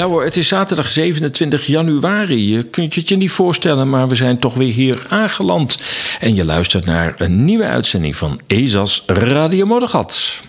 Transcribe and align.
Ja 0.00 0.06
hoor, 0.06 0.24
het 0.24 0.36
is 0.36 0.48
zaterdag 0.48 0.90
27 0.90 1.66
januari. 1.66 2.50
Je 2.54 2.62
kunt 2.62 2.94
het 2.94 3.08
je 3.08 3.16
niet 3.16 3.30
voorstellen, 3.30 3.90
maar 3.90 4.08
we 4.08 4.14
zijn 4.14 4.38
toch 4.38 4.54
weer 4.54 4.72
hier 4.72 5.06
aangeland. 5.08 5.78
En 6.20 6.34
je 6.34 6.44
luistert 6.44 6.84
naar 6.84 7.14
een 7.16 7.44
nieuwe 7.44 7.64
uitzending 7.64 8.16
van 8.16 8.40
ESA's 8.46 9.02
Radio 9.06 9.66
Moddergat. 9.66 10.40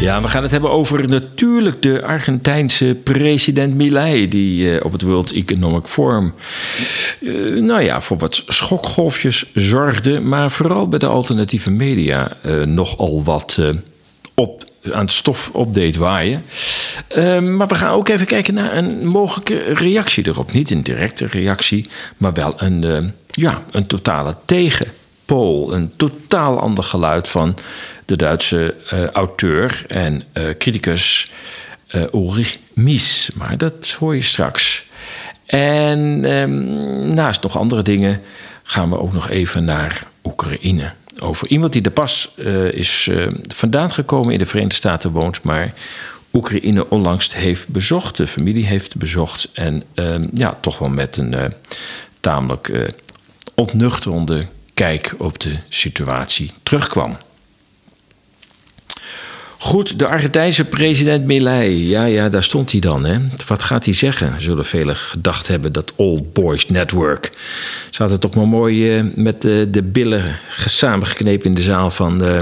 Ja, 0.00 0.22
we 0.22 0.28
gaan 0.28 0.42
het 0.42 0.50
hebben 0.50 0.70
over 0.70 1.08
natuurlijk 1.08 1.82
de 1.82 2.02
Argentijnse 2.02 2.96
president 3.04 3.74
Milei... 3.74 4.28
die 4.28 4.76
eh, 4.76 4.84
op 4.84 4.92
het 4.92 5.02
World 5.02 5.32
Economic 5.32 5.86
Forum 5.86 6.34
eh, 7.20 7.62
nou 7.62 7.82
ja, 7.82 8.00
voor 8.00 8.16
wat 8.16 8.42
schokgolfjes 8.46 9.50
zorgde... 9.54 10.20
maar 10.20 10.50
vooral 10.50 10.88
bij 10.88 10.98
de 10.98 11.06
alternatieve 11.06 11.70
media 11.70 12.32
eh, 12.42 12.62
nogal 12.62 13.24
wat 13.24 13.62
op, 14.34 14.64
aan 14.92 15.00
het 15.00 15.12
stof 15.12 15.50
op 15.52 15.74
deed 15.74 15.96
waaien. 15.96 16.44
Eh, 17.08 17.40
maar 17.40 17.66
we 17.66 17.74
gaan 17.74 17.92
ook 17.92 18.08
even 18.08 18.26
kijken 18.26 18.54
naar 18.54 18.76
een 18.76 19.06
mogelijke 19.06 19.74
reactie 19.74 20.26
erop. 20.26 20.52
Niet 20.52 20.70
een 20.70 20.82
directe 20.82 21.26
reactie, 21.26 21.88
maar 22.16 22.32
wel 22.32 22.54
een, 22.56 23.12
ja, 23.30 23.62
een 23.70 23.86
totale 23.86 24.36
tegenpool. 24.44 25.74
Een 25.74 25.92
totaal 25.96 26.58
ander 26.58 26.84
geluid 26.84 27.28
van 27.28 27.56
de 28.10 28.16
Duitse 28.16 28.74
eh, 28.88 29.06
auteur 29.06 29.84
en 29.88 30.22
eh, 30.32 30.44
criticus 30.58 31.30
eh, 31.86 32.02
Ulrich 32.14 32.58
Mies. 32.74 33.30
Maar 33.34 33.58
dat 33.58 33.96
hoor 33.98 34.14
je 34.14 34.22
straks. 34.22 34.88
En 35.46 36.24
ehm, 36.24 37.14
naast 37.14 37.42
nog 37.42 37.58
andere 37.58 37.82
dingen 37.82 38.20
gaan 38.62 38.90
we 38.90 38.98
ook 38.98 39.12
nog 39.12 39.28
even 39.28 39.64
naar 39.64 40.02
Oekraïne. 40.24 40.92
Over 41.22 41.48
iemand 41.48 41.72
die 41.72 41.82
er 41.82 41.90
pas 41.90 42.34
is 42.72 43.10
vandaan 43.48 43.90
gekomen 43.90 44.32
in 44.32 44.38
de 44.38 44.46
Verenigde 44.46 44.74
Staten 44.74 45.10
woont, 45.10 45.42
maar 45.42 45.74
Oekraïne 46.32 46.90
onlangs 46.90 47.34
heeft 47.34 47.68
bezocht, 47.68 48.16
de 48.16 48.26
familie 48.26 48.66
heeft 48.66 48.96
bezocht. 48.96 49.50
En 49.52 49.82
ehm, 49.94 50.26
ja, 50.34 50.58
toch 50.60 50.78
wel 50.78 50.88
met 50.88 51.16
een 51.16 51.34
tamelijk 52.20 52.92
ontnuchterende 53.54 54.46
kijk 54.74 55.14
op 55.18 55.40
de 55.40 55.56
situatie 55.68 56.50
terugkwam. 56.62 57.16
Goed, 59.62 59.98
de 59.98 60.06
Argentijnse 60.06 60.64
president 60.64 61.24
Milei. 61.24 61.88
Ja, 61.88 62.04
ja, 62.04 62.28
daar 62.28 62.42
stond 62.42 62.70
hij 62.70 62.80
dan. 62.80 63.04
Hè. 63.04 63.18
Wat 63.46 63.62
gaat 63.62 63.84
hij 63.84 63.94
zeggen? 63.94 64.40
Zullen 64.40 64.64
velen 64.64 64.96
gedacht 64.96 65.46
hebben, 65.46 65.72
dat 65.72 65.92
Old 65.96 66.32
Boys 66.32 66.66
Network. 66.66 67.30
Ze 67.90 68.02
hadden 68.02 68.20
toch 68.20 68.34
maar 68.34 68.48
mooi 68.48 68.96
eh, 68.96 69.04
met 69.14 69.44
eh, 69.44 69.66
de 69.68 69.82
billen 69.82 70.38
samengeknepen 70.66 71.46
in 71.46 71.54
de 71.54 71.62
zaal 71.62 71.90
van... 71.90 72.24
eh, 72.24 72.38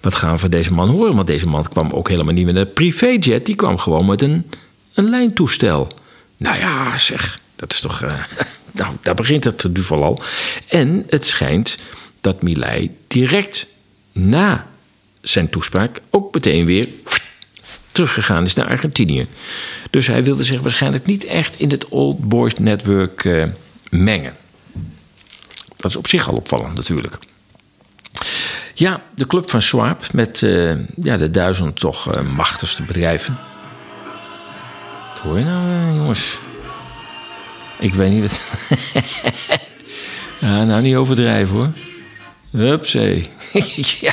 wat 0.00 0.14
gaan 0.14 0.32
we 0.32 0.38
van 0.38 0.50
deze 0.50 0.72
man 0.72 0.88
horen? 0.88 1.14
Want 1.14 1.26
deze 1.26 1.46
man 1.46 1.68
kwam 1.68 1.90
ook 1.90 2.08
helemaal 2.08 2.34
niet 2.34 2.46
met 2.46 2.56
een 2.56 2.72
privéjet. 2.72 3.46
Die 3.46 3.54
kwam 3.54 3.78
gewoon 3.78 4.06
met 4.06 4.22
een, 4.22 4.50
een 4.94 5.10
lijntoestel. 5.10 5.92
Nou 6.36 6.58
ja, 6.58 6.98
zeg, 6.98 7.40
dat 7.56 7.72
is 7.72 7.80
toch... 7.80 8.02
eh, 8.02 8.14
nou, 8.70 8.94
daar 9.02 9.14
begint 9.14 9.44
het 9.44 9.66
duvel 9.70 10.04
al. 10.04 10.20
En 10.68 11.06
het 11.08 11.24
schijnt 11.24 11.78
dat 12.20 12.42
Milei 12.42 12.90
direct 13.06 13.66
na 14.12 14.66
zijn 15.28 15.48
toespraak 15.48 16.00
ook 16.10 16.34
meteen 16.34 16.66
weer 16.66 16.88
teruggegaan 17.96 18.44
is 18.44 18.54
naar 18.54 18.66
Argentinië. 18.66 19.26
Dus 19.90 20.06
hij 20.06 20.24
wilde 20.24 20.44
zich 20.44 20.60
waarschijnlijk 20.60 21.06
niet 21.06 21.24
echt 21.24 21.58
in 21.58 21.70
het 21.70 21.88
Old 21.88 22.28
Boys 22.28 22.54
Network 22.58 23.24
eh, 23.24 23.44
mengen. 23.90 24.34
Dat 25.76 25.90
is 25.90 25.96
op 25.96 26.06
zich 26.06 26.28
al 26.28 26.34
opvallend 26.34 26.74
natuurlijk. 26.74 27.18
Ja, 28.74 29.02
de 29.14 29.26
club 29.26 29.50
van 29.50 29.62
Schwab 29.62 30.12
met 30.12 30.42
eh, 30.42 30.74
ja, 31.02 31.16
de 31.16 31.30
duizend 31.30 31.76
toch 31.80 32.12
eh, 32.12 32.22
machtigste 32.22 32.82
bedrijven. 32.82 33.38
Wat 35.12 35.22
hoor 35.22 35.38
je 35.38 35.44
nou, 35.44 35.96
jongens? 35.96 36.38
Ik 37.78 37.94
weet 37.94 38.10
niet 38.10 38.20
wat. 38.20 38.40
ja, 40.40 40.64
nou, 40.64 40.82
niet 40.82 40.96
overdrijven 40.96 41.56
hoor. 41.56 41.72
Hupzee. 42.50 43.26
ja, 44.00 44.12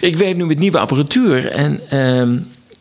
ik 0.00 0.16
werk 0.16 0.36
nu 0.36 0.46
met 0.46 0.58
nieuwe 0.58 0.78
apparatuur. 0.78 1.46
En 1.46 1.80
ehm, 1.90 2.38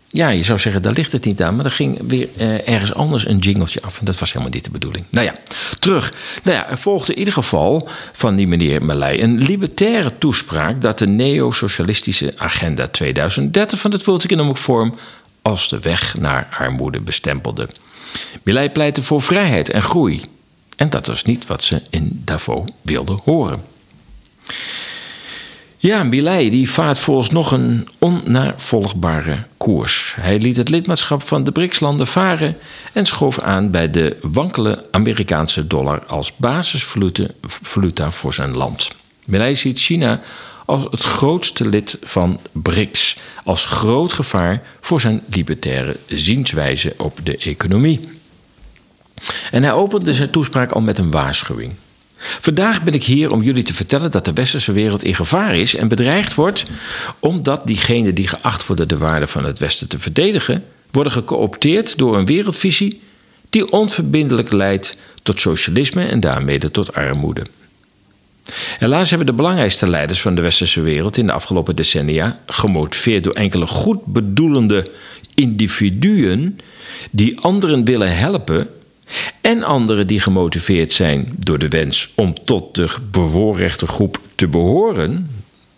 ja, 0.07 0.29
je 0.29 0.43
zou 0.43 0.59
zeggen, 0.59 0.81
daar 0.81 0.93
ligt 0.93 1.11
het 1.11 1.25
niet 1.25 1.41
aan. 1.41 1.55
Maar 1.55 1.65
er 1.65 1.71
ging 1.71 1.99
weer 2.07 2.29
eh, 2.38 2.67
ergens 2.67 2.93
anders 2.93 3.27
een 3.27 3.37
jingletje 3.37 3.81
af. 3.81 3.99
En 3.99 4.05
dat 4.05 4.19
was 4.19 4.31
helemaal 4.31 4.53
niet 4.53 4.63
de 4.63 4.71
bedoeling. 4.71 5.05
Nou 5.09 5.25
ja, 5.25 5.33
terug. 5.79 6.13
Nou 6.43 6.57
ja, 6.57 6.69
er 6.69 6.77
volgde 6.77 7.13
in 7.13 7.19
ieder 7.19 7.33
geval 7.33 7.89
van 8.11 8.35
die 8.35 8.47
meneer 8.47 8.83
Malay 8.85 9.21
een 9.21 9.37
libertaire 9.37 10.17
toespraak... 10.17 10.81
dat 10.81 10.99
de 10.99 11.07
neo-socialistische 11.07 12.33
agenda 12.37 12.87
2030 12.87 13.79
van 13.79 13.91
het 13.91 14.03
World 14.03 14.23
Economic 14.23 14.57
Forum... 14.57 14.93
als 15.41 15.69
de 15.69 15.79
weg 15.79 16.17
naar 16.17 16.55
armoede 16.57 16.99
bestempelde. 16.99 17.69
Milei 18.43 18.69
pleitte 18.69 19.01
voor 19.01 19.21
vrijheid 19.21 19.69
en 19.69 19.81
groei. 19.81 20.21
En 20.75 20.89
dat 20.89 21.07
was 21.07 21.23
niet 21.23 21.47
wat 21.47 21.63
ze 21.63 21.81
in 21.89 22.21
Davos 22.25 22.69
wilden 22.81 23.19
horen. 23.23 23.76
Ja, 25.80 26.03
Milei 26.03 26.50
die 26.50 26.69
vaart 26.69 27.00
volgens 27.00 27.30
nog 27.30 27.52
een 27.52 27.88
onnavolgbare 28.00 29.44
koers. 29.58 30.16
Hij 30.19 30.40
liet 30.40 30.58
het 30.58 30.69
lidmaatschap 30.69 31.22
van 31.22 31.44
de 31.44 31.52
BRICS-landen 31.52 32.08
varen 32.08 32.58
en 32.94 33.06
schoof 33.06 33.40
aan 33.40 33.72
bij 33.72 33.91
de 33.91 34.18
wankele 34.22 34.85
Amerikaanse 34.91 35.68
dollar 35.68 36.06
als 36.06 36.35
basisvaluta 36.35 38.12
voor 38.12 38.34
zijn 38.34 38.56
land. 38.56 38.88
Milei 39.25 39.56
ziet 39.56 39.80
China 39.80 40.22
als 40.66 40.84
het 40.91 41.03
grootste 41.03 41.68
lid 41.68 41.97
van 42.02 42.40
BRICS, 42.52 43.18
als 43.44 43.66
groot 43.66 44.14
gevaar 44.14 44.64
voor 44.81 45.02
zijn 45.02 45.22
libertaire 45.29 45.96
zienswijze 46.08 46.94
op 46.97 47.19
de 47.24 47.38
economie. 47.38 48.09
En 49.52 49.64
hij 49.64 49.74
opende 49.74 50.14
zijn 50.14 50.29
toespraak 50.29 50.72
al 50.72 50.81
met 50.81 50.97
een 50.97 51.12
waarschuwing. 51.12 51.74
Vandaag 52.17 52.83
ben 52.83 52.94
ik 52.94 53.03
hier 53.03 53.31
om 53.31 53.44
jullie 53.44 53.63
te 53.63 53.73
vertellen 53.73 54.11
dat 54.11 54.25
de 54.25 54.33
westerse 54.33 54.72
wereld 54.72 55.03
in 55.03 55.16
gevaar 55.16 55.55
is 55.55 55.75
en 55.75 55.88
bedreigd 55.88 56.35
wordt, 56.35 56.66
omdat 57.19 57.67
diegenen 57.67 58.16
die 58.16 58.28
geacht 58.28 58.67
worden 58.67 58.88
de 58.88 58.97
waarden 58.97 59.28
van 59.28 59.45
het 59.45 59.59
Westen 59.59 59.89
te 59.89 60.00
verdedigen, 60.00 60.63
worden 60.91 61.11
gecoopteerd 61.11 61.97
door 61.97 62.17
een 62.17 62.25
wereldvisie 62.25 63.01
die 63.50 63.72
onverbindelijk 63.72 64.51
leidt 64.51 64.97
tot 65.23 65.41
socialisme 65.41 66.05
en 66.05 66.19
daarmee 66.19 66.57
tot 66.72 66.94
armoede. 66.94 67.45
Helaas 68.78 69.09
hebben 69.09 69.28
de 69.28 69.34
belangrijkste 69.34 69.89
leiders 69.89 70.22
van 70.22 70.35
de 70.35 70.41
westerse 70.41 70.81
wereld 70.81 71.17
in 71.17 71.28
de 71.28 71.34
afgelopen 71.34 71.75
decennia, 71.75 72.39
gemotiveerd 72.45 73.23
door 73.23 73.34
enkele 73.34 73.66
goed 73.66 74.05
bedoelende 74.05 74.91
individuen 75.34 76.59
die 77.11 77.40
anderen 77.40 77.85
willen 77.85 78.17
helpen, 78.17 78.69
en 79.41 79.63
anderen 79.63 80.07
die 80.07 80.19
gemotiveerd 80.19 80.93
zijn 80.93 81.33
door 81.37 81.59
de 81.59 81.67
wens 81.67 82.11
om 82.15 82.43
tot 82.45 82.75
de 82.75 82.95
bevoorrechte 83.11 83.87
groep 83.87 84.19
te 84.35 84.47
behoren. 84.47 85.29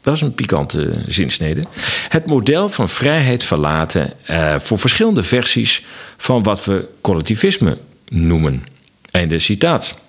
Dat 0.02 0.16
is 0.16 0.22
een 0.22 0.34
pikante 0.34 0.92
zinsnede. 1.08 1.64
Het 2.10 2.26
model 2.26 2.70
van 2.70 2.90
vrijheid 2.90 3.44
verlaten 3.44 4.14
eh, 4.26 4.60
voor 4.60 4.80
verschillende 4.80 5.24
versies 5.24 5.86
van 6.18 6.44
wat 6.44 6.66
we 6.66 6.90
collectivisme 7.02 7.78
noemen. 8.08 8.64
Einde 9.12 9.40
citaat. 9.40 10.00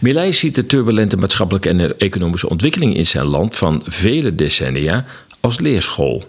Milei 0.00 0.32
ziet 0.32 0.54
de 0.54 0.66
turbulente 0.66 1.16
maatschappelijke 1.16 1.68
en 1.68 1.98
economische 1.98 2.48
ontwikkeling 2.48 2.96
in 2.96 3.06
zijn 3.06 3.26
land 3.26 3.56
van 3.56 3.82
vele 3.86 4.34
decennia 4.34 5.04
als 5.40 5.60
leerschool. 5.60 6.24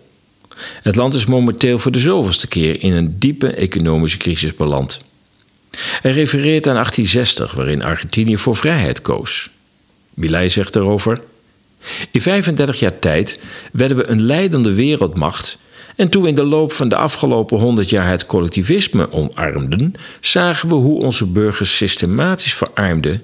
Het 0.84 0.96
land 0.96 1.14
is 1.14 1.26
momenteel 1.26 1.80
voor 1.80 1.92
de 1.92 2.00
zoveelste 2.00 2.48
keer 2.48 2.82
in 2.82 2.94
een 2.94 3.20
diepe 3.20 3.54
economische 3.54 4.18
crisis 4.18 4.56
beland. 4.56 5.00
Hij 5.78 6.12
refereert 6.12 6.68
aan 6.68 6.74
1860, 6.74 7.54
waarin 7.54 7.84
Argentinië 7.84 8.38
voor 8.38 8.56
vrijheid 8.56 9.02
koos. 9.02 9.50
Milei 10.14 10.50
zegt 10.50 10.74
daarover: 10.74 11.22
In 12.12 12.22
35 12.22 12.80
jaar 12.80 13.00
tijd 13.00 13.40
werden 13.72 13.98
we 13.98 14.08
een 14.08 14.22
leidende 14.22 14.74
wereldmacht 14.74 15.58
En 15.96 16.10
toen 16.10 16.22
we 16.22 16.28
in 16.28 16.36
de 16.36 16.44
loop 16.44 16.72
van 16.72 16.90
de 16.90 16.96
afgelopen 16.96 17.60
100 17.60 17.90
jaar 17.90 18.10
het 18.10 18.26
collectivisme 18.26 19.12
omarmden, 19.12 19.94
zagen 20.20 20.70
we 20.70 20.76
hoe 20.76 21.02
onze 21.02 21.26
burgers 21.26 21.78
systematisch 21.78 22.54
verarmden 22.54 23.24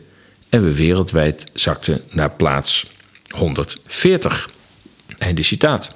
en 0.49 0.63
we 0.63 0.75
wereldwijd 0.75 1.43
zakten 1.53 2.01
naar 2.11 2.31
plaats 2.31 2.85
140. 3.29 4.49
Einde 5.17 5.43
citaat. 5.43 5.95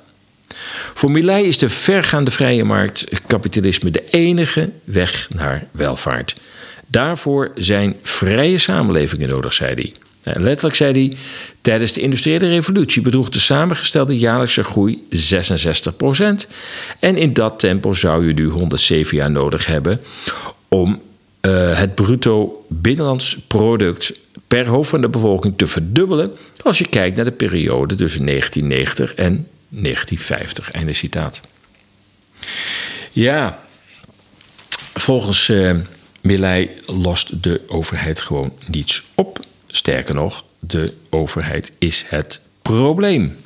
Voor 0.93 1.11
Milei 1.11 1.47
is 1.47 1.57
de 1.57 1.69
vergaande 1.69 2.31
vrije 2.31 2.63
markt 2.63 3.05
kapitalisme 3.27 3.91
de 3.91 4.03
enige 4.09 4.69
weg 4.83 5.27
naar 5.29 5.67
welvaart. 5.71 6.35
Daarvoor 6.87 7.51
zijn 7.55 7.95
vrije 8.01 8.57
samenlevingen 8.57 9.29
nodig, 9.29 9.53
zei 9.53 9.73
hij. 9.73 9.93
En 10.23 10.43
letterlijk 10.43 10.75
zei 10.75 10.91
hij: 10.91 11.17
Tijdens 11.61 11.93
de 11.93 12.01
industriële 12.01 12.49
revolutie 12.49 13.01
bedroeg 13.01 13.29
de 13.29 13.39
samengestelde 13.39 14.17
jaarlijkse 14.17 14.63
groei 14.63 15.03
66%. 15.11 16.49
En 16.99 17.15
in 17.15 17.33
dat 17.33 17.59
tempo 17.59 17.93
zou 17.93 18.27
je 18.27 18.33
nu 18.33 18.47
107 18.47 19.17
jaar 19.17 19.31
nodig 19.31 19.65
hebben 19.65 20.01
om 20.67 21.01
uh, 21.41 21.77
het 21.77 21.95
bruto 21.95 22.65
binnenlands 22.69 23.37
product 23.47 24.19
per 24.47 24.67
hoofd 24.67 24.89
van 24.89 25.01
de 25.01 25.09
bevolking 25.09 25.57
te 25.57 25.67
verdubbelen. 25.67 26.31
Als 26.63 26.77
je 26.77 26.87
kijkt 26.87 27.15
naar 27.15 27.25
de 27.25 27.31
periode 27.31 27.95
tussen 27.95 28.25
1990 28.25 29.13
en 29.15 29.47
1950. 29.69 30.71
Einde 30.71 30.93
citaat. 30.93 31.41
Ja, 33.11 33.59
volgens 34.93 35.47
uh, 35.47 35.75
lost 36.85 37.43
de 37.43 37.61
overheid 37.67 38.21
gewoon 38.21 38.53
niets 38.67 39.03
op. 39.15 39.39
Sterker 39.67 40.15
nog, 40.15 40.45
de 40.59 40.93
overheid 41.09 41.71
is 41.77 42.05
het 42.07 42.41
probleem. 42.61 43.37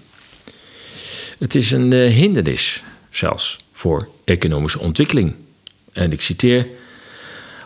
Het 1.40 1.56
is 1.56 1.72
een 1.72 1.92
uh, 1.92 2.12
hindernis 2.12 2.84
zelfs 3.10 3.58
voor 3.72 4.08
economische 4.24 4.80
ontwikkeling. 4.80 5.34
En 5.94 6.12
ik 6.12 6.22
citeer: 6.22 6.68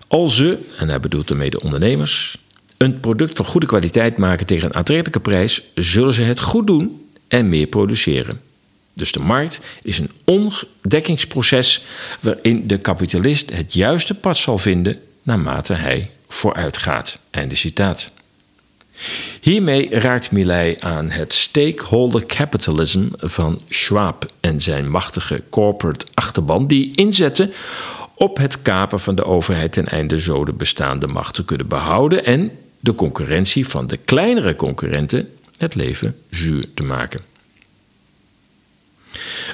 Als 0.08 0.36
ze, 0.36 0.58
en 0.78 0.90
hij 0.90 1.00
bedoelt 1.00 1.30
ermee 1.30 1.50
de 1.50 1.62
ondernemers, 1.62 2.38
een 2.78 3.00
product 3.00 3.38
van 3.38 3.46
goede 3.46 3.68
kwaliteit 3.68 4.18
maken 4.18 4.46
tegen 4.46 4.70
een 4.70 4.76
aantrekkelijke 4.76 5.20
prijs, 5.20 5.62
zullen 5.76 6.14
ze 6.14 6.22
het 6.22 6.40
goed 6.40 6.68
doen 6.68 7.10
en 7.28 7.50
meer 7.50 7.68
produceren. 7.68 8.42
Dus 8.98 9.12
de 9.12 9.20
markt 9.20 9.60
is 9.82 10.00
een 10.00 10.12
ontdekkingsproces 10.24 11.86
waarin 12.22 12.68
de 12.68 12.78
kapitalist 12.78 13.56
het 13.56 13.74
juiste 13.74 14.16
pad 14.16 14.38
zal 14.38 14.58
vinden 14.58 14.96
naarmate 15.24 15.74
hij 15.74 16.10
vooruitgaat. 16.28 17.20
Einde 17.30 17.56
citaat. 17.56 18.12
Hiermee 19.42 19.90
raakt 19.90 20.32
Milley 20.32 20.76
aan 20.80 21.10
het 21.10 21.34
stakeholder 21.34 22.26
capitalism 22.26 23.06
van 23.18 23.62
Schwab 23.70 24.32
en 24.40 24.62
zijn 24.62 24.90
machtige 24.90 25.44
corporate 25.50 26.06
achterban, 26.14 26.68
die 26.68 26.96
inzetten 26.96 27.54
op 28.16 28.38
het 28.38 28.62
kapen 28.62 29.00
van 29.00 29.16
de 29.16 29.26
overheid 29.26 29.72
ten 29.72 29.88
einde 29.88 30.22
zo 30.22 30.46
de 30.46 30.54
bestaande 30.54 31.08
macht 31.08 31.36
te 31.36 31.46
kunnen 31.46 31.68
behouden 31.68 32.26
en 32.26 32.52
de 32.80 32.96
concurrentie 32.96 33.68
van 33.68 33.88
de 33.88 33.98
kleinere 33.98 34.56
concurrenten 34.56 35.30
het 35.58 35.76
leven 35.76 36.16
zuur 36.30 36.66
te 36.74 36.84
maken. 36.84 37.37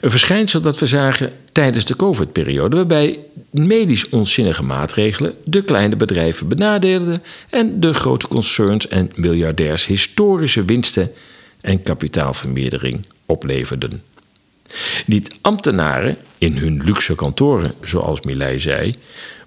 Een 0.02 0.10
verschijnsel 0.10 0.62
dat 0.62 0.80
we 0.80 0.86
zagen 0.86 1.34
tijdens 1.52 1.86
de 1.86 1.96
COVID-periode, 1.96 2.76
waarbij 2.76 3.20
medisch 3.50 4.10
onzinnige 4.10 4.64
maatregelen 4.64 5.36
de 5.44 5.64
kleine 5.64 5.96
bedrijven 5.96 6.48
benadeelden 6.48 7.24
en 7.50 7.80
de 7.80 7.94
grote 7.94 8.28
concerns 8.28 8.88
en 8.88 9.12
miljardairs 9.16 9.86
historische 9.86 10.66
winsten 10.66 11.12
en 11.62 11.82
kapitaalvermeerdering 11.82 13.06
opleverden. 13.26 14.04
Niet 15.06 15.36
ambtenaren 15.42 16.18
in 16.38 16.58
hun 16.58 16.82
luxe 16.84 17.16
kantoren, 17.16 17.74
zoals 17.82 18.22
Millet 18.22 18.62
zei, 18.62 18.94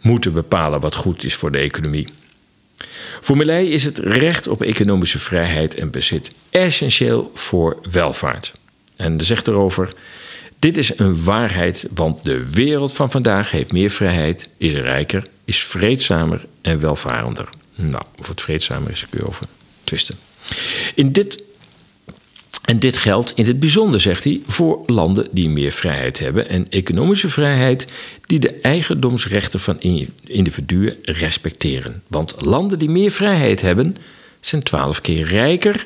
moeten 0.00 0.32
bepalen 0.32 0.80
wat 0.80 0.94
goed 0.94 1.24
is 1.24 1.34
voor 1.34 1.52
de 1.52 1.58
economie. 1.58 2.08
Voor 3.20 3.36
Millet 3.36 3.68
is 3.68 3.84
het 3.84 3.98
recht 3.98 4.48
op 4.48 4.62
economische 4.62 5.18
vrijheid 5.18 5.74
en 5.74 5.90
bezit 5.90 6.32
essentieel 6.50 7.30
voor 7.34 7.78
welvaart. 7.90 8.52
En 8.96 9.20
zegt 9.20 9.48
erover: 9.48 9.92
Dit 10.58 10.76
is 10.76 10.98
een 10.98 11.24
waarheid, 11.24 11.86
want 11.94 12.24
de 12.24 12.50
wereld 12.50 12.92
van 12.92 13.10
vandaag 13.10 13.50
heeft 13.50 13.72
meer 13.72 13.90
vrijheid, 13.90 14.48
is 14.56 14.74
rijker, 14.74 15.26
is 15.44 15.58
vreedzamer 15.58 16.46
en 16.60 16.80
welvarender. 16.80 17.48
Nou, 17.74 18.02
of 18.18 18.28
het 18.28 18.40
vreedzamer 18.40 18.90
is, 18.90 19.06
kun 19.10 19.20
je 19.20 19.26
over 19.26 19.46
twisten. 19.84 20.16
In 20.94 21.12
dit, 21.12 21.42
en 22.64 22.78
dit 22.78 22.96
geldt 22.96 23.32
in 23.34 23.46
het 23.46 23.60
bijzonder, 23.60 24.00
zegt 24.00 24.24
hij, 24.24 24.40
voor 24.46 24.82
landen 24.86 25.28
die 25.30 25.48
meer 25.48 25.72
vrijheid 25.72 26.18
hebben 26.18 26.48
en 26.48 26.66
economische 26.70 27.28
vrijheid 27.28 27.86
die 28.26 28.38
de 28.38 28.52
eigendomsrechten 28.52 29.60
van 29.60 29.80
individuen 30.24 30.96
respecteren. 31.02 32.02
Want 32.06 32.34
landen 32.38 32.78
die 32.78 32.90
meer 32.90 33.10
vrijheid 33.10 33.60
hebben, 33.60 33.96
zijn 34.40 34.62
twaalf 34.62 35.00
keer 35.00 35.26
rijker 35.26 35.82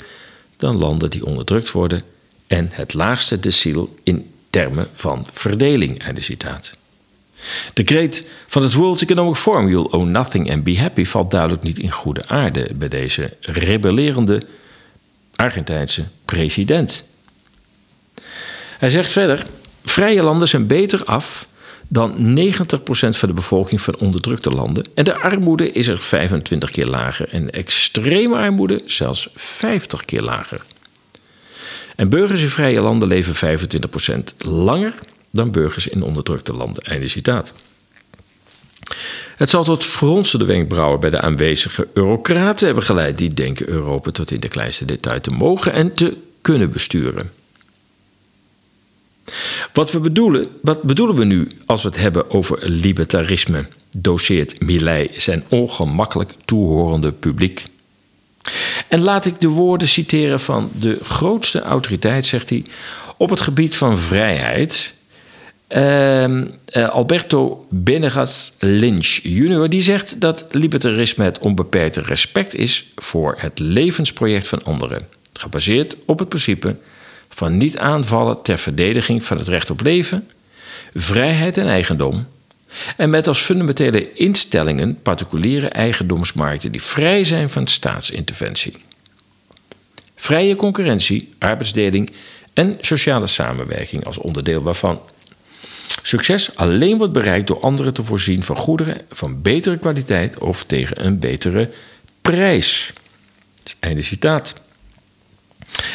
dan 0.57 0.77
landen 0.77 1.11
die 1.11 1.27
onderdrukt 1.27 1.73
worden 1.73 2.03
en 2.51 2.69
het 2.73 2.95
laagste 2.95 3.41
deciel 3.41 3.95
in 4.03 4.31
termen 4.51 4.89
van 4.93 5.27
verdeling. 5.33 6.03
Einde 6.03 6.21
citaat. 6.21 6.71
De 7.75 7.83
kreet 7.83 8.27
van 8.47 8.63
het 8.63 8.75
World 8.75 9.03
Economic 9.03 9.37
Forum, 9.37 9.69
You'll 9.69 9.91
own 9.91 10.11
nothing 10.11 10.53
and 10.53 10.63
be 10.63 10.79
happy, 10.79 11.05
valt 11.05 11.31
duidelijk 11.31 11.63
niet 11.63 11.79
in 11.79 11.91
goede 11.91 12.29
aarde 12.29 12.71
bij 12.75 12.89
deze 12.89 13.37
rebellerende 13.41 14.43
Argentijnse 15.37 16.05
president. 16.25 17.05
Hij 18.79 18.91
zegt 18.91 19.13
verder: 19.13 19.47
vrije 19.85 20.23
landen 20.23 20.49
zijn 20.49 20.67
beter 20.67 21.05
af 21.05 21.47
dan 21.89 22.39
90% 22.39 22.49
van 22.93 23.29
de 23.29 23.35
bevolking 23.35 23.81
van 23.81 23.99
onderdrukte 23.99 24.51
landen. 24.51 24.85
En 24.95 25.05
de 25.05 25.15
armoede 25.19 25.73
is 25.73 25.89
er 25.89 26.01
25 26.01 26.71
keer 26.71 26.87
lager 26.87 27.29
en 27.29 27.51
extreme 27.51 28.37
armoede 28.37 28.83
zelfs 28.87 29.29
50 29.35 30.05
keer 30.05 30.23
lager. 30.23 30.65
En 32.01 32.09
burgers 32.09 32.43
in 32.43 32.49
vrije 32.49 32.81
landen 32.81 33.09
leven 33.09 33.59
25% 33.59 34.37
langer 34.39 34.95
dan 35.31 35.51
burgers 35.51 35.87
in 35.87 36.03
onderdrukte 36.03 36.53
landen. 36.53 36.85
Einde 36.85 37.09
citaat. 37.09 37.53
Het 39.37 39.51
zal 39.51 39.65
tot 39.65 39.85
fronsende 39.85 40.45
wenkbrauwen 40.45 41.01
bij 41.01 41.11
de 41.11 41.21
aanwezige 41.21 41.89
eurocraten 41.95 42.67
hebben 42.67 42.85
geleid. 42.85 43.19
Die 43.19 43.35
denken 43.35 43.69
Europa 43.69 44.11
tot 44.11 44.31
in 44.31 44.41
de 44.41 44.49
kleinste 44.49 44.85
detail 44.85 45.21
te 45.21 45.31
mogen 45.31 45.73
en 45.73 45.95
te 45.95 46.17
kunnen 46.41 46.71
besturen. 46.71 47.33
Wat, 49.73 49.93
we 49.93 50.01
bedoelen, 50.01 50.47
wat 50.63 50.83
bedoelen 50.83 51.17
we 51.17 51.25
nu 51.25 51.49
als 51.67 51.83
we 51.83 51.89
het 51.89 51.99
hebben 51.99 52.31
over 52.31 52.59
libertarisme? 52.71 53.67
Doseert 53.97 54.61
Millet 54.61 55.23
zijn 55.23 55.45
ongemakkelijk 55.49 56.35
toehorende 56.45 57.13
publiek. 57.13 57.65
En 58.89 59.01
laat 59.01 59.27
ik 59.27 59.41
de 59.41 59.49
woorden 59.49 59.89
citeren 59.89 60.41
van 60.41 60.71
de 60.79 60.99
grootste 61.03 61.61
autoriteit, 61.61 62.27
zegt 62.27 62.51
hij, 62.51 62.65
op 63.17 63.31
het 63.31 63.41
gebied 63.41 63.77
van 63.77 63.99
vrijheid. 63.99 64.95
Uh, 65.69 66.25
Alberto 66.73 67.67
Benegas 67.69 68.55
Lynch 68.59 69.21
Jr. 69.23 69.69
die 69.69 69.81
zegt 69.81 70.21
dat 70.21 70.47
libertarisme 70.51 71.25
het 71.25 71.39
onbeperkte 71.39 72.01
respect 72.01 72.55
is 72.55 72.93
voor 72.97 73.35
het 73.39 73.59
levensproject 73.59 74.49
van 74.49 74.65
anderen, 74.65 75.09
gebaseerd 75.33 75.97
op 76.07 76.19
het 76.19 76.29
principe 76.29 76.77
van 77.29 77.57
niet 77.57 77.79
aanvallen 77.79 78.43
ter 78.43 78.59
verdediging 78.59 79.25
van 79.25 79.37
het 79.37 79.49
recht 79.49 79.71
op 79.71 79.81
leven, 79.81 80.29
vrijheid 80.95 81.59
en 81.59 81.67
eigendom 81.67 82.27
en 82.97 83.11
met 83.11 83.29
als 83.29 83.41
fundamentele 83.41 84.13
instellingen 84.13 85.03
particuliere 85.03 85.69
eigendomsmarkten 85.69 86.73
die 86.73 86.83
vrij 86.83 87.25
zijn 87.25 87.49
van 87.49 87.67
staatsinterventie. 87.67 88.77
Vrije 90.15 90.57
concurrentie, 90.57 91.33
arbeidsdeling 91.39 92.11
en 92.55 92.79
sociale 92.81 93.27
samenwerking 93.27 94.05
als 94.05 94.19
onderdeel 94.19 94.63
waarvan. 94.63 95.01
Succes 96.03 96.57
alleen 96.57 96.99
wordt 96.99 97.13
bereikt 97.13 97.47
door 97.47 97.61
anderen 97.61 97.95
te 97.95 98.05
voorzien 98.05 98.43
van 98.43 98.57
goederen 98.57 99.01
van 99.11 99.43
betere 99.43 99.79
kwaliteit 99.79 100.39
of 100.39 100.65
tegen 100.65 101.07
een 101.07 101.19
betere 101.19 101.71
prijs. 102.23 102.93
Einde 103.81 104.03
citaat. 104.03 104.55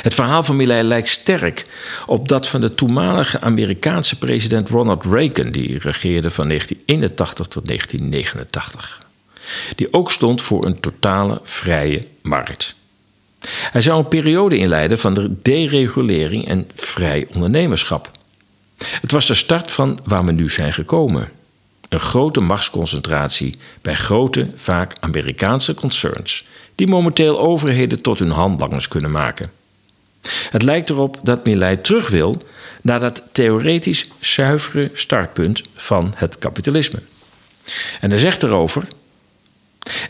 Het 0.01 0.13
verhaal 0.13 0.44
van 0.44 0.56
Millet 0.56 0.84
lijkt 0.84 1.08
sterk 1.08 1.65
op 2.06 2.27
dat 2.27 2.48
van 2.48 2.62
de 2.62 2.74
toenmalige 2.74 3.42
Amerikaanse 3.42 4.18
president 4.18 4.70
Ronald 4.70 5.06
Reagan, 5.06 5.51
die 5.51 5.80
regeerde 5.80 6.30
van 6.30 6.48
1981 6.48 7.48
tot 7.48 7.68
1989. 7.68 9.04
Die 9.75 9.94
ook 9.94 10.12
stond 10.12 10.42
voor 10.42 10.65
een 10.65 10.80
totale 10.80 11.39
vrije 11.44 12.01
markt. 12.22 12.75
Hij 13.50 13.82
zou 13.82 14.00
een 14.00 14.08
periode 14.08 14.58
inleiden 14.58 15.00
van 15.00 15.13
de 15.13 15.36
deregulering 15.42 16.48
en 16.48 16.70
vrij 16.75 17.27
ondernemerschap. 17.34 18.12
Het 18.77 19.12
was 19.12 19.27
de 19.27 19.34
start 19.34 19.72
van 19.72 20.00
waar 20.04 20.25
we 20.25 20.32
nu 20.32 20.50
zijn 20.50 20.74
gekomen. 20.74 21.30
Een 21.89 22.00
grote 22.00 22.39
machtsconcentratie 22.39 23.58
bij 23.82 23.96
grote, 23.96 24.50
vaak 24.56 24.96
Amerikaanse 25.00 25.74
concerns, 25.74 26.46
die 26.75 26.88
momenteel 26.88 27.39
overheden 27.39 28.01
tot 28.01 28.20
hun 28.20 28.32
handlangers 28.32 28.88
kunnen 28.88 29.12
maken. 29.12 29.51
Het 30.50 30.63
lijkt 30.63 30.89
erop 30.89 31.20
dat 31.24 31.46
Milei 31.46 31.82
terug 31.82 32.10
wil 32.10 32.38
naar 32.82 33.00
dat 33.00 33.24
theoretisch 33.32 34.08
zuivere 34.20 34.89
startpunt 34.94 35.62
van 35.75 36.13
het 36.15 36.38
kapitalisme. 36.38 37.00
En 38.01 38.10
hij 38.10 38.20
zegt 38.20 38.44
erover. 38.44 38.88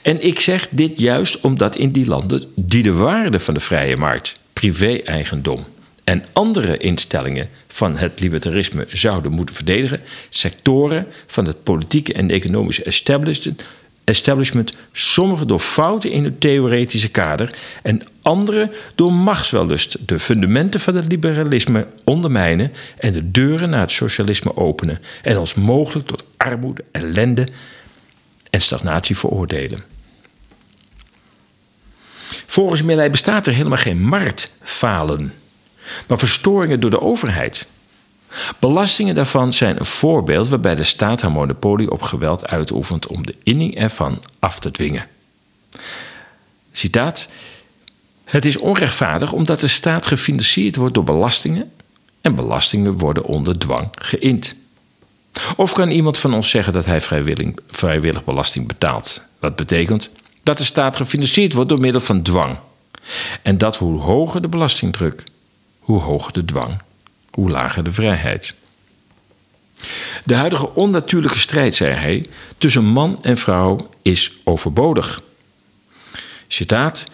En 0.01 0.23
ik 0.23 0.39
zeg 0.39 0.67
dit 0.69 0.99
juist 0.99 1.41
omdat 1.41 1.75
in 1.75 1.89
die 1.89 2.05
landen 2.05 2.43
die 2.55 2.83
de 2.83 2.93
waarde 2.93 3.39
van 3.39 3.53
de 3.53 3.59
vrije 3.59 3.97
markt, 3.97 4.39
privé-eigendom 4.53 5.65
en 6.03 6.25
andere 6.33 6.77
instellingen 6.77 7.49
van 7.67 7.97
het 7.97 8.19
libertarisme 8.19 8.87
zouden 8.91 9.31
moeten 9.31 9.55
verdedigen, 9.55 10.01
sectoren 10.29 11.07
van 11.27 11.45
het 11.45 11.63
politieke 11.63 12.13
en 12.13 12.31
economische 12.31 12.83
establishment 12.83 13.61
establishment, 14.05 14.73
sommige 14.91 15.45
door 15.45 15.59
fouten 15.59 16.11
in 16.11 16.23
het 16.23 16.41
theoretische 16.41 17.09
kader 17.09 17.55
en 17.83 18.01
andere 18.21 18.71
door 18.95 19.13
machtswellust 19.13 20.07
de 20.07 20.19
fundamenten 20.19 20.79
van 20.79 20.95
het 20.95 21.11
liberalisme 21.11 21.87
ondermijnen 22.03 22.71
en 22.97 23.13
de 23.13 23.31
deuren 23.31 23.69
naar 23.69 23.79
het 23.79 23.91
socialisme 23.91 24.57
openen 24.57 25.01
en 25.21 25.37
ons 25.37 25.53
mogelijk 25.53 26.07
tot 26.07 26.23
armoede, 26.37 26.83
ellende 26.91 27.47
en 28.49 28.61
stagnatie 28.61 29.17
veroordelen. 29.17 29.79
Volgens 32.45 32.81
Milley 32.81 33.09
bestaat 33.09 33.47
er 33.47 33.53
helemaal 33.53 33.77
geen 33.77 34.01
marktfalen, 34.01 35.33
maar 36.07 36.17
verstoringen 36.17 36.79
door 36.79 36.89
de 36.89 37.01
overheid. 37.01 37.67
Belastingen 38.59 39.15
daarvan 39.15 39.53
zijn 39.53 39.79
een 39.79 39.85
voorbeeld 39.85 40.47
waarbij 40.47 40.75
de 40.75 40.83
staat 40.83 41.21
haar 41.21 41.31
monopolie 41.31 41.91
op 41.91 42.01
geweld 42.01 42.47
uitoefent 42.47 43.07
om 43.07 43.25
de 43.25 43.35
inning 43.43 43.75
ervan 43.75 44.23
af 44.39 44.59
te 44.59 44.71
dwingen. 44.71 45.05
Citaat: 46.71 47.27
Het 48.23 48.45
is 48.45 48.57
onrechtvaardig 48.57 49.31
omdat 49.31 49.59
de 49.59 49.67
staat 49.67 50.07
gefinancierd 50.07 50.75
wordt 50.75 50.93
door 50.93 51.03
belastingen 51.03 51.71
en 52.21 52.35
belastingen 52.35 52.97
worden 52.97 53.23
onder 53.23 53.57
dwang 53.57 53.87
geïnd. 53.91 54.55
Of 55.55 55.73
kan 55.73 55.89
iemand 55.89 56.17
van 56.17 56.33
ons 56.33 56.49
zeggen 56.49 56.73
dat 56.73 56.85
hij 56.85 57.01
vrijwillig, 57.67 58.23
belasting 58.23 58.67
betaalt? 58.67 59.21
Wat 59.39 59.55
betekent 59.55 60.09
dat 60.43 60.57
de 60.57 60.63
staat 60.63 60.97
gefinancierd 60.97 61.53
wordt 61.53 61.69
door 61.69 61.79
middel 61.79 62.01
van 62.01 62.21
dwang. 62.21 62.57
En 63.41 63.57
dat 63.57 63.77
hoe 63.77 63.99
hoger 63.99 64.41
de 64.41 64.47
belastingdruk, 64.47 65.23
hoe 65.79 65.99
hoger 65.99 66.33
de 66.33 66.45
dwang 66.45 66.77
hoe 67.35 67.49
lager 67.49 67.83
de 67.83 67.91
vrijheid. 67.91 68.55
De 70.23 70.35
huidige 70.35 70.75
onnatuurlijke 70.75 71.37
strijd, 71.37 71.75
zei 71.75 71.93
hij, 71.93 72.25
tussen 72.57 72.85
man 72.85 73.19
en 73.21 73.37
vrouw 73.37 73.89
is 74.01 74.31
overbodig. 74.43 75.21
Citaat: 76.47 77.05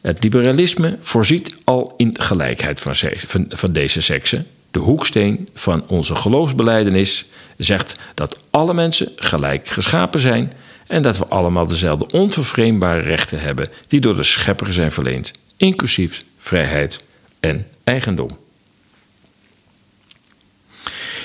Het 0.00 0.22
liberalisme 0.22 0.98
voorziet 1.00 1.54
al 1.64 1.94
in 1.96 2.20
gelijkheid 2.20 2.80
van, 2.80 2.94
van, 3.48 3.72
deze 3.72 4.02
seksen. 4.02 4.46
De 4.70 4.78
hoeksteen 4.78 5.48
van 5.54 5.88
onze 5.88 6.14
geloofsbeleidenis 6.14 7.24
zegt 7.56 7.96
dat 8.14 8.38
alle 8.50 8.74
mensen 8.74 9.12
gelijk 9.16 9.68
geschapen 9.68 10.20
zijn 10.20 10.52
en 10.86 11.02
dat 11.02 11.18
we 11.18 11.26
allemaal 11.26 11.66
dezelfde 11.66 12.06
onvervreembare 12.06 13.00
rechten 13.00 13.40
hebben 13.40 13.68
die 13.86 14.00
door 14.00 14.16
de 14.16 14.22
schepper 14.22 14.72
zijn 14.72 14.90
verleend, 14.90 15.32
inclusief 15.56 16.24
vrijheid 16.36 17.04
en 17.40 17.66
eigendom. 17.84 18.42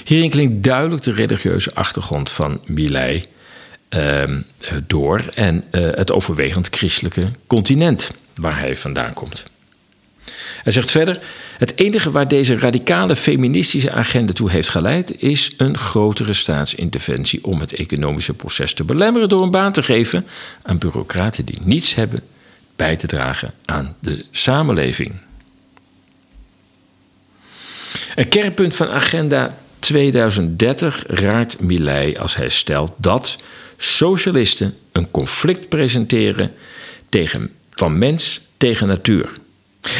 Hierin 0.09 0.29
klinkt 0.29 0.63
duidelijk 0.63 1.03
de 1.03 1.11
religieuze 1.11 1.73
achtergrond 1.73 2.29
van 2.29 2.61
Milei 2.65 3.23
ehm, 3.89 4.41
door 4.87 5.23
en 5.33 5.63
uh, 5.71 5.89
het 5.93 6.11
overwegend 6.11 6.67
christelijke 6.71 7.31
continent 7.47 8.11
waar 8.35 8.59
hij 8.59 8.77
vandaan 8.77 9.13
komt. 9.13 9.43
Hij 10.63 10.71
zegt 10.71 10.91
verder: 10.91 11.19
Het 11.57 11.77
enige 11.77 12.11
waar 12.11 12.27
deze 12.27 12.57
radicale 12.59 13.15
feministische 13.15 13.91
agenda 13.91 14.33
toe 14.33 14.51
heeft 14.51 14.69
geleid, 14.69 15.21
is 15.21 15.53
een 15.57 15.77
grotere 15.77 16.33
staatsinterventie 16.33 17.43
om 17.43 17.59
het 17.59 17.73
economische 17.73 18.33
proces 18.33 18.73
te 18.73 18.83
belemmeren 18.83 19.29
door 19.29 19.43
een 19.43 19.51
baan 19.51 19.71
te 19.71 19.83
geven 19.83 20.25
aan 20.61 20.77
bureaucraten 20.77 21.45
die 21.45 21.59
niets 21.63 21.95
hebben 21.95 22.19
bij 22.75 22.95
te 22.95 23.07
dragen 23.07 23.53
aan 23.65 23.95
de 23.99 24.25
samenleving. 24.31 25.13
Een 28.15 28.29
kernpunt 28.29 28.75
van 28.75 28.89
agenda 28.89 29.57
2030 29.89 31.03
raakt 31.07 31.61
Milei 31.61 32.17
als 32.17 32.35
hij 32.35 32.49
stelt 32.49 32.91
dat 32.97 33.35
socialisten 33.77 34.75
een 34.91 35.11
conflict 35.11 35.69
presenteren 35.69 36.53
tegen, 37.09 37.51
van 37.71 37.97
mens 37.97 38.41
tegen 38.57 38.87
natuur. 38.87 39.31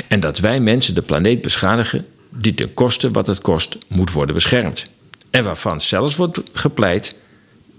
En 0.08 0.19
dat 0.19 0.39
wij 0.39 0.60
mensen 0.60 0.96
de 0.96 1.01
planeet 1.01 1.41
beschadigen 1.41 2.05
die 2.29 2.53
ten 2.53 2.74
koste 2.74 3.12
wat 3.12 3.27
het 3.27 3.41
kost 3.41 3.77
moet 3.88 4.12
worden 4.12 4.36
beschermd. 4.36 4.86
En 5.29 5.43
waarvan 5.43 5.81
zelfs 5.81 6.15
wordt 6.15 6.39
gepleit 6.53 7.15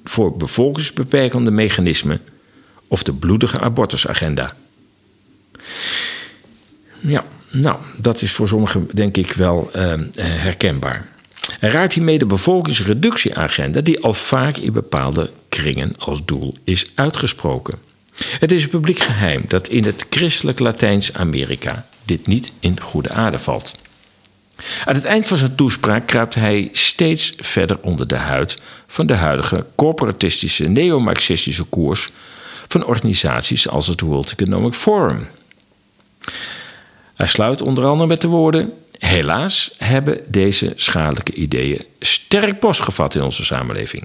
voor 0.04 0.36
bevolkingsbeperkende 0.36 1.50
mechanismen 1.50 2.20
of 2.88 3.02
de 3.02 3.12
bloedige 3.12 3.60
abortusagenda. 3.60 4.56
Ja, 7.00 7.24
nou, 7.50 7.80
dat 7.98 8.22
is 8.22 8.32
voor 8.32 8.48
sommigen 8.48 8.88
denk 8.92 9.16
ik 9.16 9.32
wel 9.32 9.70
uh, 9.76 9.92
herkenbaar. 10.18 11.09
Hij 11.58 11.70
raakt 11.70 11.92
hiermee 11.92 12.18
de 12.18 12.26
bevolkingsreductieagenda, 12.26 13.80
die 13.80 14.00
al 14.00 14.12
vaak 14.12 14.56
in 14.56 14.72
bepaalde 14.72 15.30
kringen 15.48 15.94
als 15.98 16.24
doel 16.24 16.54
is 16.64 16.90
uitgesproken. 16.94 17.78
Het 18.38 18.52
is 18.52 18.68
publiek 18.68 18.98
geheim 18.98 19.44
dat 19.48 19.68
in 19.68 19.84
het 19.84 20.06
christelijk 20.10 20.58
Latijns-Amerika 20.58 21.86
dit 22.04 22.26
niet 22.26 22.52
in 22.60 22.80
goede 22.80 23.10
aarde 23.10 23.38
valt. 23.38 23.74
Aan 24.84 24.94
het 24.94 25.04
eind 25.04 25.26
van 25.26 25.38
zijn 25.38 25.54
toespraak 25.54 26.06
kruipt 26.06 26.34
hij 26.34 26.68
steeds 26.72 27.34
verder 27.38 27.78
onder 27.80 28.06
de 28.06 28.16
huid 28.16 28.58
van 28.86 29.06
de 29.06 29.14
huidige 29.14 29.66
corporatistische 29.74 30.68
neo-marxistische 30.68 31.64
koers 31.64 32.10
van 32.68 32.84
organisaties 32.84 33.68
als 33.68 33.86
het 33.86 34.00
World 34.00 34.32
Economic 34.36 34.74
Forum. 34.74 35.28
Hij 37.14 37.26
sluit 37.26 37.62
onder 37.62 37.84
andere 37.84 38.08
met 38.08 38.20
de 38.20 38.28
woorden: 38.28 38.72
Helaas 39.00 39.70
hebben 39.78 40.20
deze 40.26 40.72
schadelijke 40.76 41.32
ideeën 41.32 41.84
sterk 42.00 42.58
postgevat 42.58 43.14
in 43.14 43.22
onze 43.22 43.44
samenleving. 43.44 44.04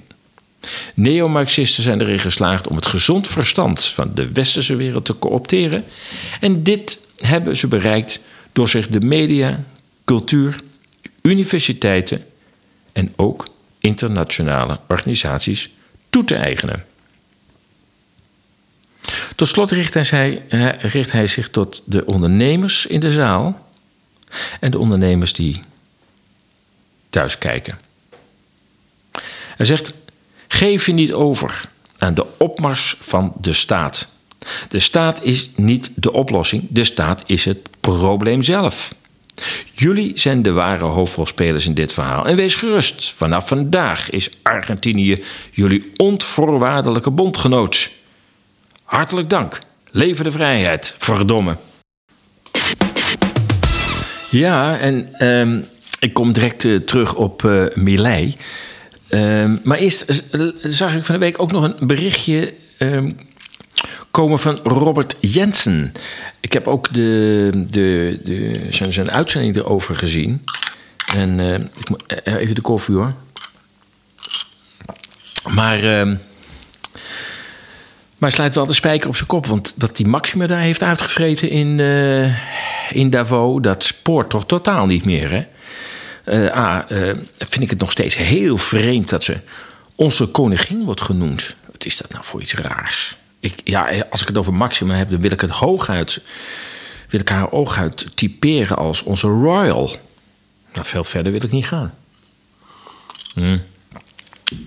Neomarxisten 0.94 1.82
zijn 1.82 2.00
erin 2.00 2.18
geslaagd 2.18 2.68
om 2.68 2.76
het 2.76 2.86
gezond 2.86 3.26
verstand 3.26 3.84
van 3.84 4.10
de 4.14 4.32
westerse 4.32 4.76
wereld 4.76 5.04
te 5.04 5.18
coopteren. 5.18 5.84
En 6.40 6.62
dit 6.62 7.00
hebben 7.16 7.56
ze 7.56 7.66
bereikt 7.66 8.20
door 8.52 8.68
zich 8.68 8.88
de 8.88 9.00
media, 9.00 9.64
cultuur, 10.04 10.60
universiteiten 11.22 12.24
en 12.92 13.12
ook 13.16 13.48
internationale 13.80 14.80
organisaties 14.88 15.70
toe 16.10 16.24
te 16.24 16.34
eigenen. 16.34 16.84
Tot 19.36 19.48
slot 19.48 19.70
richt 19.70 19.94
hij, 20.10 20.42
richt 20.78 21.12
hij 21.12 21.26
zich 21.26 21.48
tot 21.48 21.82
de 21.84 22.06
ondernemers 22.06 22.86
in 22.86 23.00
de 23.00 23.10
zaal 23.10 23.65
en 24.60 24.70
de 24.70 24.78
ondernemers 24.78 25.32
die 25.32 25.62
thuis 27.10 27.38
kijken. 27.38 27.78
Hij 29.56 29.66
zegt: 29.66 29.94
geef 30.48 30.86
je 30.86 30.92
niet 30.92 31.12
over 31.12 31.68
aan 31.98 32.14
de 32.14 32.26
opmars 32.38 32.96
van 33.00 33.32
de 33.40 33.52
staat. 33.52 34.06
De 34.68 34.78
staat 34.78 35.22
is 35.22 35.50
niet 35.56 35.90
de 35.94 36.12
oplossing, 36.12 36.66
de 36.68 36.84
staat 36.84 37.22
is 37.26 37.44
het 37.44 37.58
probleem 37.80 38.42
zelf. 38.42 38.94
Jullie 39.72 40.18
zijn 40.18 40.42
de 40.42 40.52
ware 40.52 40.84
hoofdrolspelers 40.84 41.66
in 41.66 41.74
dit 41.74 41.92
verhaal. 41.92 42.26
En 42.26 42.36
wees 42.36 42.54
gerust, 42.54 43.12
vanaf 43.12 43.48
vandaag 43.48 44.10
is 44.10 44.30
Argentinië 44.42 45.24
jullie 45.50 45.92
onvoorwaardelijke 45.96 47.10
bondgenoot. 47.10 47.90
Hartelijk 48.82 49.30
dank. 49.30 49.58
Leven 49.90 50.24
de 50.24 50.30
vrijheid, 50.30 50.94
verdomme. 50.98 51.56
Ja, 54.30 54.78
en 54.78 55.26
um, 55.26 55.64
ik 56.00 56.14
kom 56.14 56.32
direct 56.32 56.64
uh, 56.64 56.80
terug 56.80 57.14
op 57.14 57.42
uh, 57.42 57.66
maar 59.62 59.78
eerst 59.78 60.22
zag 60.62 60.94
ik 60.94 61.04
van 61.04 61.14
de 61.14 61.20
week 61.20 61.40
ook 61.40 61.52
nog 61.52 61.62
een 61.62 61.86
berichtje 61.86 62.54
um, 62.78 63.16
komen 64.10 64.38
van 64.38 64.58
Robert 64.62 65.16
Jensen. 65.20 65.92
Ik 66.40 66.52
heb 66.52 66.66
ook 66.66 66.92
de, 66.92 67.50
de, 67.70 68.20
de, 68.24 68.66
zijn, 68.70 68.92
zijn 68.92 69.10
uitzending 69.10 69.56
erover 69.56 69.94
gezien. 69.94 70.44
En 71.14 71.40
ik 71.78 71.88
moet 71.88 72.02
even 72.24 72.54
de 72.54 72.60
koffie 72.60 72.94
hoor. 72.94 73.14
Maar 75.48 76.06
maar 78.18 78.32
sluit 78.32 78.54
wel 78.54 78.66
de 78.66 78.72
spijker 78.72 79.08
op 79.08 79.16
zijn 79.16 79.28
kop. 79.28 79.46
Want 79.46 79.80
dat 79.80 79.96
die 79.96 80.06
Maxima 80.06 80.46
daar 80.46 80.60
heeft 80.60 80.82
uitgevreten 80.82 81.50
in, 81.50 81.78
uh, 81.78 82.36
in 82.90 83.10
Davos, 83.10 83.62
dat 83.62 83.84
spoort 83.84 84.30
toch 84.30 84.46
totaal 84.46 84.86
niet 84.86 85.04
meer. 85.04 85.30
Hè? 85.30 85.44
A, 86.56 86.90
uh, 86.92 87.12
vind 87.38 87.62
ik 87.62 87.70
het 87.70 87.80
nog 87.80 87.90
steeds 87.90 88.16
heel 88.16 88.56
vreemd 88.56 89.08
dat 89.08 89.24
ze 89.24 89.36
onze 89.94 90.26
koningin 90.26 90.84
wordt 90.84 91.00
genoemd. 91.00 91.56
Wat 91.72 91.84
is 91.84 91.96
dat 91.96 92.10
nou 92.12 92.24
voor 92.24 92.40
iets 92.40 92.54
raars? 92.54 93.16
Ik, 93.40 93.54
ja, 93.64 94.04
als 94.10 94.20
ik 94.20 94.28
het 94.28 94.36
over 94.36 94.54
Maxima 94.54 94.94
heb, 94.94 95.10
dan 95.10 95.20
wil 95.20 95.32
ik 95.32 95.40
het 95.40 95.50
hooguit 95.50 96.20
wil 97.08 97.20
ik 97.20 97.28
haar 97.28 97.50
ooguit 97.50 98.16
typeren 98.16 98.76
als 98.76 99.02
onze 99.02 99.26
royal. 99.26 99.96
Nou, 100.72 100.86
veel 100.86 101.04
verder 101.04 101.32
wil 101.32 101.44
ik 101.44 101.52
niet 101.52 101.66
gaan. 101.66 101.94
Hm. 103.34 103.58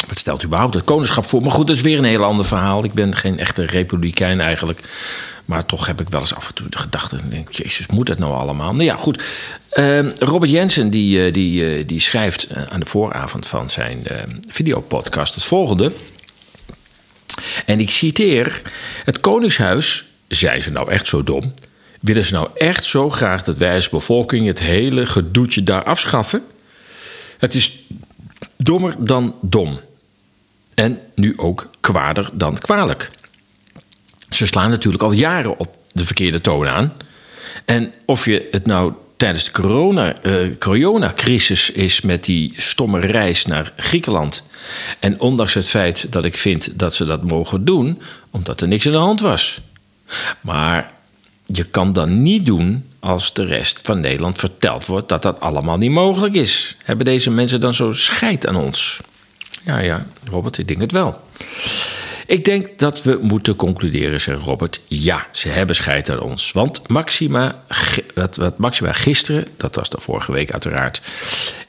Wat 0.08 0.18
stelt 0.18 0.44
überhaupt 0.44 0.74
het 0.74 0.84
koningschap 0.84 1.26
voor? 1.26 1.42
Maar 1.42 1.52
goed, 1.52 1.68
dat 1.68 1.76
is 1.76 1.82
weer 1.82 1.98
een 1.98 2.04
heel 2.04 2.24
ander 2.24 2.46
verhaal. 2.46 2.84
Ik 2.84 2.94
ben 2.94 3.16
geen 3.16 3.40
echte 3.40 3.66
republikein 3.66 4.42
eigenlijk. 4.42 4.80
Maar 5.46 5.66
toch 5.66 5.88
heb 5.88 6.02
ik 6.02 6.10
wel 6.10 6.20
eens 6.20 6.36
af 6.36 6.48
en 6.48 6.54
toe 6.54 6.70
de 6.70 6.78
gedachte... 6.78 7.18
Denk, 7.30 7.52
Jezus, 7.52 7.88
moet 7.88 8.08
dat 8.08 8.18
nou 8.18 8.34
allemaal? 8.34 8.72
Nou 8.72 8.84
ja, 8.84 8.96
goed. 8.96 9.24
Uh, 9.74 10.10
Robert 10.12 10.52
Jensen 10.52 10.90
die, 10.90 11.26
uh, 11.26 11.34
die, 11.34 11.80
uh, 11.80 11.88
die 11.88 12.00
schrijft 12.00 12.48
uh, 12.52 12.64
aan 12.70 12.80
de 12.80 12.86
vooravond 12.86 13.48
van 13.48 13.70
zijn 13.70 14.02
videopodcast 14.48 15.36
het 15.36 15.44
volgende. 15.44 15.92
En 17.66 17.80
ik 17.80 17.90
citeer... 17.90 18.62
Het 19.04 19.20
koningshuis, 19.20 20.06
zijn 20.28 20.62
ze 20.62 20.72
nou 20.72 20.92
echt 20.92 21.08
zo 21.08 21.24
dom... 21.24 21.54
willen 22.02 22.26
ze 22.26 22.34
nou 22.34 22.50
echt 22.56 22.86
zo 22.86 23.10
graag 23.10 23.44
dat 23.44 23.58
wij 23.58 23.74
als 23.74 23.90
bevolking... 23.90 24.48
het 24.48 24.60
hele 24.60 25.06
gedoetje 25.06 25.64
daar 25.64 25.84
afschaffen? 25.84 26.44
Het 27.38 27.56
is 27.56 27.84
dommer 28.64 28.96
dan 28.98 29.36
dom. 29.42 29.80
En 30.74 31.00
nu 31.16 31.34
ook 31.38 31.70
kwader 31.80 32.30
dan 32.34 32.58
kwalijk. 32.58 33.12
Ze 34.30 34.46
slaan 34.46 34.70
natuurlijk 34.70 35.04
al 35.04 35.12
jaren 35.12 35.60
op 35.60 35.78
de 35.92 36.06
verkeerde 36.06 36.42
toon 36.42 36.68
aan. 36.68 36.94
En 37.66 37.94
of 38.06 38.26
je 38.26 38.48
het 38.52 38.66
nou 38.66 38.94
tijdens 39.18 39.46
de 39.46 39.52
corona, 39.52 40.24
uh, 40.24 40.56
coronacrisis 40.58 41.72
is 41.72 42.02
met 42.02 42.26
die 42.26 42.54
stomme 42.58 43.00
reis 43.00 43.46
naar 43.46 43.74
Griekenland. 43.78 44.44
En 45.00 45.20
ondanks 45.20 45.54
het 45.54 45.70
feit 45.70 46.12
dat 46.12 46.26
ik 46.26 46.38
vind 46.38 46.80
dat 46.80 46.94
ze 46.94 47.06
dat 47.06 47.24
mogen 47.24 47.66
doen, 47.66 48.02
omdat 48.30 48.62
er 48.62 48.68
niks 48.68 48.86
aan 48.86 48.92
de 48.92 48.98
hand 48.98 49.20
was. 49.20 49.62
Maar 50.42 50.92
je 51.46 51.64
kan 51.64 51.94
dan 51.94 52.22
niet 52.22 52.46
doen 52.46 52.89
als 53.00 53.34
de 53.34 53.46
rest 53.46 53.80
van 53.84 54.00
Nederland 54.00 54.38
verteld 54.38 54.86
wordt 54.86 55.10
dat 55.10 55.22
dat 55.22 55.40
allemaal 55.40 55.78
niet 55.78 55.92
mogelijk 55.92 56.36
is. 56.36 56.78
Hebben 56.84 57.06
deze 57.06 57.32
mensen 57.32 57.60
dan 57.60 57.74
zo 57.74 57.92
scheid 57.92 58.48
aan 58.48 58.56
ons? 58.56 59.02
Ja, 59.64 59.80
ja, 59.80 60.06
Robert, 60.26 60.58
ik 60.58 60.68
denk 60.68 60.82
het 60.82 60.92
wel. 60.92 61.22
Ik 62.26 62.46
denk 62.46 62.80
dat 62.80 63.04
we 63.04 63.20
moeten 63.22 63.56
concluderen, 63.56 64.22
zegt 64.22 64.42
Robert. 64.42 64.82
Ja, 64.88 65.28
ze 65.32 65.50
hebben 65.50 65.76
scheid 65.76 66.10
aan 66.10 66.22
ons. 66.22 66.52
Want 66.52 66.88
Maxima, 66.88 67.64
wat, 68.16 68.58
Maxima 68.58 68.92
gisteren, 68.92 69.48
dat 69.58 69.76
was 69.76 69.90
de 69.90 70.00
vorige 70.00 70.32
week 70.32 70.52
uiteraard, 70.52 71.02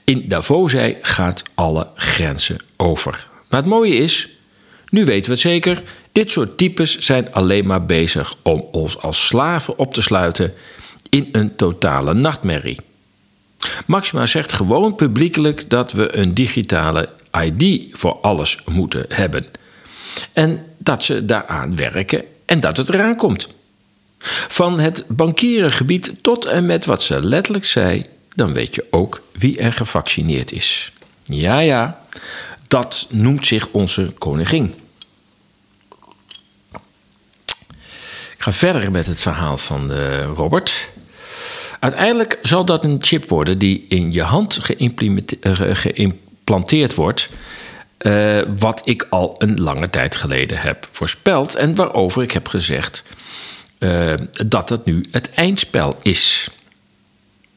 in 0.04 0.28
Davos 0.28 0.70
zei, 0.70 0.96
gaat 1.02 1.42
alle 1.54 1.88
grenzen 1.94 2.56
over. 2.76 3.26
Maar 3.48 3.60
het 3.60 3.68
mooie 3.68 3.94
is, 3.94 4.28
nu 4.88 5.04
weten 5.04 5.24
we 5.24 5.30
het 5.30 5.40
zeker, 5.40 5.82
dit 6.12 6.30
soort 6.30 6.58
types 6.58 6.98
zijn 6.98 7.32
alleen 7.32 7.66
maar 7.66 7.84
bezig 7.84 8.36
om 8.42 8.64
ons 8.72 8.98
als 8.98 9.26
slaven 9.26 9.78
op 9.78 9.94
te 9.94 10.02
sluiten 10.02 10.54
in 11.10 11.28
een 11.32 11.56
totale 11.56 12.14
nachtmerrie. 12.14 12.80
Maxima 13.86 14.26
zegt 14.26 14.52
gewoon 14.52 14.94
publiekelijk 14.94 15.70
dat 15.70 15.92
we 15.92 16.16
een 16.16 16.34
digitale 16.34 17.08
ID 17.42 17.86
voor 17.92 18.18
alles 18.20 18.62
moeten 18.66 19.04
hebben. 19.08 19.46
En 20.32 20.64
dat 20.78 21.02
ze 21.02 21.24
daaraan 21.24 21.76
werken 21.76 22.24
en 22.44 22.60
dat 22.60 22.76
het 22.76 22.88
eraan 22.88 23.16
komt. 23.16 23.48
Van 24.48 24.78
het 24.78 25.04
bankierengebied 25.08 26.14
tot 26.22 26.44
en 26.44 26.66
met 26.66 26.84
wat 26.84 27.02
ze 27.02 27.26
letterlijk 27.26 27.66
zei, 27.66 28.06
dan 28.34 28.52
weet 28.52 28.74
je 28.74 28.86
ook 28.90 29.22
wie 29.32 29.58
er 29.58 29.72
gevaccineerd 29.72 30.52
is. 30.52 30.92
Ja, 31.22 31.58
ja, 31.58 32.00
dat 32.68 33.06
noemt 33.10 33.46
zich 33.46 33.68
onze 33.68 34.12
koningin. 34.18 34.74
Ik 38.36 38.46
ga 38.46 38.52
verder 38.52 38.90
met 38.90 39.06
het 39.06 39.20
verhaal 39.20 39.56
van 39.56 39.92
uh, 39.92 40.24
Robert. 40.24 40.90
Uiteindelijk 41.78 42.38
zal 42.42 42.64
dat 42.64 42.84
een 42.84 42.98
chip 43.00 43.28
worden 43.28 43.58
die 43.58 43.86
in 43.88 44.12
je 44.12 44.22
hand 44.22 44.58
geïmplanteerd 45.72 46.94
wordt. 46.94 47.28
Uh, 47.98 48.38
wat 48.58 48.82
ik 48.84 49.06
al 49.10 49.34
een 49.38 49.60
lange 49.60 49.90
tijd 49.90 50.16
geleden 50.16 50.58
heb 50.58 50.88
voorspeld. 50.90 51.54
En 51.54 51.74
waarover 51.74 52.22
ik 52.22 52.30
heb 52.32 52.48
gezegd 52.48 53.02
uh, 53.78 54.14
dat 54.46 54.68
het 54.68 54.84
nu 54.84 55.08
het 55.10 55.30
eindspel 55.34 55.96
is. 56.02 56.48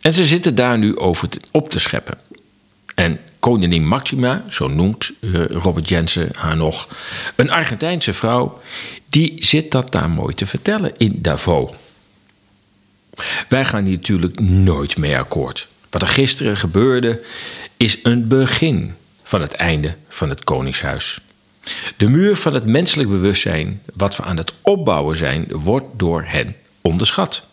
En 0.02 0.14
ze 0.14 0.26
zitten 0.26 0.56
daar 0.56 0.78
nu 0.78 0.98
over 0.98 1.30
op 1.52 1.70
te 1.70 1.80
scheppen. 1.80 2.18
En 2.96 3.20
koningin 3.40 3.88
Maxima, 3.88 4.44
zo 4.50 4.68
noemt 4.68 5.12
Robert 5.50 5.90
Jensen 5.90 6.30
haar 6.38 6.56
nog, 6.56 6.88
een 7.36 7.52
Argentijnse 7.52 8.14
vrouw, 8.14 8.62
die 9.10 9.46
zit 9.46 9.72
dat 9.72 9.92
daar 9.92 10.10
mooi 10.10 10.36
te 10.36 10.46
vertellen 10.46 10.92
in 10.98 11.16
Davos. 11.22 11.72
Wij 13.50 13.66
gaan 13.66 13.86
hier 13.86 13.96
natuurlijk 13.96 14.40
nooit 14.40 14.98
mee 14.98 15.18
akkoord. 15.18 15.68
Wat 15.90 16.02
er 16.02 16.08
gisteren 16.08 16.58
gebeurde 16.58 17.22
is 17.78 18.00
een 18.04 18.28
begin 18.28 18.96
van 19.24 19.42
het 19.42 19.54
einde 19.54 19.96
van 20.08 20.30
het 20.30 20.44
Koningshuis. 20.44 21.22
De 21.98 22.10
muur 22.10 22.36
van 22.36 22.54
het 22.54 22.66
menselijk 22.66 23.10
bewustzijn, 23.10 23.82
wat 23.94 24.16
we 24.16 24.24
aan 24.24 24.38
het 24.38 24.54
opbouwen 24.62 25.18
zijn, 25.18 25.46
wordt 25.50 25.86
door 25.98 26.24
hen 26.26 26.56
onderschat. 26.82 27.44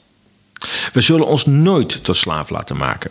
We 0.92 1.00
zullen 1.00 1.26
ons 1.26 1.46
nooit 1.46 2.04
tot 2.04 2.16
slaaf 2.16 2.50
laten 2.50 2.76
maken. 2.76 3.10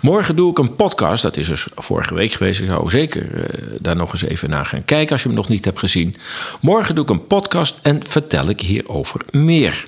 Morgen 0.00 0.36
doe 0.36 0.50
ik 0.50 0.58
een 0.58 0.76
podcast, 0.76 1.22
dat 1.22 1.36
is 1.36 1.46
dus 1.46 1.66
vorige 1.74 2.14
week 2.14 2.32
geweest. 2.32 2.60
Ik 2.60 2.66
zou 2.66 2.90
zeker 2.90 3.22
uh, 3.34 3.44
daar 3.80 3.96
nog 3.96 4.12
eens 4.12 4.22
even 4.22 4.50
naar 4.50 4.64
gaan 4.64 4.84
kijken 4.84 5.12
als 5.12 5.22
je 5.22 5.28
hem 5.28 5.36
nog 5.36 5.48
niet 5.48 5.64
hebt 5.64 5.78
gezien. 5.78 6.16
Morgen 6.60 6.94
doe 6.94 7.04
ik 7.04 7.10
een 7.10 7.26
podcast 7.26 7.78
en 7.82 8.06
vertel 8.08 8.48
ik 8.48 8.60
hierover 8.60 9.20
meer. 9.30 9.86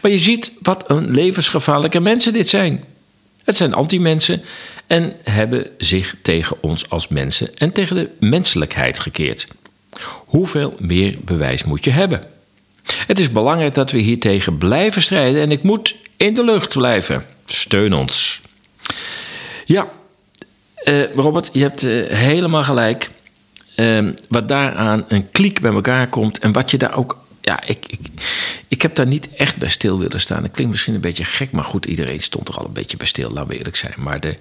Maar 0.00 0.10
je 0.10 0.18
ziet 0.18 0.52
wat 0.62 0.90
een 0.90 1.10
levensgevaarlijke 1.10 2.00
mensen 2.00 2.32
dit 2.32 2.48
zijn. 2.48 2.84
Het 3.44 3.56
zijn 3.56 3.74
anti-mensen 3.74 4.42
en 4.86 5.16
hebben 5.22 5.66
zich 5.78 6.14
tegen 6.22 6.62
ons 6.62 6.90
als 6.90 7.08
mensen 7.08 7.56
en 7.56 7.72
tegen 7.72 7.96
de 7.96 8.10
menselijkheid 8.20 8.98
gekeerd. 8.98 9.48
Hoeveel 10.06 10.76
meer 10.78 11.16
bewijs 11.24 11.64
moet 11.64 11.84
je 11.84 11.90
hebben? 11.90 12.26
Het 13.06 13.18
is 13.18 13.32
belangrijk 13.32 13.74
dat 13.74 13.90
we 13.90 13.98
hiertegen 13.98 14.58
blijven 14.58 15.02
strijden 15.02 15.40
en 15.40 15.50
ik 15.50 15.62
moet 15.62 15.96
in 16.16 16.34
de 16.34 16.44
lucht 16.44 16.74
blijven. 16.74 17.24
Steun 17.44 17.92
ons. 17.92 18.42
Ja, 19.64 19.88
uh, 20.84 21.14
Robert, 21.14 21.50
je 21.52 21.62
hebt 21.62 21.82
uh, 21.82 22.08
helemaal 22.08 22.62
gelijk. 22.62 23.10
Uh, 23.76 24.08
wat 24.28 24.48
daaraan 24.48 25.04
een 25.08 25.30
kliek 25.30 25.60
bij 25.60 25.72
elkaar 25.72 26.08
komt 26.08 26.38
en 26.38 26.52
wat 26.52 26.70
je 26.70 26.76
daar 26.76 26.96
ook. 26.96 27.24
Ja, 27.46 27.66
ik, 27.66 27.86
ik, 27.86 28.00
ik 28.68 28.82
heb 28.82 28.94
daar 28.94 29.06
niet 29.06 29.30
echt 29.30 29.56
bij 29.56 29.68
stil 29.68 29.98
willen 29.98 30.20
staan. 30.20 30.42
Dat 30.42 30.50
klinkt 30.50 30.72
misschien 30.72 30.94
een 30.94 31.00
beetje 31.00 31.24
gek, 31.24 31.50
maar 31.50 31.64
goed, 31.64 31.86
iedereen 31.86 32.20
stond 32.20 32.48
er 32.48 32.56
al 32.56 32.64
een 32.64 32.72
beetje 32.72 32.96
bij 32.96 33.06
stil, 33.06 33.30
laten 33.30 33.48
we 33.48 33.56
eerlijk 33.56 33.76
zijn. 33.76 33.94
Maar 33.96 34.20
de, 34.20 34.36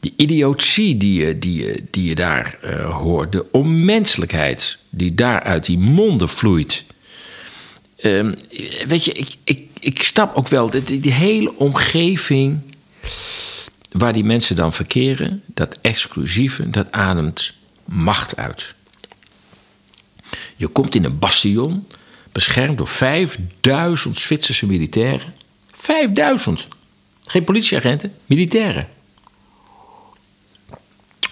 die 0.00 0.14
idiotie 0.16 0.96
die 0.96 1.26
je, 1.26 1.38
die 1.38 1.64
je, 1.64 1.84
die 1.90 2.04
je 2.04 2.14
daar 2.14 2.58
uh, 2.64 2.94
hoort, 2.94 3.32
de 3.32 3.50
onmenselijkheid 3.50 4.78
die 4.90 5.14
daar 5.14 5.42
uit 5.42 5.64
die 5.64 5.78
monden 5.78 6.28
vloeit. 6.28 6.84
Um, 8.02 8.34
weet 8.86 9.04
je, 9.04 9.12
ik, 9.12 9.28
ik, 9.44 9.68
ik 9.80 10.02
snap 10.02 10.36
ook 10.36 10.48
wel 10.48 10.70
die, 10.70 11.00
die 11.00 11.12
hele 11.12 11.54
omgeving 11.56 12.60
waar 13.90 14.12
die 14.12 14.24
mensen 14.24 14.56
dan 14.56 14.72
verkeren, 14.72 15.42
dat 15.46 15.78
exclusieve, 15.80 16.70
dat 16.70 16.92
ademt 16.92 17.52
macht 17.84 18.36
uit. 18.36 18.74
Je 20.56 20.66
komt 20.66 20.94
in 20.94 21.04
een 21.04 21.18
bastion, 21.18 21.86
beschermd 22.34 22.78
door 22.78 22.88
5000 22.88 24.16
Zwitserse 24.16 24.66
militairen. 24.66 25.34
5000! 25.72 26.68
Geen 27.24 27.44
politieagenten, 27.44 28.12
militairen. 28.26 28.88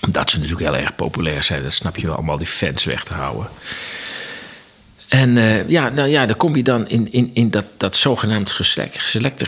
Omdat 0.01 0.31
ze 0.31 0.37
natuurlijk 0.37 0.65
heel 0.65 0.77
erg 0.77 0.95
populair 0.95 1.43
zijn, 1.43 1.63
dat 1.63 1.73
snap 1.73 1.97
je 1.97 2.07
wel, 2.07 2.15
allemaal 2.15 2.39
die 2.39 2.47
fans 2.47 2.85
weg 2.85 3.05
te 3.05 3.15
houden. 3.15 3.49
En 5.09 5.37
uh, 5.37 5.69
ja, 5.69 5.89
nou 5.89 6.09
ja, 6.09 6.27
dan 6.27 6.37
kom 6.37 6.57
je 6.57 6.63
dan 6.63 6.89
in, 6.89 7.13
in, 7.13 7.31
in 7.35 7.51
dat, 7.51 7.67
dat 7.77 7.97
zogenaamd 7.97 8.51
geselecte 8.51 9.45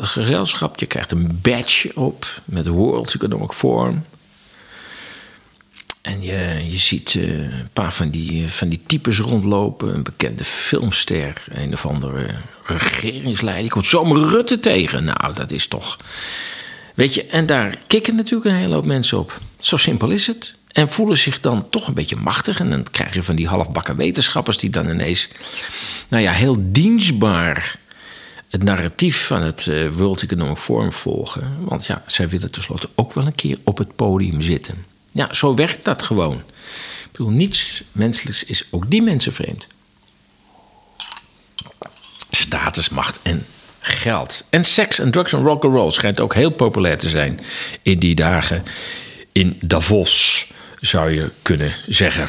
gezelschap. 0.00 0.80
Je 0.80 0.86
krijgt 0.86 1.10
een 1.10 1.38
badge 1.42 1.90
op 1.94 2.40
met 2.44 2.66
World 2.66 3.14
Economic 3.14 3.52
Forum. 3.52 4.04
Je, 6.24 6.70
je 6.70 6.78
ziet 6.78 7.14
uh, 7.14 7.42
een 7.42 7.68
paar 7.72 7.92
van 7.92 8.10
die, 8.10 8.48
van 8.48 8.68
die 8.68 8.80
types 8.86 9.18
rondlopen. 9.18 9.94
Een 9.94 10.02
bekende 10.02 10.44
filmster, 10.44 11.44
een 11.50 11.72
of 11.72 11.86
andere 11.86 12.26
regeringsleider. 12.64 13.64
Je 13.64 13.70
komt 13.70 13.86
zomaar 13.86 14.18
Rutte 14.18 14.60
tegen. 14.60 15.04
Nou, 15.04 15.34
dat 15.34 15.52
is 15.52 15.66
toch... 15.66 15.96
Weet 16.94 17.14
je, 17.14 17.26
en 17.26 17.46
daar 17.46 17.78
kikken 17.86 18.16
natuurlijk 18.16 18.50
een 18.50 18.56
hele 18.56 18.74
hoop 18.74 18.86
mensen 18.86 19.18
op. 19.18 19.40
Zo 19.58 19.76
simpel 19.76 20.10
is 20.10 20.26
het. 20.26 20.56
En 20.72 20.90
voelen 20.90 21.18
zich 21.18 21.40
dan 21.40 21.68
toch 21.70 21.86
een 21.86 21.94
beetje 21.94 22.16
machtig. 22.16 22.60
En 22.60 22.70
dan 22.70 22.86
krijg 22.90 23.14
je 23.14 23.22
van 23.22 23.36
die 23.36 23.48
halfbakken 23.48 23.96
wetenschappers 23.96 24.58
die 24.58 24.70
dan 24.70 24.88
ineens, 24.88 25.28
nou 26.08 26.22
ja, 26.22 26.32
heel 26.32 26.56
dienstbaar 26.58 27.78
het 28.48 28.62
narratief 28.62 29.26
van 29.26 29.42
het 29.42 29.66
uh, 29.66 29.90
World 29.90 30.22
Economic 30.22 30.56
Forum 30.56 30.92
volgen. 30.92 31.56
Want 31.60 31.86
ja, 31.86 32.02
zij 32.06 32.28
willen 32.28 32.50
tenslotte 32.50 32.88
ook 32.94 33.12
wel 33.12 33.26
een 33.26 33.34
keer 33.34 33.58
op 33.64 33.78
het 33.78 33.96
podium 33.96 34.40
zitten. 34.40 34.93
Ja, 35.14 35.34
zo 35.34 35.54
werkt 35.54 35.84
dat 35.84 36.02
gewoon. 36.02 36.36
Ik 36.36 37.08
bedoel, 37.10 37.30
niets 37.30 37.82
menselijks 37.92 38.44
is 38.44 38.66
ook 38.70 38.90
die 38.90 39.02
mensen 39.02 39.32
vreemd. 39.32 39.66
Status, 42.30 42.88
macht 42.88 43.18
en 43.22 43.46
geld. 43.80 44.44
En 44.50 44.64
seks 44.64 44.98
en 44.98 45.10
drugs 45.10 45.32
en 45.32 45.42
rock'n'roll 45.42 45.90
schijnt 45.90 46.20
ook 46.20 46.34
heel 46.34 46.50
populair 46.50 46.98
te 46.98 47.08
zijn 47.08 47.40
in 47.82 47.98
die 47.98 48.14
dagen 48.14 48.62
in 49.32 49.56
Davos, 49.64 50.46
zou 50.80 51.10
je 51.10 51.30
kunnen 51.42 51.72
zeggen. 51.86 52.26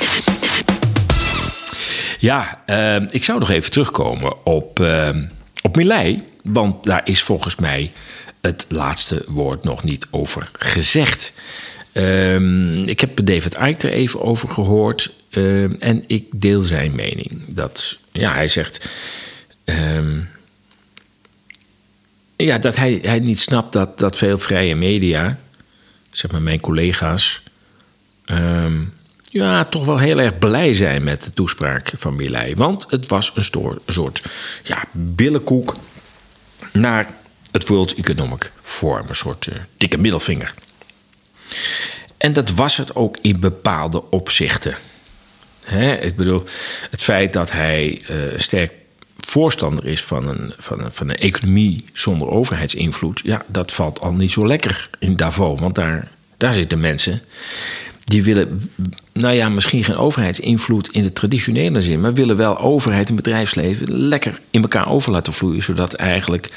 Ja, 2.19 2.63
uh, 2.67 2.95
ik 2.95 3.23
zou 3.23 3.39
nog 3.39 3.49
even 3.49 3.71
terugkomen 3.71 4.45
op, 4.45 4.79
uh, 4.79 5.09
op 5.61 5.75
Milei. 5.75 6.23
Want 6.43 6.83
daar 6.83 7.01
is 7.03 7.23
volgens 7.23 7.55
mij 7.55 7.91
het 8.41 8.65
laatste 8.69 9.23
woord 9.27 9.63
nog 9.63 9.83
niet 9.83 10.07
over 10.11 10.49
gezegd. 10.53 11.33
Uh, 11.97 12.87
ik 12.87 12.99
heb 12.99 13.25
David 13.25 13.57
Icke 13.57 13.87
er 13.87 13.93
even 13.93 14.21
over 14.21 14.49
gehoord. 14.49 15.13
Uh, 15.29 15.83
en 15.83 16.03
ik 16.07 16.25
deel 16.31 16.61
zijn 16.61 16.95
mening. 16.95 17.43
Dat, 17.47 17.97
ja, 18.11 18.33
hij 18.33 18.47
zegt. 18.47 18.89
Ehm, 19.63 20.19
ja, 22.35 22.57
dat 22.57 22.75
hij, 22.75 22.99
hij 23.01 23.19
niet 23.19 23.39
snapt 23.39 23.73
dat, 23.73 23.99
dat 23.99 24.15
veel 24.15 24.37
vrije 24.37 24.75
media, 24.75 25.39
zeg 26.11 26.31
maar 26.31 26.41
mijn 26.41 26.61
collega's, 26.61 27.41
ehm, 28.25 28.83
ja, 29.23 29.63
toch 29.63 29.85
wel 29.85 29.97
heel 29.97 30.19
erg 30.19 30.37
blij 30.39 30.73
zijn 30.73 31.03
met 31.03 31.23
de 31.23 31.33
toespraak 31.33 31.91
van 31.97 32.15
Milei. 32.15 32.55
Want 32.55 32.85
het 32.89 33.07
was 33.07 33.31
een, 33.35 33.79
soort 33.87 34.21
ja, 34.63 34.83
billenkoek 34.91 35.77
naar 36.71 37.13
het 37.51 37.67
World 37.67 37.93
Economic 37.93 38.51
Forum. 38.61 39.05
Een 39.07 39.15
soort 39.15 39.47
uh, 39.47 39.55
dikke 39.77 39.97
middelvinger. 39.97 40.53
En 42.17 42.33
dat 42.33 42.49
was 42.49 42.77
het 42.77 42.95
ook 42.95 43.17
in 43.21 43.39
bepaalde 43.39 44.03
opzichten. 44.09 44.75
ik 46.01 46.15
bedoel, 46.15 46.43
het 46.91 47.01
feit 47.01 47.33
dat 47.33 47.51
hij 47.51 48.01
uh, 48.09 48.17
sterk 48.37 48.71
voorstander 49.27 49.85
is 49.85 50.03
van 50.03 50.27
een, 50.27 50.53
van, 50.57 50.79
een, 50.79 50.93
van 50.93 51.09
een 51.09 51.17
economie 51.17 51.85
zonder 51.93 52.27
overheidsinvloed, 52.27 53.21
ja, 53.23 53.45
dat 53.47 53.73
valt 53.73 53.99
al 53.99 54.13
niet 54.13 54.31
zo 54.31 54.47
lekker 54.47 54.89
in 54.99 55.15
Davos. 55.15 55.59
Want 55.59 55.75
daar, 55.75 56.07
daar 56.37 56.53
zitten 56.53 56.79
mensen 56.79 57.21
die 58.03 58.23
willen, 58.23 58.71
nou 59.13 59.33
ja, 59.33 59.49
misschien 59.49 59.83
geen 59.83 59.97
overheidsinvloed 59.97 60.89
in 60.91 61.03
de 61.03 61.13
traditionele 61.13 61.81
zin, 61.81 62.01
maar 62.01 62.13
willen 62.13 62.37
wel 62.37 62.59
overheid 62.59 63.09
en 63.09 63.15
bedrijfsleven 63.15 63.97
lekker 64.07 64.39
in 64.49 64.61
elkaar 64.61 64.89
over 64.89 65.11
laten 65.11 65.33
vloeien, 65.33 65.63
zodat 65.63 65.93
eigenlijk 65.93 66.51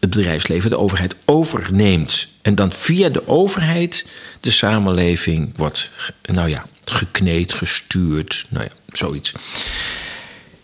het 0.00 0.10
bedrijfsleven 0.10 0.70
de 0.70 0.78
overheid 0.78 1.16
overneemt. 1.24 2.28
En 2.42 2.54
dan 2.54 2.72
via 2.72 3.08
de 3.08 3.28
overheid 3.28 4.06
de 4.40 4.50
samenleving 4.50 5.52
wordt, 5.56 5.90
nou 6.22 6.48
ja, 6.48 6.66
gekneed, 6.84 7.52
gestuurd, 7.52 8.46
nou 8.48 8.64
ja, 8.64 8.70
zoiets. 8.92 9.32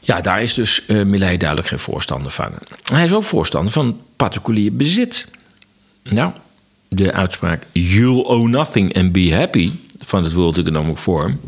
Ja, 0.01 0.21
daar 0.21 0.43
is 0.43 0.55
dus 0.55 0.83
uh, 0.87 1.19
duidelijk 1.19 1.67
geen 1.67 1.79
voorstander 1.79 2.31
van. 2.31 2.53
Hij 2.83 3.05
is 3.05 3.13
ook 3.13 3.23
voorstander 3.23 3.73
van 3.73 4.01
particulier 4.17 4.77
bezit. 4.77 5.29
Nou, 6.03 6.33
de 6.89 7.13
uitspraak 7.13 7.63
You'll 7.73 8.25
own 8.25 8.51
nothing 8.51 8.97
and 8.97 9.13
be 9.13 9.35
happy 9.35 9.73
van 9.99 10.25
het 10.25 10.33
World 10.33 10.59
Economic 10.59 10.99
Forum 10.99 11.41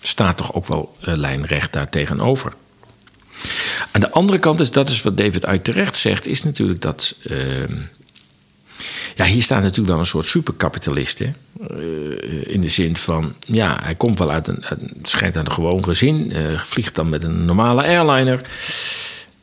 staat 0.00 0.36
toch 0.36 0.54
ook 0.54 0.66
wel 0.66 0.96
uh, 1.00 1.16
lijnrecht 1.16 1.72
daar 1.72 1.88
tegenover. 1.88 2.52
Aan 3.90 4.00
de 4.00 4.10
andere 4.10 4.38
kant 4.38 4.60
is 4.60 4.70
dat 4.70 4.88
is 4.88 5.02
wat 5.02 5.16
David 5.16 5.46
uit 5.46 5.64
terecht 5.64 5.96
zegt, 5.96 6.26
is 6.26 6.42
natuurlijk 6.42 6.80
dat. 6.80 7.16
Uh, 7.22 7.62
ja, 9.14 9.24
hier 9.24 9.42
staat 9.42 9.62
natuurlijk 9.62 9.88
wel 9.88 9.98
een 9.98 10.06
soort 10.06 10.24
superkapitalist. 10.24 11.20
Uh, 11.20 11.28
in 12.46 12.60
de 12.60 12.68
zin 12.68 12.96
van, 12.96 13.34
ja, 13.46 13.78
hij 13.82 13.94
komt 13.94 14.18
wel 14.18 14.30
uit 14.30 14.48
een, 14.48 14.64
schijnt 15.02 15.36
uit 15.36 15.46
een 15.46 15.52
gewoon 15.52 15.84
gezin, 15.84 16.32
uh, 16.32 16.58
vliegt 16.58 16.94
dan 16.94 17.08
met 17.08 17.24
een 17.24 17.44
normale 17.44 17.82
airliner. 17.82 18.40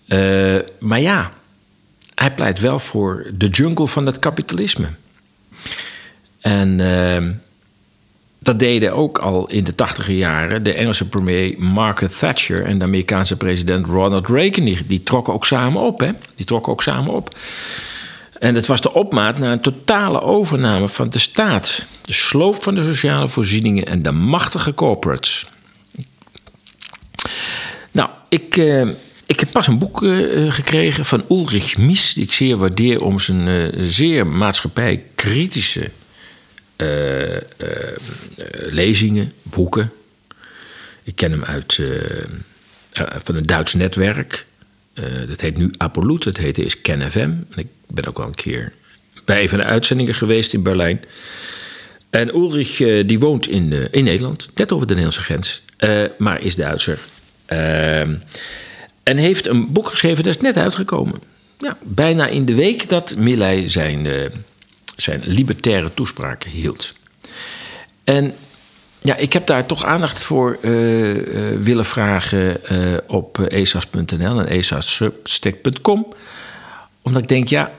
Uh, 0.08 0.60
maar 0.80 1.00
ja, 1.00 1.32
hij 2.16 2.34
pleit 2.34 2.60
wel 2.60 2.80
voor 2.80 3.28
de 3.38 3.48
jungle 3.48 3.88
van 3.88 4.06
het 4.06 4.20
kapitalisme. 4.20 4.88
En 6.40 6.80
ehm, 6.80 7.32
dat 8.50 8.60
deden 8.60 8.94
ook 8.94 9.18
al 9.18 9.48
in 9.50 9.64
de 9.64 9.76
tachtiger 9.76 10.14
jaren 10.14 10.64
de 10.64 10.74
Engelse 10.74 11.08
premier 11.08 11.56
Margaret 11.58 12.20
Thatcher 12.20 12.66
en 12.66 12.78
de 12.78 12.86
Amerikaanse 12.86 13.38
president 13.38 13.86
Ronald 13.86 14.28
Reagan. 14.28 14.76
Die, 14.88 15.04
trokken 15.04 15.34
ook 15.34 15.46
samen 15.46 15.82
op, 15.82 16.00
hè? 16.00 16.10
Die 16.36 16.46
trokken 16.46 16.72
ook 16.72 16.84
samen 16.84 17.14
op. 17.14 17.36
En 18.40 18.56
het 18.56 18.66
was 18.66 18.82
de 18.82 18.94
opmaat 18.94 19.40
naar 19.40 19.52
een 19.52 19.62
totale 19.62 20.22
overname 20.22 20.88
van 20.88 21.10
de 21.10 21.20
staat. 21.20 21.86
De 22.02 22.14
sloop 22.14 22.64
van 22.64 22.76
de 22.76 22.82
sociale 22.82 23.28
voorzieningen 23.28 23.86
en 23.86 24.02
de 24.02 24.12
machtige 24.12 24.74
corporates. 24.74 25.48
Nou, 27.92 28.10
ik, 28.30 28.58
uh, 28.58 28.88
ik 29.26 29.40
heb 29.40 29.52
pas 29.52 29.68
een 29.68 29.78
boek 29.78 30.02
uh, 30.02 30.52
gekregen 30.52 31.06
van 31.06 31.24
Ulrich 31.30 31.78
Mies, 31.78 32.14
die 32.14 32.24
ik 32.24 32.34
zeer 32.34 32.58
waardeer 32.58 33.02
om 33.02 33.20
zijn 33.20 33.48
uh, 33.48 33.68
zeer 33.78 34.28
maatschappijkritische 34.28 35.92
lezingen, 38.70 39.34
boeken. 39.44 39.92
Ik 41.04 41.16
ken 41.16 41.32
hem 41.32 41.44
uit 41.44 41.82
van 43.24 43.36
een 43.36 43.46
Duits 43.46 43.74
netwerk. 43.74 44.46
dat 45.28 45.42
heet 45.42 45.58
nu 45.58 45.74
Apollut, 45.78 46.24
het 46.24 46.38
heette 46.38 46.64
is 46.64 46.82
KenFM. 46.82 47.32
Ik 47.56 47.68
ben 47.88 48.08
ook 48.08 48.20
al 48.20 48.26
een 48.26 48.36
keer 48.36 48.74
bij 49.26 49.42
een 49.42 49.50
van 49.50 49.58
de 49.58 49.66
uitzendingen 49.66 50.14
geweest 50.14 50.54
in 50.54 50.64
Berlijn. 50.64 51.04
En 52.10 52.36
Ulrich 52.36 52.78
die 53.06 53.20
woont 53.20 53.48
in, 53.48 53.92
in 53.92 54.04
Nederland, 54.04 54.50
net 54.56 54.72
over 54.72 54.88
de 54.88 54.94
Nederlandse 54.94 55.22
grens, 55.22 55.62
maar 56.18 56.42
is 56.42 56.56
Duitser. 56.56 57.00
En 59.04 59.18
heeft 59.18 59.48
een 59.48 59.72
boek 59.72 59.88
geschreven, 59.88 60.24
dat 60.24 60.36
is 60.36 60.42
net 60.42 60.58
uitgekomen. 60.58 61.22
Ja, 61.60 61.78
bijna 61.84 62.28
in 62.28 62.46
de 62.46 62.56
week 62.56 62.90
dat 62.90 63.16
Milley 63.16 63.70
zijn, 63.70 64.08
zijn 65.02 65.22
libertaire 65.26 65.94
toespraken 65.94 66.52
hield. 66.52 66.94
En 68.04 68.36
ja, 69.00 69.16
ik 69.16 69.34
heb 69.34 69.48
daar 69.48 69.66
toch 69.66 69.84
aandacht 69.84 70.24
voor 70.24 70.58
willen 71.62 71.86
vragen 71.86 72.62
op 73.08 73.40
esas.nl 73.40 74.40
en 74.40 74.48
esas.com. 74.48 76.08
Omdat 77.02 77.22
ik 77.22 77.28
denk, 77.28 77.48
ja, 77.48 77.72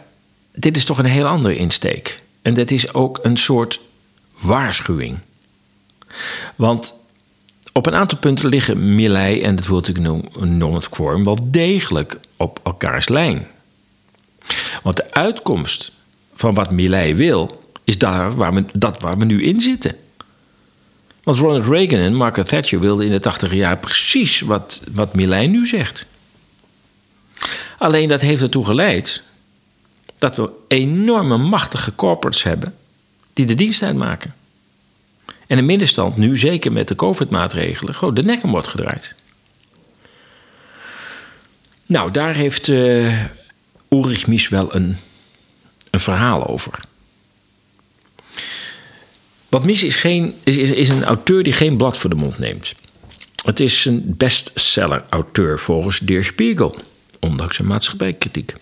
dit 0.55 0.77
is 0.77 0.85
toch 0.85 0.99
een 0.99 1.05
heel 1.05 1.27
andere 1.27 1.57
insteek. 1.57 2.23
En 2.43 2.55
dat 2.55 2.71
is 2.71 2.95
ook 2.95 3.19
een 3.23 3.37
soort 3.37 3.81
waarschuwing. 4.39 5.19
Want 6.57 6.95
op 7.73 7.87
een 7.87 7.95
aantal 7.95 8.19
punten 8.19 8.49
liggen 8.49 8.95
Milley 8.95 9.43
en 9.43 9.57
het 9.57 9.67
World 9.67 9.89
Economic 9.89 10.87
Forum 10.91 11.25
wel 11.25 11.51
degelijk 11.51 12.19
op 12.37 12.61
elkaars 12.63 13.09
lijn. 13.09 13.47
Want 14.83 14.97
de 14.97 15.13
uitkomst 15.13 15.93
van 16.41 16.55
wat 16.55 16.71
Milley 16.71 17.17
wil, 17.17 17.65
is 17.85 17.99
daar 17.99 18.33
waar 18.33 18.55
we, 18.55 18.65
dat 18.73 19.01
waar 19.01 19.19
we 19.19 19.25
nu 19.25 19.43
in 19.43 19.61
zitten. 19.61 19.95
Want 21.23 21.39
Ronald 21.39 21.67
Reagan 21.67 21.99
en 21.99 22.15
Margaret 22.15 22.49
Thatcher 22.49 22.81
wilden 22.81 23.07
in 23.07 23.13
de 23.13 23.21
tachtige 23.21 23.57
jaar 23.57 23.79
precies 23.79 24.41
wat, 24.41 24.83
wat 24.91 25.15
Milley 25.15 25.47
nu 25.47 25.67
zegt. 25.67 26.07
Alleen 27.79 28.09
dat 28.09 28.21
heeft 28.21 28.43
ertoe 28.43 28.65
geleid 28.65 29.23
dat 30.19 30.37
we 30.37 30.51
enorme 30.69 31.37
machtige 31.37 31.95
corporates 31.95 32.43
hebben 32.43 32.75
die 33.33 33.47
de 33.47 33.55
dienst 33.55 33.83
uitmaken. 33.83 34.35
En 35.47 35.57
de 35.57 35.63
middenstand 35.63 36.17
nu, 36.17 36.39
zeker 36.39 36.73
met 36.73 36.89
de 36.89 36.95
COVID-maatregelen, 36.95 37.95
gewoon 37.95 38.15
de 38.15 38.23
nek 38.23 38.43
om 38.43 38.51
wordt 38.51 38.69
gedraaid. 38.69 39.15
Nou, 41.87 42.11
daar 42.11 42.35
heeft 42.35 42.69
uh, 42.69 43.25
Ulrich 43.89 44.27
Mies 44.27 44.49
wel 44.49 44.75
een, 44.75 44.97
een 45.91 46.01
verhaal 46.01 46.47
over. 46.47 46.81
Want 49.49 49.65
Mies 49.65 49.85
is, 49.85 49.97
geen, 49.97 50.35
is, 50.45 50.57
is, 50.57 50.71
is 50.71 50.89
een 50.89 51.05
auteur 51.05 51.43
die 51.43 51.53
geen 51.53 51.77
blad 51.77 51.99
voor 51.99 52.11
de 52.11 52.17
mond 52.17 52.39
neemt. 52.39 52.75
Het 53.45 53.61
is 53.61 53.85
een 53.85 54.03
bestseller-auteur 54.17 55.59
volgens 55.59 55.99
Der 55.99 56.25
Spiegel, 56.25 56.77
ondanks 57.19 57.57
zijn 57.57 57.69
maatschappijkritiek. 57.69 58.55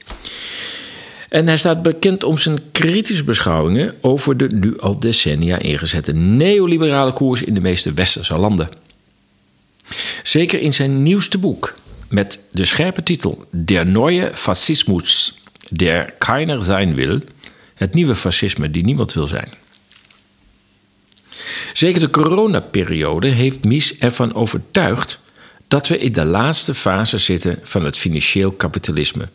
En 1.29 1.47
hij 1.47 1.57
staat 1.57 1.83
bekend 1.83 2.25
om 2.25 2.39
zijn 2.39 2.59
kritische 2.73 3.25
beschouwingen 3.25 3.95
over 4.01 4.37
de 4.37 4.47
nu 4.47 4.81
al 4.81 4.99
decennia 4.99 5.59
ingezette 5.59 6.13
neoliberale 6.13 7.13
koers 7.13 7.43
in 7.43 7.55
de 7.55 7.61
meeste 7.61 7.93
westerse 7.93 8.39
landen. 8.39 8.69
Zeker 10.23 10.61
in 10.61 10.73
zijn 10.73 11.03
nieuwste 11.03 11.39
boek 11.39 11.75
met 12.09 12.41
de 12.51 12.65
scherpe 12.65 13.03
titel 13.03 13.45
Der 13.51 13.87
neue 13.87 14.31
Faschismus, 14.35 15.41
der 15.69 16.13
keiner 16.19 16.63
sein 16.63 16.95
will, 16.95 17.23
het 17.75 17.95
nieuwe 17.95 18.15
fascisme 18.15 18.71
die 18.71 18.85
niemand 18.85 19.13
wil 19.13 19.27
zijn. 19.27 19.49
Zeker 21.73 22.01
de 22.01 22.11
coronaperiode 22.11 23.29
heeft 23.29 23.65
Mies 23.65 23.99
ervan 23.99 24.35
overtuigd 24.35 25.21
dat 25.69 25.89
we 25.89 25.99
in 25.99 26.13
de 26.13 26.25
laatste 26.25 26.75
fase 26.75 27.19
zitten 27.19 27.59
van 27.63 27.85
het 27.85 27.97
financieel 27.97 28.51
kapitalisme. 28.51 29.29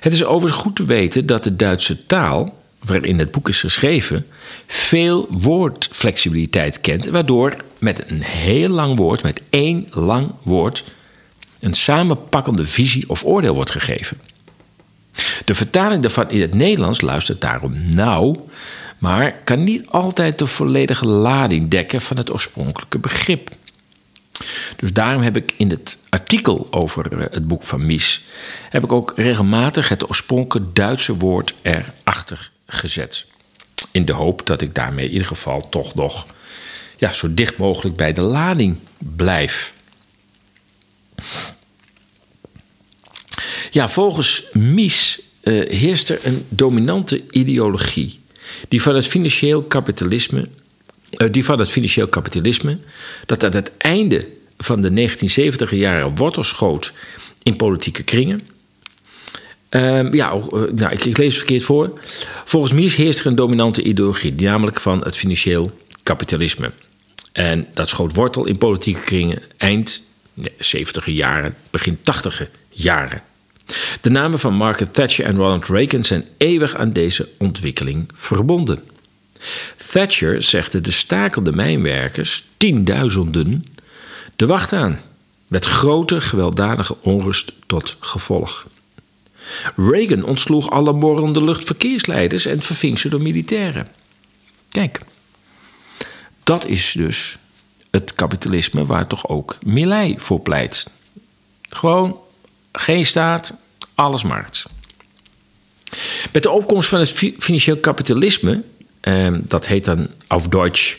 Het 0.00 0.12
is 0.12 0.24
overigens 0.24 0.62
goed 0.62 0.76
te 0.76 0.84
weten 0.84 1.26
dat 1.26 1.44
de 1.44 1.56
Duitse 1.56 2.06
taal, 2.06 2.62
waarin 2.78 3.18
het 3.18 3.30
boek 3.30 3.48
is 3.48 3.60
geschreven, 3.60 4.26
veel 4.66 5.26
woordflexibiliteit 5.30 6.80
kent, 6.80 7.06
waardoor 7.06 7.56
met 7.78 8.10
een 8.10 8.22
heel 8.22 8.68
lang 8.68 8.96
woord, 8.96 9.22
met 9.22 9.40
één 9.50 9.86
lang 9.90 10.30
woord, 10.42 10.84
een 11.60 11.74
samenpakkende 11.74 12.64
visie 12.64 13.08
of 13.08 13.24
oordeel 13.24 13.54
wordt 13.54 13.70
gegeven. 13.70 14.20
De 15.48 15.54
vertaling 15.54 16.02
daarvan 16.02 16.30
in 16.30 16.40
het 16.40 16.54
Nederlands 16.54 17.00
luistert 17.00 17.40
daarom 17.40 17.88
nauw, 17.88 18.48
maar 18.98 19.34
kan 19.44 19.64
niet 19.64 19.86
altijd 19.86 20.38
de 20.38 20.46
volledige 20.46 21.06
lading 21.06 21.70
dekken 21.70 22.00
van 22.00 22.16
het 22.16 22.32
oorspronkelijke 22.32 22.98
begrip. 22.98 23.50
Dus 24.76 24.92
daarom 24.92 25.22
heb 25.22 25.36
ik 25.36 25.54
in 25.56 25.70
het 25.70 25.98
artikel 26.08 26.66
over 26.70 27.12
eh, 27.12 27.24
het 27.30 27.46
boek 27.46 27.62
van 27.62 27.86
Mies 27.86 28.24
heb 28.70 28.84
ik 28.84 28.92
ook 28.92 29.12
regelmatig 29.16 29.88
het 29.88 30.08
oorspronkelijke 30.08 30.72
Duitse 30.72 31.16
woord 31.16 31.54
erachter 31.62 32.50
gezet. 32.66 33.26
In 33.90 34.04
de 34.04 34.12
hoop 34.12 34.46
dat 34.46 34.60
ik 34.60 34.74
daarmee 34.74 35.04
in 35.04 35.12
ieder 35.12 35.26
geval 35.26 35.68
toch 35.68 35.94
nog 35.94 36.26
ja, 36.96 37.12
zo 37.12 37.34
dicht 37.34 37.56
mogelijk 37.56 37.96
bij 37.96 38.12
de 38.12 38.22
lading 38.22 38.78
blijf. 38.98 39.74
Ja, 43.70 43.88
volgens 43.88 44.44
Mies 44.52 45.26
uh, 45.42 45.68
heerst 45.68 46.10
er 46.10 46.20
een 46.22 46.44
dominante 46.48 47.22
ideologie 47.30 48.20
die 48.68 48.82
van 48.82 48.94
het 48.94 49.06
financieel 49.06 49.62
kapitalisme, 49.62 50.48
uh, 51.10 51.28
die 51.30 51.44
van 51.44 51.58
het 51.58 51.70
financieel 51.70 52.08
kapitalisme 52.08 52.78
dat 53.26 53.44
aan 53.44 53.54
het 53.54 53.70
einde 53.76 54.26
van 54.56 54.80
de 54.80 55.08
1970er 55.08 55.70
jaren 55.70 56.16
wortel 56.16 56.42
schoot 56.42 56.92
in 57.42 57.56
politieke 57.56 58.02
kringen. 58.02 58.40
Uh, 59.70 60.12
ja, 60.12 60.34
uh, 60.34 60.42
nou, 60.50 60.92
ik, 60.92 61.04
ik, 61.04 61.18
lees 61.18 61.26
het 61.26 61.36
verkeerd 61.36 61.62
voor. 61.62 62.00
Volgens 62.44 62.72
Mies 62.72 62.96
heerst 62.96 63.20
er 63.20 63.26
een 63.26 63.34
dominante 63.34 63.82
ideologie, 63.82 64.34
namelijk 64.34 64.80
van 64.80 65.04
het 65.04 65.16
financieel 65.16 65.78
kapitalisme. 66.02 66.72
En 67.32 67.66
dat 67.74 67.88
schoot 67.88 68.14
wortel 68.14 68.46
in 68.46 68.58
politieke 68.58 69.00
kringen 69.00 69.42
eind 69.56 70.02
70er 70.74 71.04
jaren, 71.04 71.54
begin 71.70 71.98
80er 71.98 72.48
jaren. 72.70 73.22
De 74.00 74.10
namen 74.10 74.38
van 74.38 74.54
Margaret 74.54 74.94
Thatcher 74.94 75.24
en 75.24 75.36
Ronald 75.36 75.68
Reagan 75.68 76.04
zijn 76.04 76.26
eeuwig 76.36 76.74
aan 76.74 76.92
deze 76.92 77.28
ontwikkeling 77.38 78.08
verbonden. 78.14 78.82
Thatcher 79.90 80.42
zegde 80.42 80.80
de 80.80 80.90
stakelde 80.90 81.52
mijnwerkers, 81.52 82.44
tienduizenden, 82.56 83.64
de 84.36 84.46
wacht 84.46 84.72
aan, 84.72 84.98
met 85.46 85.64
grote 85.64 86.20
gewelddadige 86.20 86.96
onrust 87.00 87.52
tot 87.66 87.96
gevolg. 88.00 88.66
Reagan 89.76 90.24
ontsloeg 90.24 90.70
alle 90.70 90.92
morrende 90.92 91.44
luchtverkeersleiders 91.44 92.46
en 92.46 92.62
verving 92.62 92.98
ze 92.98 93.08
door 93.08 93.22
militairen. 93.22 93.88
Kijk, 94.68 95.00
dat 96.44 96.66
is 96.66 96.92
dus 96.92 97.38
het 97.90 98.14
kapitalisme 98.14 98.84
waar 98.84 99.06
toch 99.06 99.28
ook 99.28 99.58
Milley 99.64 100.14
voor 100.18 100.40
pleit. 100.40 100.86
Gewoon 101.68 102.16
geen 102.78 103.06
staat, 103.06 103.54
alles 103.94 104.22
markt. 104.22 104.64
Met 106.32 106.42
de 106.42 106.50
opkomst 106.50 106.88
van 106.88 106.98
het 106.98 107.10
financieel 107.38 107.76
kapitalisme, 107.76 108.62
eh, 109.00 109.34
dat 109.40 109.66
heet 109.66 109.84
dan 109.84 110.08
auf 110.26 110.48
Deutsch 110.48 110.96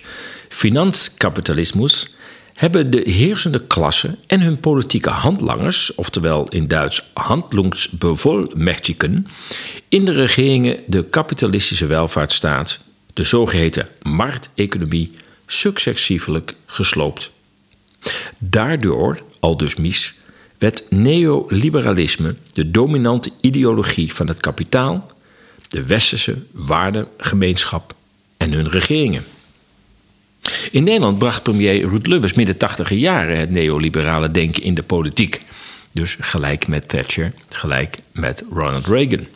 Finanzkapitalismus, 0.49 2.13
hebben 2.53 2.91
de 2.91 3.09
heersende 3.09 3.67
klasse 3.67 4.17
en 4.27 4.41
hun 4.41 4.59
politieke 4.59 5.09
handlangers, 5.09 5.95
oftewel 5.95 6.49
in 6.49 6.67
Duits 6.67 7.09
handlungsbevollmächtigen, 7.13 9.27
in 9.87 10.05
de 10.05 10.11
regeringen 10.11 10.79
de 10.87 11.03
kapitalistische 11.03 11.85
welvaartsstaat, 11.85 12.79
de 13.13 13.23
zogeheten 13.23 13.87
markteconomie, 14.01 15.11
successievelijk 15.45 16.55
gesloopt. 16.65 17.31
Daardoor, 18.37 19.21
al 19.39 19.57
dus 19.57 19.75
Mies, 19.75 20.13
werd 20.59 20.83
neoliberalisme 20.89 22.35
de 22.53 22.71
dominante 22.71 23.31
ideologie 23.41 24.13
van 24.13 24.27
het 24.27 24.39
kapitaal, 24.39 25.11
de 25.67 25.85
westerse 25.85 26.37
waardegemeenschap 26.51 27.93
en 28.37 28.51
hun 28.51 28.69
regeringen. 28.69 29.23
In 30.71 30.83
Nederland 30.83 31.17
bracht 31.17 31.43
premier 31.43 31.87
Ruud 31.87 32.05
Lubbers 32.05 32.33
midden 32.33 32.57
tachtiger 32.57 32.97
jaren 32.97 33.39
het 33.39 33.49
neoliberale 33.49 34.27
denken 34.27 34.63
in 34.63 34.73
de 34.73 34.83
politiek. 34.83 35.41
Dus 35.91 36.17
gelijk 36.19 36.67
met 36.67 36.89
Thatcher, 36.89 37.33
gelijk 37.49 37.97
met 38.11 38.43
Ronald 38.51 38.87
Reagan. 38.87 39.27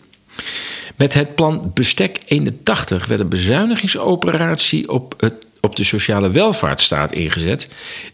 Met 0.96 1.14
het 1.14 1.36
plan 1.36 1.72
Bestek 1.74 2.20
81 2.26 3.06
werd 3.06 3.22
een 3.22 3.30
bezuinigingsoperatie 3.30 4.90
op, 4.90 5.14
het, 5.18 5.43
op 5.66 5.76
de 5.76 5.84
sociale 5.84 6.32
welvaartsstaat 6.32 7.12
ingezet, 7.12 7.68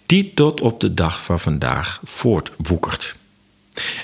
die 0.05 0.31
tot 0.33 0.61
op 0.61 0.79
de 0.79 0.93
dag 0.93 1.23
van 1.23 1.39
vandaag 1.39 1.99
voortwoekert. 2.03 3.15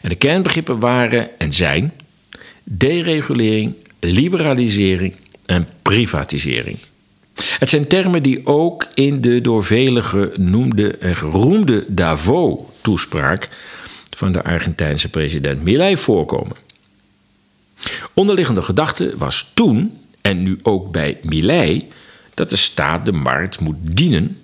En 0.01 0.09
de 0.09 0.15
kernbegrippen 0.15 0.79
waren 0.79 1.39
en 1.39 1.51
zijn 1.51 1.91
deregulering, 2.63 3.75
liberalisering 3.99 5.15
en 5.45 5.67
privatisering. 5.81 6.77
Het 7.35 7.69
zijn 7.69 7.87
termen 7.87 8.23
die 8.23 8.45
ook 8.45 8.87
in 8.93 9.21
de 9.21 9.41
door 9.41 9.63
velen 9.63 10.03
genoemde 10.03 10.97
en 10.97 11.15
geroemde 11.15 11.85
Davos-toespraak 11.87 13.49
van 14.09 14.31
de 14.31 14.43
Argentijnse 14.43 15.09
president 15.09 15.63
Milei 15.63 15.97
voorkomen. 15.97 16.55
Onderliggende 18.13 18.61
gedachte 18.61 19.13
was 19.17 19.51
toen, 19.53 19.97
en 20.21 20.43
nu 20.43 20.59
ook 20.63 20.91
bij 20.91 21.17
Milei, 21.21 21.87
dat 22.35 22.49
de 22.49 22.55
staat 22.55 23.05
de 23.05 23.11
markt 23.11 23.59
moet 23.59 23.77
dienen 23.79 24.39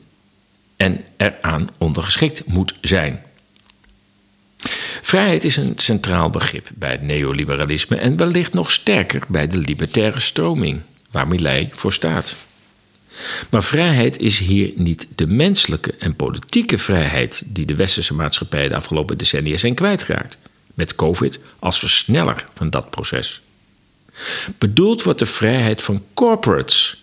en 0.76 1.04
eraan 1.18 1.70
ondergeschikt 1.78 2.46
moet 2.46 2.76
zijn. 2.82 3.22
Vrijheid 5.02 5.44
is 5.44 5.58
een 5.58 5.74
centraal 5.76 6.30
begrip 6.30 6.70
bij 6.76 6.92
het 6.92 7.02
neoliberalisme 7.02 7.96
en 7.96 8.18
wellicht 8.18 8.54
nog 8.54 8.72
sterker 8.72 9.24
bij 9.28 9.48
de 9.48 9.58
libertaire 9.58 10.20
stroming, 10.20 10.82
waar 11.12 11.28
Milei 11.28 11.70
voor 11.72 11.94
staat. 11.94 12.36
Maar 13.50 13.64
vrijheid 13.64 14.20
is 14.20 14.40
hier 14.40 14.72
niet 14.76 15.08
de 15.16 15.28
menselijke 15.28 15.96
en 16.00 16.16
politieke 16.16 16.78
vrijheid 16.78 17.44
die 17.48 17.66
de 17.66 17.76
westerse 17.76 18.14
maatschappij 18.14 18.68
de 18.68 18.76
afgelopen 18.76 19.18
decennia 19.18 19.58
zijn 19.58 19.74
kwijtgeraakt, 19.74 20.38
met 20.74 20.96
COVID 20.96 21.40
als 21.60 21.80
versneller 21.80 22.48
van 22.54 22.70
dat 22.70 22.90
proces. 22.90 23.42
Bedoeld 24.58 25.04
wordt 25.04 25.20
de 25.20 25.26
vrijheid 25.26 25.84
van 25.84 26.04
corporates 26.14 27.01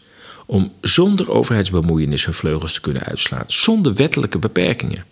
om 0.50 0.72
zonder 0.80 1.30
overheidsbemoeienis 1.30 2.24
hun 2.24 2.34
vleugels 2.34 2.72
te 2.72 2.80
kunnen 2.80 3.02
uitslaan, 3.02 3.44
zonder 3.46 3.94
wettelijke 3.94 4.38
beperkingen. 4.38 5.04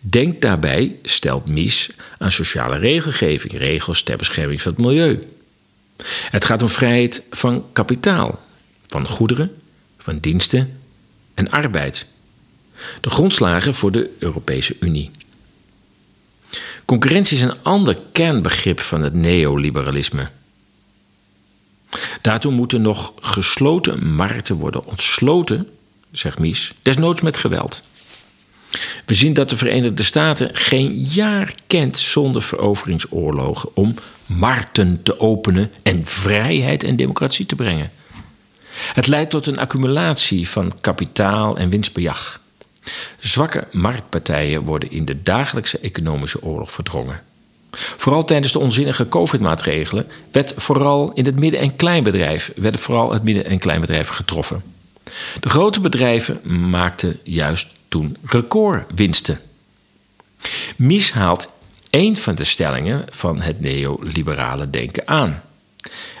Denk 0.00 0.40
daarbij, 0.40 0.96
stelt 1.02 1.46
Mies, 1.46 1.90
aan 2.18 2.32
sociale 2.32 2.78
regelgeving, 2.78 3.56
regels 3.56 4.02
ter 4.02 4.16
bescherming 4.16 4.62
van 4.62 4.72
het 4.72 4.80
milieu. 4.80 5.26
Het 6.30 6.44
gaat 6.44 6.62
om 6.62 6.68
vrijheid 6.68 7.22
van 7.30 7.64
kapitaal, 7.72 8.40
van 8.88 9.06
goederen, 9.06 9.50
van 9.96 10.18
diensten 10.18 10.80
en 11.34 11.50
arbeid. 11.50 12.06
De 13.00 13.10
grondslagen 13.10 13.74
voor 13.74 13.92
de 13.92 14.10
Europese 14.18 14.76
Unie. 14.80 15.10
Concurrentie 16.84 17.36
is 17.36 17.42
een 17.42 17.62
ander 17.62 17.98
kernbegrip 18.12 18.80
van 18.80 19.02
het 19.02 19.14
neoliberalisme. 19.14 20.28
Daartoe 22.22 22.52
moeten 22.52 22.82
nog 22.82 23.12
gesloten 23.20 24.14
markten 24.14 24.56
worden 24.56 24.86
ontsloten, 24.86 25.68
zegt 26.12 26.38
Mies, 26.38 26.74
desnoods 26.82 27.22
met 27.22 27.36
geweld. 27.36 27.82
We 29.06 29.14
zien 29.14 29.32
dat 29.32 29.48
de 29.48 29.56
Verenigde 29.56 30.02
Staten 30.02 30.50
geen 30.52 31.00
jaar 31.00 31.54
kent 31.66 31.98
zonder 31.98 32.42
veroveringsoorlogen 32.42 33.76
om 33.76 33.94
markten 34.26 35.02
te 35.02 35.20
openen 35.20 35.70
en 35.82 36.06
vrijheid 36.06 36.84
en 36.84 36.96
democratie 36.96 37.46
te 37.46 37.54
brengen. 37.54 37.90
Het 38.94 39.06
leidt 39.06 39.30
tot 39.30 39.46
een 39.46 39.58
accumulatie 39.58 40.48
van 40.48 40.72
kapitaal 40.80 41.56
en 41.56 41.70
winstbejag. 41.70 42.40
Zwakke 43.18 43.66
marktpartijen 43.72 44.62
worden 44.62 44.90
in 44.90 45.04
de 45.04 45.22
dagelijkse 45.22 45.78
economische 45.78 46.42
oorlog 46.42 46.72
verdrongen. 46.72 47.22
Vooral 47.70 48.24
tijdens 48.24 48.52
de 48.52 48.58
onzinnige 48.58 49.06
COVID-maatregelen 49.06 50.06
werd 50.32 50.52
vooral 50.56 51.12
in 51.14 51.24
het 51.24 51.38
midden- 51.38 51.60
en 51.60 51.76
kleinbedrijf 51.76 52.52
werden 52.56 52.80
vooral 52.80 53.12
het 53.12 53.22
midden- 53.22 53.44
en 53.44 53.58
kleinbedrijf 53.58 54.08
getroffen. 54.08 54.62
De 55.40 55.48
grote 55.48 55.80
bedrijven 55.80 56.40
maakten 56.70 57.20
juist 57.22 57.74
toen 57.88 58.16
recordwinsten. 58.24 59.40
Mies 60.76 61.12
haalt 61.12 61.52
een 61.90 62.16
van 62.16 62.34
de 62.34 62.44
stellingen 62.44 63.04
van 63.10 63.40
het 63.40 63.60
neoliberale 63.60 64.70
denken 64.70 65.08
aan. 65.08 65.42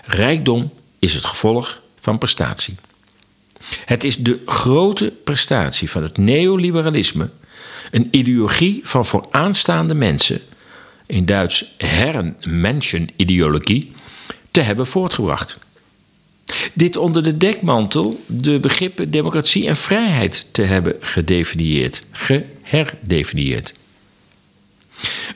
Rijkdom 0.04 0.72
is 0.98 1.14
het 1.14 1.24
gevolg 1.24 1.80
van 2.00 2.18
prestatie. 2.18 2.74
Het 3.84 4.04
is 4.04 4.16
de 4.16 4.42
grote 4.46 5.12
prestatie 5.24 5.90
van 5.90 6.02
het 6.02 6.16
neoliberalisme, 6.16 7.30
een 7.90 8.08
ideologie 8.10 8.80
van 8.82 9.06
vooraanstaande 9.06 9.94
mensen, 9.94 10.40
in 11.08 11.24
Duits 11.24 11.74
Herrenmenschenideologie, 11.78 13.92
te 14.50 14.60
hebben 14.60 14.86
voortgebracht. 14.86 15.58
Dit 16.72 16.96
onder 16.96 17.22
de 17.22 17.36
dekmantel 17.36 18.20
de 18.26 18.58
begrippen 18.58 19.10
democratie 19.10 19.66
en 19.66 19.76
vrijheid 19.76 20.46
te 20.52 20.62
hebben 20.62 20.96
gedefinieerd, 21.00 22.02
geherdefinieerd. 22.10 23.74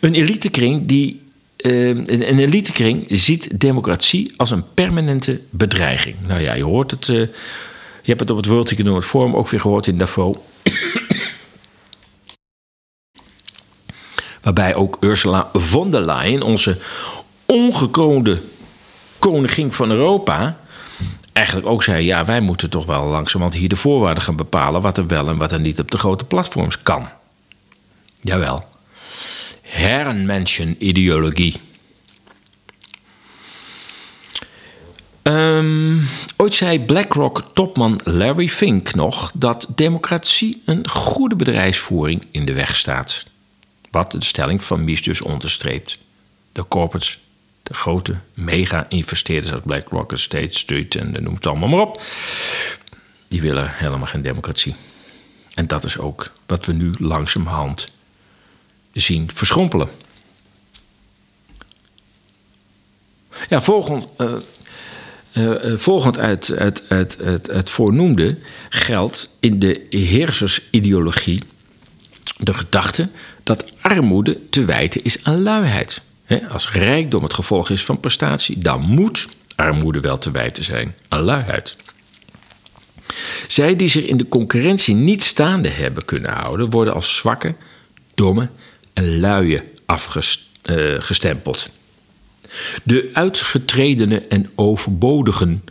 Een 0.01 0.15
elitekring 0.15 0.87
die 0.87 1.21
eh, 1.57 1.89
een, 1.89 2.39
elitekring 2.39 3.07
ziet 3.09 3.61
democratie 3.61 4.33
als 4.37 4.51
een 4.51 4.65
permanente 4.75 5.41
bedreiging. 5.51 6.17
Nou 6.27 6.41
ja, 6.41 6.53
je 6.53 6.65
hoort 6.65 6.91
het. 6.91 7.09
eh, 7.09 7.17
je 8.03 8.09
hebt 8.09 8.21
het 8.21 8.31
op 8.31 8.37
het 8.37 8.47
World 8.47 8.71
Economic 8.71 9.03
Forum 9.03 9.35
ook 9.35 9.49
weer 9.49 9.61
gehoord 9.61 9.87
in 9.87 9.99
Davos. 9.99 10.37
Waarbij 14.43 14.75
ook 14.75 14.97
Ursula 15.01 15.51
von 15.53 15.91
der 15.91 16.01
Leyen, 16.01 16.43
onze 16.43 16.79
ongekroonde 17.47 18.43
koningin 19.19 19.73
van 19.73 19.91
Europa, 19.91 20.57
eigenlijk 21.33 21.67
ook 21.67 21.83
zei: 21.83 22.05
ja, 22.05 22.25
wij 22.25 22.41
moeten 22.41 22.71
toch 22.71 22.87
wel 22.87 23.05
langzamerhand 23.05 23.61
hier 23.61 23.69
de 23.69 23.77
voorwaarden 23.77 24.23
gaan 24.23 24.37
bepalen. 24.37 24.81
wat 24.81 24.99
er 24.99 25.07
wel 25.07 25.29
en 25.29 25.37
wat 25.37 25.53
er 25.53 25.61
niet 25.61 25.79
op 25.79 25.91
de 25.91 25.99
grote 25.99 26.25
platforms 26.25 26.83
kan. 26.83 27.09
Jawel. 28.21 28.65
Herrenmenschen-ideologie. 29.63 31.61
Ehm, 35.23 35.99
ooit 36.37 36.55
zei 36.55 36.81
BlackRock-topman 36.81 38.01
Larry 38.05 38.49
Fink 38.49 38.95
nog 38.95 39.31
dat 39.35 39.67
democratie 39.75 40.63
een 40.65 40.89
goede 40.89 41.37
bedrijfsvoering 41.37 42.23
in 42.31 42.45
de 42.45 42.53
weg 42.53 42.77
staat. 42.77 43.25
Wat 43.93 44.11
de 44.11 44.25
stelling 44.25 44.63
van 44.65 44.85
Mies 44.85 45.03
dus 45.03 45.21
onderstreept. 45.21 45.99
De 46.53 46.69
corporates, 46.69 47.21
de 47.63 47.75
grote 47.75 48.17
mega-investeerders 48.35 49.53
als 49.53 49.63
BlackRock 49.65 50.13
State 50.15 50.59
Street 50.59 50.95
en 50.95 51.17
noem 51.23 51.35
het 51.35 51.47
allemaal 51.47 51.69
maar 51.69 51.81
op, 51.81 52.03
die 53.29 53.41
willen 53.41 53.75
helemaal 53.75 54.07
geen 54.07 54.23
democratie. 54.23 54.75
En 55.55 55.67
dat 55.67 55.85
is 55.85 55.99
ook 55.99 56.33
wat 56.47 56.67
we 56.67 56.73
nu 56.73 56.95
langzamerhand 56.99 57.89
zien 58.93 59.31
verschrompelen. 59.35 59.89
Ja, 63.49 63.61
volgend, 63.61 64.07
eh, 64.17 64.33
eh, 65.33 65.73
eh, 65.73 65.79
volgend 65.79 66.19
uit, 66.19 66.51
uit, 66.51 66.83
uit, 66.89 67.19
uit 67.21 67.47
het 67.47 67.71
voornoemde 67.71 68.39
geldt 68.69 69.37
in 69.41 69.59
de 69.59 69.87
heersersideologie 69.91 71.43
de 72.39 72.53
gedachte 72.53 73.09
dat 73.55 73.73
armoede 73.81 74.49
te 74.49 74.65
wijten 74.65 75.05
is 75.05 75.25
aan 75.25 75.43
luiheid. 75.43 76.03
Als 76.51 76.73
rijkdom 76.73 77.23
het 77.23 77.35
gevolg 77.35 77.71
is 77.71 77.85
van 77.85 78.01
prestatie, 78.01 78.59
dan 78.59 78.81
moet 78.81 79.29
armoede 79.57 80.01
wel 80.01 80.19
te 80.19 80.31
wijten 80.31 80.65
zijn 80.65 80.95
aan 81.09 81.21
luiheid. 81.21 81.77
Zij 83.49 83.77
die 83.77 83.89
zich 83.89 84.05
in 84.05 84.17
de 84.17 84.29
concurrentie 84.29 84.95
niet 84.95 85.23
staande 85.23 85.69
hebben 85.69 86.05
kunnen 86.05 86.31
houden, 86.31 86.71
worden 86.71 86.95
als 86.95 87.17
zwakke, 87.17 87.55
domme 88.15 88.49
en 88.93 89.21
luie 89.21 89.61
afgestempeld. 89.87 91.69
De 92.83 93.11
uitgetredenen 93.13 94.31
en 94.31 94.51
overbodigen 94.55 95.65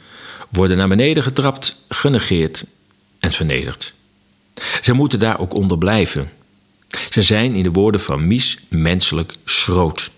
worden 0.51 0.77
naar 0.77 0.87
beneden 0.87 1.23
getrapt, 1.23 1.85
genegeerd 1.89 2.65
en 3.19 3.31
vernederd. 3.31 3.93
Zij 4.81 4.93
moeten 4.93 5.19
daar 5.19 5.39
ook 5.39 5.53
onder 5.53 5.77
blijven. 5.77 6.31
Ze 7.11 7.21
zijn 7.21 7.55
in 7.55 7.63
de 7.63 7.71
woorden 7.71 8.01
van 8.01 8.27
Mies 8.27 8.59
menselijk 8.67 9.33
schroot. 9.45 10.11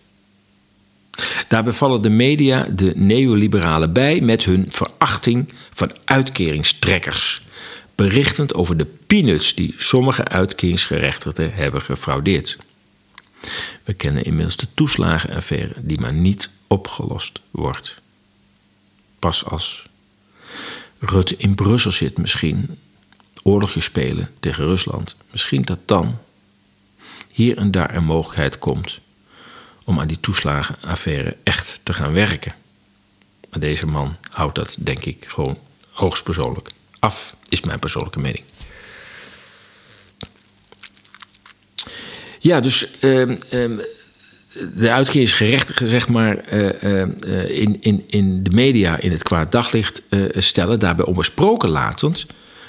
Daarbij 1.48 1.74
vallen 1.74 2.02
de 2.02 2.10
media 2.10 2.64
de 2.64 2.94
neoliberalen 2.96 3.94
bij 3.94 4.22
met 4.22 4.44
hun 4.44 4.66
verachting 4.70 5.54
van 5.74 5.92
uitkeringstrekkers, 6.06 7.46
berichtend 7.96 8.54
over 8.54 8.78
de 8.78 8.86
peanuts 9.08 9.56
die 9.56 9.74
sommige 9.78 10.28
uitkeringsgerechtigden 10.28 11.54
hebben 11.54 11.82
gefraudeerd. 11.82 12.58
We 13.84 13.94
kennen 13.94 14.24
inmiddels 14.24 14.56
de 14.56 14.68
toeslagenaffaire 14.74 15.74
die 15.82 16.00
maar 16.00 16.14
niet 16.14 16.50
opgelost 16.68 17.40
wordt. 17.52 18.02
Pas 19.20 19.46
als 19.46 19.86
Rutte 21.00 21.36
in 21.38 21.56
Brussel 21.56 21.92
zit 21.92 22.18
misschien, 22.18 22.78
oorlogje 23.44 23.82
spelen 23.82 24.30
tegen 24.40 24.66
Rusland, 24.66 25.16
misschien 25.32 25.62
dat 25.62 25.80
dan 25.86 26.18
hier 27.34 27.58
en 27.58 27.72
daar 27.72 27.96
een 27.96 28.04
mogelijkheid 28.04 28.60
komt 28.60 29.00
om 29.84 30.00
aan 30.00 30.08
die 30.08 30.20
toeslagenaffaire 30.20 31.36
echt 31.44 31.80
te 31.84 31.94
gaan 31.94 32.14
werken. 32.14 32.54
Maar 33.50 33.60
deze 33.60 33.86
man 33.86 34.16
houdt 34.30 34.56
dat, 34.56 34.78
denk 34.80 35.06
ik, 35.06 35.26
gewoon 35.28 35.58
hoogstpersoonlijk 35.90 36.70
af, 37.00 37.36
is 37.50 37.62
mijn 37.62 37.80
persoonlijke 37.80 38.20
mening. 38.20 38.44
Ja, 42.40 42.60
dus 42.60 43.00
ehm, 43.00 43.36
de 44.76 44.92
uitkeringsgerechtigen, 44.92 45.88
zeg 45.88 46.08
maar, 46.08 46.38
eh, 46.38 47.02
eh, 47.02 47.10
in, 47.50 47.78
in, 47.82 48.04
in 48.08 48.44
de 48.44 48.50
media 48.50 49.00
in 49.00 49.12
het 49.12 49.24
kwaad 49.24 49.52
daglicht 49.52 50.02
eh, 50.10 50.22
stellen, 50.38 50.80
daarbij 50.80 51.06
onbesproken 51.06 51.70
latend, 51.70 52.26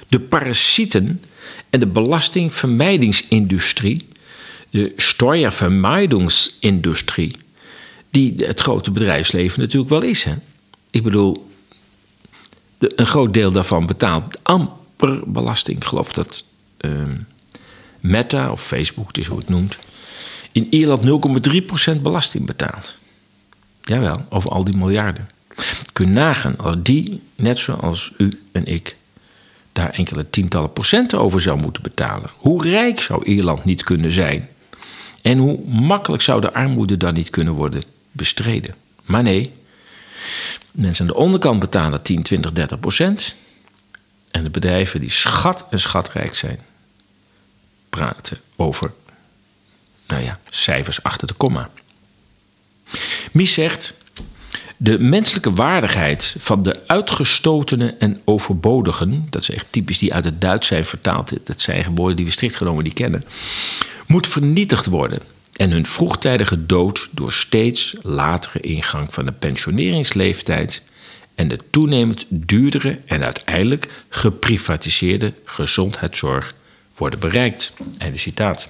de 0.08 0.20
parasieten 0.20 1.22
en 1.70 1.80
de 1.80 1.86
belastingvermijdingsindustrie, 1.86 4.06
de 4.74 4.92
Steuervermeidungsindustrie, 4.96 7.36
die 8.10 8.34
het 8.36 8.60
grote 8.60 8.90
bedrijfsleven 8.90 9.60
natuurlijk 9.60 9.90
wel 9.90 10.02
is. 10.02 10.24
Hè? 10.24 10.34
Ik 10.90 11.02
bedoel, 11.02 11.50
een 12.78 13.06
groot 13.06 13.34
deel 13.34 13.52
daarvan 13.52 13.86
betaalt 13.86 14.38
amper 14.42 15.22
belasting. 15.26 15.76
Ik 15.76 15.84
geloof 15.84 16.12
dat 16.12 16.44
ehm, 16.76 17.16
Meta, 18.00 18.50
of 18.50 18.62
Facebook, 18.62 19.06
het 19.06 19.18
is 19.18 19.26
hoe 19.26 19.38
het 19.38 19.48
noemt, 19.48 19.78
in 20.52 20.66
Ierland 20.70 21.04
0,3% 21.96 22.00
belasting 22.02 22.46
betaalt. 22.46 22.96
Jawel, 23.82 24.24
over 24.28 24.50
al 24.50 24.64
die 24.64 24.76
miljarden. 24.76 25.28
Kun 25.92 26.06
je 26.06 26.12
nagaan 26.12 26.58
als 26.58 26.76
die, 26.78 27.22
net 27.36 27.58
zoals 27.58 28.12
u 28.16 28.40
en 28.52 28.66
ik, 28.66 28.96
daar 29.72 29.90
enkele 29.90 30.30
tientallen 30.30 30.72
procenten 30.72 31.20
over 31.20 31.40
zou 31.40 31.60
moeten 31.60 31.82
betalen. 31.82 32.30
Hoe 32.36 32.62
rijk 32.62 33.00
zou 33.00 33.24
Ierland 33.24 33.64
niet 33.64 33.84
kunnen 33.84 34.10
zijn? 34.10 34.48
En 35.24 35.38
hoe 35.38 35.64
makkelijk 35.66 36.22
zou 36.22 36.40
de 36.40 36.52
armoede 36.52 36.96
dan 36.96 37.14
niet 37.14 37.30
kunnen 37.30 37.54
worden 37.54 37.82
bestreden? 38.10 38.74
Maar 39.04 39.22
nee, 39.22 39.52
mensen 40.70 41.06
aan 41.06 41.12
de 41.12 41.18
onderkant 41.18 41.60
betalen 41.60 42.02
10, 42.02 42.22
20, 42.22 42.52
30 42.52 42.80
procent. 42.80 43.36
En 44.30 44.42
de 44.42 44.50
bedrijven 44.50 45.00
die 45.00 45.10
schat 45.10 45.66
en 45.70 45.78
schatrijk 45.78 46.34
zijn, 46.34 46.58
praten 47.88 48.40
over 48.56 48.92
nou 50.06 50.22
ja, 50.22 50.38
cijfers 50.46 51.02
achter 51.02 51.26
de 51.26 51.34
komma. 51.34 51.70
Mies 53.32 53.52
zegt: 53.52 53.94
De 54.76 54.98
menselijke 54.98 55.52
waardigheid 55.52 56.34
van 56.38 56.62
de 56.62 56.82
uitgestotenen 56.86 58.00
en 58.00 58.20
overbodigen, 58.24 59.26
dat 59.30 59.42
is 59.42 59.50
echt 59.50 59.72
typisch 59.72 59.98
die 59.98 60.14
uit 60.14 60.24
het 60.24 60.40
Duits 60.40 60.66
zijn 60.66 60.84
vertaald, 60.84 61.46
dat 61.46 61.60
zijn 61.60 61.94
woorden 61.94 62.16
die 62.16 62.24
we 62.24 62.30
strikt 62.30 62.56
genomen 62.56 62.84
niet 62.84 62.92
kennen, 62.92 63.24
moet 64.06 64.26
vernietigd 64.26 64.86
worden 64.86 65.18
en 65.56 65.70
hun 65.70 65.86
vroegtijdige 65.86 66.66
dood 66.66 67.08
door 67.12 67.32
steeds 67.32 67.94
latere 68.02 68.60
ingang 68.60 69.14
van 69.14 69.24
de 69.24 69.32
pensioneringsleeftijd 69.32 70.82
en 71.34 71.48
de 71.48 71.58
toenemend 71.70 72.26
duurdere 72.28 73.00
en 73.06 73.24
uiteindelijk 73.24 73.88
geprivatiseerde 74.08 75.32
gezondheidszorg 75.44 76.54
worden 76.96 77.18
bereikt. 77.18 77.72
Einde 77.98 78.18
citaat. 78.18 78.68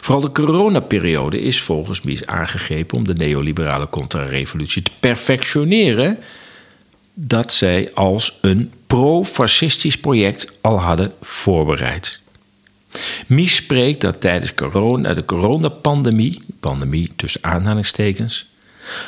Vooral 0.00 0.20
de 0.20 0.32
coronaperiode 0.32 1.40
is 1.40 1.60
volgens 1.60 2.02
Mies 2.02 2.26
aangegrepen 2.26 2.96
om 2.96 3.06
de 3.06 3.14
neoliberale 3.14 3.88
contra-revolutie 3.88 4.82
te 4.82 4.90
perfectioneren 5.00 6.18
dat 7.14 7.52
zij 7.52 7.90
als 7.94 8.38
een 8.40 8.72
pro-fascistisch 8.86 9.98
project 9.98 10.58
al 10.60 10.80
hadden 10.80 11.12
voorbereid. 11.20 12.21
Mies 13.26 13.54
spreekt 13.54 14.00
dat 14.00 14.20
tijdens 14.20 14.54
corona, 14.54 15.14
de 15.14 15.24
coronapandemie, 15.24 16.42
pandemie 16.60 17.12
tussen 17.16 17.44
aanhalingstekens, 17.44 18.46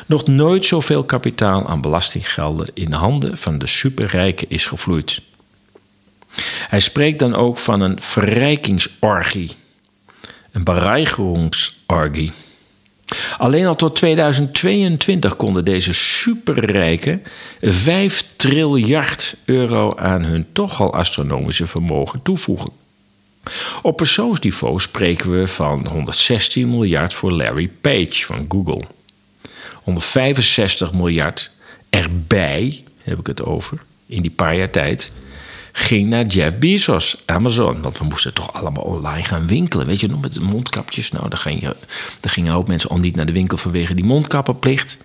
nog 0.07 0.27
nooit 0.27 0.65
zoveel 0.65 1.05
kapitaal 1.05 1.67
aan 1.67 1.81
belastinggelden 1.81 2.69
in 2.75 2.91
de 2.91 2.97
handen 2.97 3.39
van 3.39 3.59
de 3.59 3.67
superrijken 3.67 4.51
is 4.51 4.67
gevloeid. 4.67 5.21
Hij 6.69 6.81
spreekt 6.81 7.19
dan 7.19 7.35
ook 7.35 7.59
van 7.59 7.81
een 7.81 8.01
verrijkingsorgie, 8.01 9.51
een 10.53 10.65
bereicherungsorgie. 10.65 12.33
Alleen 13.39 13.67
al 13.67 13.77
tot 13.77 13.97
2022 13.97 15.37
konden 15.37 15.65
deze 15.65 15.93
superrijken 15.95 17.23
5 17.61 18.25
triljard 18.37 19.37
euro 19.45 19.97
aan 19.97 20.23
hun 20.23 20.47
toch 20.53 20.81
al 20.81 20.95
astronomische 20.95 21.67
vermogen 21.67 22.23
toevoegen. 22.23 22.71
Op 23.83 23.97
persoonsniveau 23.97 24.81
spreken 24.81 25.39
we 25.39 25.47
van 25.47 25.87
116 25.87 26.71
miljard 26.71 27.15
voor 27.15 27.33
Larry 27.33 27.71
Page 27.81 28.25
van 28.25 28.47
Google. 28.49 28.83
165 29.75 30.93
miljard 30.93 31.51
erbij, 31.91 32.85
heb 33.03 33.19
ik 33.19 33.27
het 33.27 33.45
over, 33.45 33.79
in 34.07 34.23
die 34.23 34.31
paar 34.31 34.57
jaar 34.57 34.71
tijd, 34.71 35.11
ging 35.77 36.09
naar 36.09 36.25
Jeff 36.25 36.59
Bezos, 36.59 37.17
Amazon. 37.27 37.83
Want 37.83 37.99
we 37.99 38.05
moesten 38.05 38.35
toch 38.35 38.53
allemaal 38.53 38.85
online 38.85 39.25
gaan 39.25 39.47
winkelen. 39.47 39.87
Weet 39.87 40.01
je 40.01 40.09
nog, 40.09 40.21
met 40.21 40.35
de 40.35 40.41
mondkapjes. 40.41 41.11
Nou, 41.11 41.29
daar, 41.29 41.39
ging 41.39 41.61
daar 41.61 41.75
gingen 42.33 42.55
ook 42.55 42.69
mensen 42.69 42.91
al 42.91 42.97
niet 42.97 43.17
naar 43.17 43.27
de 43.27 43.33
winkel 43.33 43.57
vanwege 43.57 43.95
die 43.95 44.05
mondkappenplicht. 44.05 44.99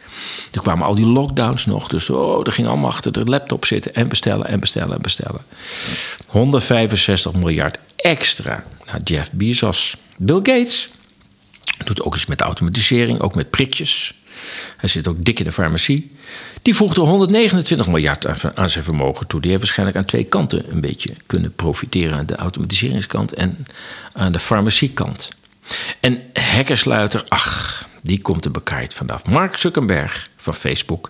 Toen 0.52 0.64
kwamen 0.64 0.86
al 0.86 0.96
die 0.96 1.08
lockdowns 1.08 1.66
nog. 1.66 1.88
Dus 1.88 2.10
oh, 2.10 2.46
er 2.46 2.52
ging 2.52 2.68
allemaal 2.68 2.90
achter 2.90 3.12
de 3.12 3.26
laptop 3.26 3.66
zitten 3.66 3.96
en 3.96 4.08
bestellen 4.08 4.48
en 4.48 4.60
bestellen 4.60 4.96
en 4.96 5.02
bestellen. 5.02 5.42
165 6.28 7.34
miljard 7.34 7.80
extra 7.96 8.64
naar 8.86 9.02
Jeff 9.04 9.32
Bezos. 9.32 9.98
Bill 10.18 10.36
Gates 10.36 10.90
doet 11.86 12.04
ook 12.04 12.16
iets 12.16 12.26
met 12.26 12.42
automatisering, 12.42 13.20
ook 13.20 13.36
met 13.36 13.50
prikjes. 13.50 14.19
Hij 14.78 14.90
zit 14.90 15.08
ook 15.08 15.26
dik 15.26 15.40
in 15.40 15.46
de 15.46 15.52
farmacie. 15.52 16.12
Die 16.62 16.76
voegde 16.76 17.02
129 17.02 17.88
miljard 17.88 18.56
aan 18.56 18.70
zijn 18.70 18.84
vermogen 18.84 19.28
toe. 19.28 19.42
Die 19.42 19.50
heeft 19.50 19.62
waarschijnlijk 19.62 19.98
aan 19.98 20.06
twee 20.06 20.24
kanten 20.24 20.72
een 20.72 20.82
beetje 20.82 21.14
kunnen 21.26 21.56
profiteren. 21.56 22.18
Aan 22.18 22.26
de 22.26 22.36
automatiseringskant 22.36 23.34
en 23.34 23.68
aan 24.14 24.32
de 24.32 24.40
farmaciekant. 24.40 25.30
En 26.00 26.22
hekkersluiter, 26.34 27.26
ach, 27.28 27.86
die 28.02 28.22
komt 28.22 28.46
er 28.46 28.52
bekaaid 28.52 28.94
vanaf. 28.94 29.26
Mark 29.26 29.58
Zuckerberg 29.58 30.30
van 30.38 30.54
Facebook. 30.54 31.10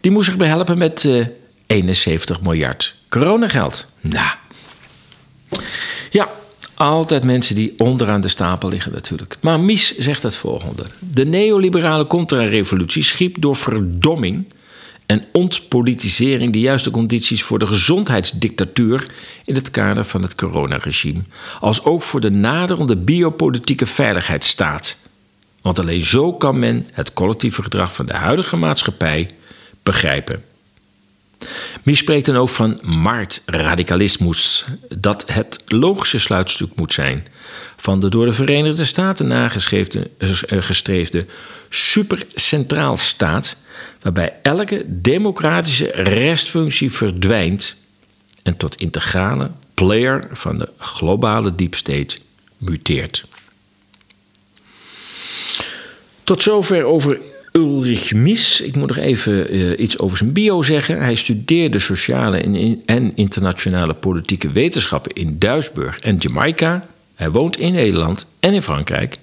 Die 0.00 0.10
moest 0.10 0.26
zich 0.26 0.36
behelpen 0.36 0.78
met 0.78 1.04
uh, 1.04 1.26
71 1.66 2.40
miljard 2.40 2.94
coronageld. 3.08 3.86
Nou. 4.00 4.36
Ja, 6.10 6.28
altijd 6.82 7.24
mensen 7.24 7.54
die 7.54 7.74
onderaan 7.78 8.20
de 8.20 8.28
stapel 8.28 8.68
liggen 8.68 8.92
natuurlijk. 8.92 9.36
Maar 9.40 9.60
Mies 9.60 9.98
zegt 9.98 10.22
het 10.22 10.36
volgende. 10.36 10.84
De 10.98 11.24
neoliberale 11.24 12.06
contra-revolutie 12.06 13.02
schiep 13.02 13.36
door 13.40 13.56
verdomming 13.56 14.44
en 15.06 15.24
ontpolitisering 15.32 16.52
de 16.52 16.60
juiste 16.60 16.90
condities 16.90 17.42
voor 17.42 17.58
de 17.58 17.66
gezondheidsdictatuur 17.66 19.06
in 19.44 19.54
het 19.54 19.70
kader 19.70 20.04
van 20.04 20.22
het 20.22 20.34
coronaregime, 20.34 21.22
als 21.60 21.84
ook 21.84 22.02
voor 22.02 22.20
de 22.20 22.30
naderende 22.30 22.96
biopolitieke 22.96 23.86
veiligheidsstaat. 23.86 24.96
Want 25.62 25.78
alleen 25.78 26.04
zo 26.04 26.32
kan 26.32 26.58
men 26.58 26.86
het 26.92 27.12
collectieve 27.12 27.62
gedrag 27.62 27.94
van 27.94 28.06
de 28.06 28.14
huidige 28.14 28.56
maatschappij 28.56 29.30
begrijpen. 29.82 30.42
Mies 31.82 31.98
spreekt 31.98 32.26
dan 32.26 32.36
ook 32.36 32.48
van 32.48 32.78
marktradicalismus, 32.82 34.64
dat 34.88 35.24
het 35.26 35.62
logische 35.66 36.18
sluitstuk 36.18 36.70
moet 36.74 36.92
zijn 36.92 37.26
van 37.76 38.00
de 38.00 38.10
door 38.10 38.24
de 38.24 38.32
Verenigde 38.32 38.84
Staten 38.84 39.26
nagestreefde 39.26 40.10
eh, 40.18 41.22
supercentraalstaat, 41.68 43.56
waarbij 44.02 44.32
elke 44.42 44.84
democratische 44.86 45.90
restfunctie 45.94 46.92
verdwijnt 46.92 47.76
en 48.42 48.56
tot 48.56 48.76
integrale 48.76 49.50
player 49.74 50.24
van 50.32 50.58
de 50.58 50.68
globale 50.78 51.54
deep 51.54 51.74
state 51.74 52.18
muteert. 52.56 53.24
Tot 56.24 56.42
zover 56.42 56.84
over 56.84 57.18
Ulrich 57.52 58.12
Mies. 58.12 58.60
Ik 58.60 58.76
moet 58.76 58.88
nog 58.88 58.96
even 58.96 59.54
uh, 59.54 59.78
iets 59.78 59.98
over 59.98 60.16
zijn 60.16 60.32
bio 60.32 60.62
zeggen. 60.62 61.02
Hij 61.02 61.14
studeerde 61.14 61.78
sociale 61.78 62.38
en, 62.86 63.16
internationale 63.16 63.94
politieke 63.94 64.50
wetenschappen 64.50 65.12
in 65.12 65.38
Duisburg 65.38 65.98
en 65.98 66.16
Jamaica. 66.16 66.84
Hij 67.14 67.30
woont 67.30 67.58
in 67.58 67.72
Nederland 67.72 68.26
en 68.40 68.54
in 68.54 68.62
Frankrijk. 68.62 69.18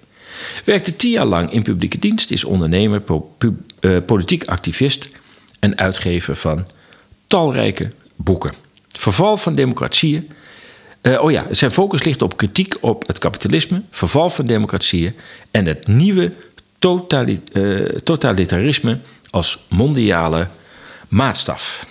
Werkte 0.64 0.96
tien 0.96 1.12
jaar 1.12 1.26
lang 1.26 1.52
in 1.52 1.64
publieke 1.64 2.00
dienst, 2.00 2.32
is 2.32 2.44
ondernemer, 2.44 3.02
uh, 3.80 3.98
politiek 4.06 4.46
activist 4.46 5.08
en 5.60 5.78
uitgever 5.78 6.36
van 6.36 6.68
talrijke 7.28 7.92
boeken. 8.16 8.54
Verval 8.88 9.38
van 9.38 9.56
democratieën. 9.56 10.30
Uh, 11.02 11.24
oh 11.24 11.32
ja, 11.32 11.46
zijn 11.52 11.72
focus 11.72 12.04
ligt 12.04 12.22
op 12.22 12.38
kritiek 12.38 12.78
op 12.80 13.08
het 13.08 13.18
kapitalisme, 13.18 13.82
verval 13.92 14.30
van 14.30 14.46
democratieën 14.46 15.14
en 15.52 15.66
het 15.66 15.88
nieuwe 15.88 16.34
eh, 16.80 17.86
totalitarisme 18.04 18.98
als 19.30 19.66
mondiale 19.68 20.48
maatstaf. 21.08 21.86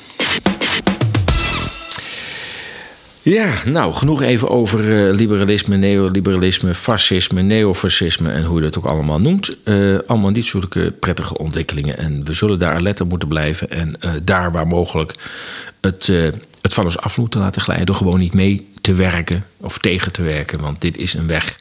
Ja, 3.22 3.52
nou, 3.64 3.92
genoeg 3.92 4.22
even 4.22 4.48
over 4.48 5.08
uh, 5.08 5.14
liberalisme, 5.14 5.76
neoliberalisme, 5.76 6.74
fascisme, 6.74 7.42
neofascisme 7.42 8.30
en 8.30 8.44
hoe 8.44 8.56
je 8.56 8.62
dat 8.62 8.78
ook 8.78 8.84
allemaal 8.84 9.20
noemt. 9.20 9.56
Uh, 9.64 9.98
allemaal 10.06 10.30
niet 10.30 10.46
zulke 10.46 10.94
prettige 11.00 11.38
ontwikkelingen. 11.38 11.98
En 11.98 12.24
we 12.24 12.32
zullen 12.32 12.58
daar 12.58 12.74
alert 12.74 13.08
moeten 13.08 13.28
blijven. 13.28 13.70
En 13.70 13.94
daar 14.24 14.52
waar 14.52 14.66
mogelijk 14.66 15.14
het, 15.80 16.06
het 16.60 16.74
van 16.74 16.84
ons 16.84 16.98
af 16.98 17.18
moeten 17.18 17.40
laten 17.40 17.62
glijden. 17.62 17.86
Door 17.86 17.94
gewoon 17.94 18.18
niet 18.18 18.34
mee 18.34 18.70
te 18.80 18.94
werken 18.94 19.44
of 19.56 19.78
tegen 19.78 20.12
te 20.12 20.22
werken. 20.22 20.60
Want 20.60 20.80
dit 20.80 20.96
is 20.96 21.14
een 21.14 21.26
weg 21.26 21.60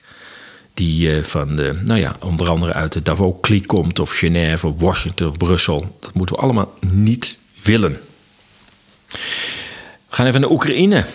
die 0.77 1.17
uh, 1.17 1.23
van, 1.23 1.55
de, 1.55 1.79
nou 1.83 1.99
ja, 1.99 2.15
onder 2.19 2.49
andere 2.49 2.73
uit 2.73 2.93
de 2.93 3.01
Davos-kliek 3.01 3.67
komt, 3.67 3.99
of 3.99 4.17
Genève, 4.17 4.67
of 4.67 4.81
Washington, 4.81 5.27
of 5.27 5.37
Brussel. 5.37 5.97
Dat 5.99 6.13
moeten 6.13 6.35
we 6.35 6.41
allemaal 6.41 6.73
niet 6.79 7.37
willen. 7.63 7.99
We 9.07 9.17
gaan 10.09 10.25
even 10.25 10.41
naar 10.41 10.49
Oekraïne. 10.49 11.05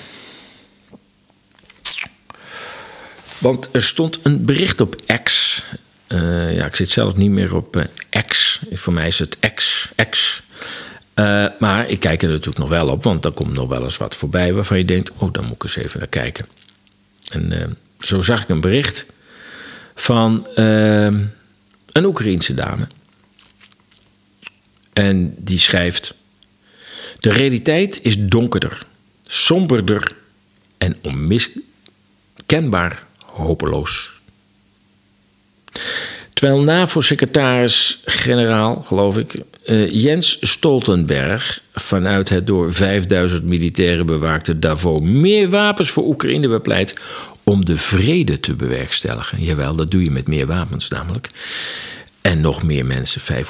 Want 3.39 3.69
er 3.73 3.83
stond 3.83 4.19
een 4.23 4.45
bericht 4.45 4.81
op 4.81 4.97
X. 5.23 5.63
Uh, 6.09 6.57
ja, 6.57 6.67
ik 6.67 6.77
zit 6.77 6.91
zelf 6.91 7.17
niet 7.17 7.31
meer 7.31 7.57
op 7.57 7.77
uh, 7.77 7.85
X. 8.27 8.61
Voor 8.73 8.93
mij 8.93 9.07
is 9.07 9.19
het 9.19 9.39
X. 9.55 9.89
X. 10.11 10.43
Maar 11.59 11.89
ik 11.89 12.01
kijk 12.01 12.23
er 12.23 12.29
natuurlijk 12.29 12.59
nog 12.59 12.69
wel 12.69 12.89
op, 12.89 13.03
want 13.03 13.25
er 13.25 13.33
komt 13.33 13.53
nog 13.53 13.69
wel 13.69 13.83
eens 13.83 13.97
wat 13.97 14.17
voorbij 14.17 14.53
waarvan 14.53 14.79
je 14.79 14.85
denkt: 14.85 15.11
oh, 15.17 15.33
dan 15.33 15.45
moet 15.45 15.55
ik 15.55 15.63
eens 15.63 15.77
even 15.77 15.99
naar 15.99 16.09
kijken. 16.09 16.47
En 17.31 17.77
zo 18.01 18.21
zag 18.21 18.43
ik 18.43 18.49
een 18.49 18.61
bericht 18.61 19.07
van 19.95 20.47
uh, 20.57 21.05
een 21.93 22.05
Oekraïense 22.05 22.55
dame. 22.55 22.87
En 24.93 25.35
die 25.39 25.59
schrijft: 25.59 26.15
De 27.21 27.31
realiteit 27.31 28.01
is 28.03 28.19
donkerder, 28.19 28.83
somberder 29.27 30.17
en 30.79 30.97
onmiskenbaar 31.03 33.07
hopeloos. 33.27 34.11
Terwijl 36.33 36.63
NAVO-secretaris-generaal, 36.63 38.83
geloof 38.83 39.17
ik, 39.17 39.35
uh, 39.67 39.91
Jens 39.91 40.39
Stoltenberg 40.41 41.63
vanuit 41.73 42.29
het 42.29 42.47
door 42.47 42.73
5000 42.73 43.45
militairen 43.45 44.07
bewaakte 44.07 44.59
Davos 44.59 45.01
meer 45.01 45.49
wapens 45.49 45.91
voor 45.91 46.05
Oekraïne 46.05 46.49
bepleit 46.49 46.95
om 47.45 47.65
de 47.65 47.77
vrede 47.77 48.41
te 48.41 48.55
bewerkstelligen. 48.55 49.43
Jawel, 49.43 49.77
dat 49.77 49.91
doe 49.91 50.05
je 50.05 50.11
met 50.11 50.29
meer 50.29 50.47
wapens 50.47 50.89
namelijk. 50.89 51.31
En 52.21 52.41
nog 52.41 52.63
meer 52.63 52.87
mensen, 52.87 53.45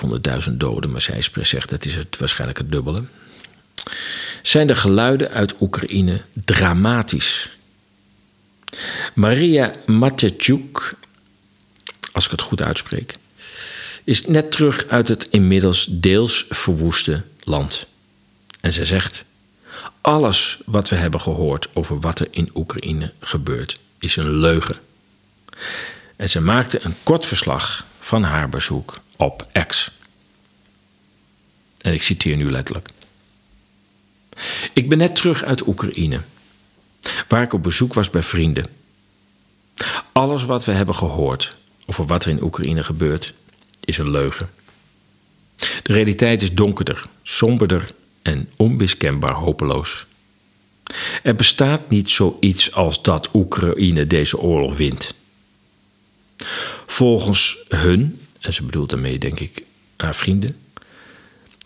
500.000 0.49 0.53
doden, 0.53 0.90
maar 0.90 1.01
zij 1.01 1.22
zegt 1.40 1.68
dat 1.68 1.84
is 1.84 1.97
het 1.97 2.18
waarschijnlijk 2.18 2.59
het 2.59 2.72
dubbele. 2.72 3.03
Zijn 4.43 4.66
de 4.66 4.74
geluiden 4.74 5.30
uit 5.30 5.55
Oekraïne 5.61 6.20
dramatisch? 6.45 7.51
Maria 9.14 9.72
Matjatjuk, 9.86 10.95
als 12.12 12.24
ik 12.24 12.30
het 12.30 12.40
goed 12.40 12.62
uitspreek, 12.62 13.16
is 14.05 14.26
net 14.26 14.53
terug 14.53 14.86
uit 14.88 15.09
het 15.09 15.28
inmiddels 15.30 15.86
deels 15.90 16.47
verwoeste 16.49 17.22
land. 17.45 17.86
En 18.61 18.72
ze 18.72 18.84
zegt: 18.84 19.24
Alles 20.01 20.59
wat 20.66 20.88
we 20.88 20.97
hebben 20.97 21.20
gehoord 21.20 21.68
over 21.72 22.01
wat 22.01 22.20
er 22.20 22.28
in 22.30 22.51
Oekraïne 22.55 23.12
gebeurt, 23.20 23.78
is 24.03 24.16
een 24.16 24.30
leugen. 24.30 24.76
En 26.16 26.28
ze 26.28 26.40
maakte 26.40 26.84
een 26.84 26.94
kort 27.03 27.26
verslag 27.26 27.86
van 27.98 28.22
haar 28.22 28.48
bezoek 28.48 29.00
op 29.16 29.46
X. 29.66 29.90
En 31.78 31.92
ik 31.92 32.03
citeer 32.03 32.36
nu 32.36 32.50
letterlijk. 32.50 32.88
Ik 34.72 34.88
ben 34.88 34.98
net 34.98 35.16
terug 35.16 35.44
uit 35.44 35.66
Oekraïne, 35.66 36.20
waar 37.28 37.42
ik 37.42 37.53
op 37.53 37.62
bezoek 37.62 37.94
was 37.94 38.11
bij 38.11 38.22
vrienden. 38.22 38.66
Alles 40.12 40.44
wat 40.44 40.64
we 40.64 40.72
hebben 40.72 40.94
gehoord 40.94 41.57
over 41.86 42.07
wat 42.07 42.24
er 42.24 42.30
in 42.30 42.42
Oekraïne 42.42 42.82
gebeurt, 42.82 43.34
is 43.80 43.98
een 43.98 44.11
leugen. 44.11 44.50
De 45.57 45.92
realiteit 45.92 46.42
is 46.42 46.53
donkerder, 46.53 47.05
somberder 47.22 47.90
en 48.22 48.50
onmiskenbaar 48.57 49.34
hopeloos. 49.34 50.07
Er 51.22 51.34
bestaat 51.34 51.88
niet 51.88 52.11
zoiets 52.11 52.72
als 52.72 53.03
dat 53.03 53.28
Oekraïne 53.34 54.07
deze 54.07 54.38
oorlog 54.38 54.76
wint. 54.76 55.14
Volgens 56.86 57.59
hun, 57.68 58.20
en 58.40 58.53
ze 58.53 58.62
bedoelt 58.62 58.90
daarmee 58.90 59.18
denk 59.18 59.40
ik 59.40 59.64
haar 59.97 60.14
vrienden, 60.14 60.57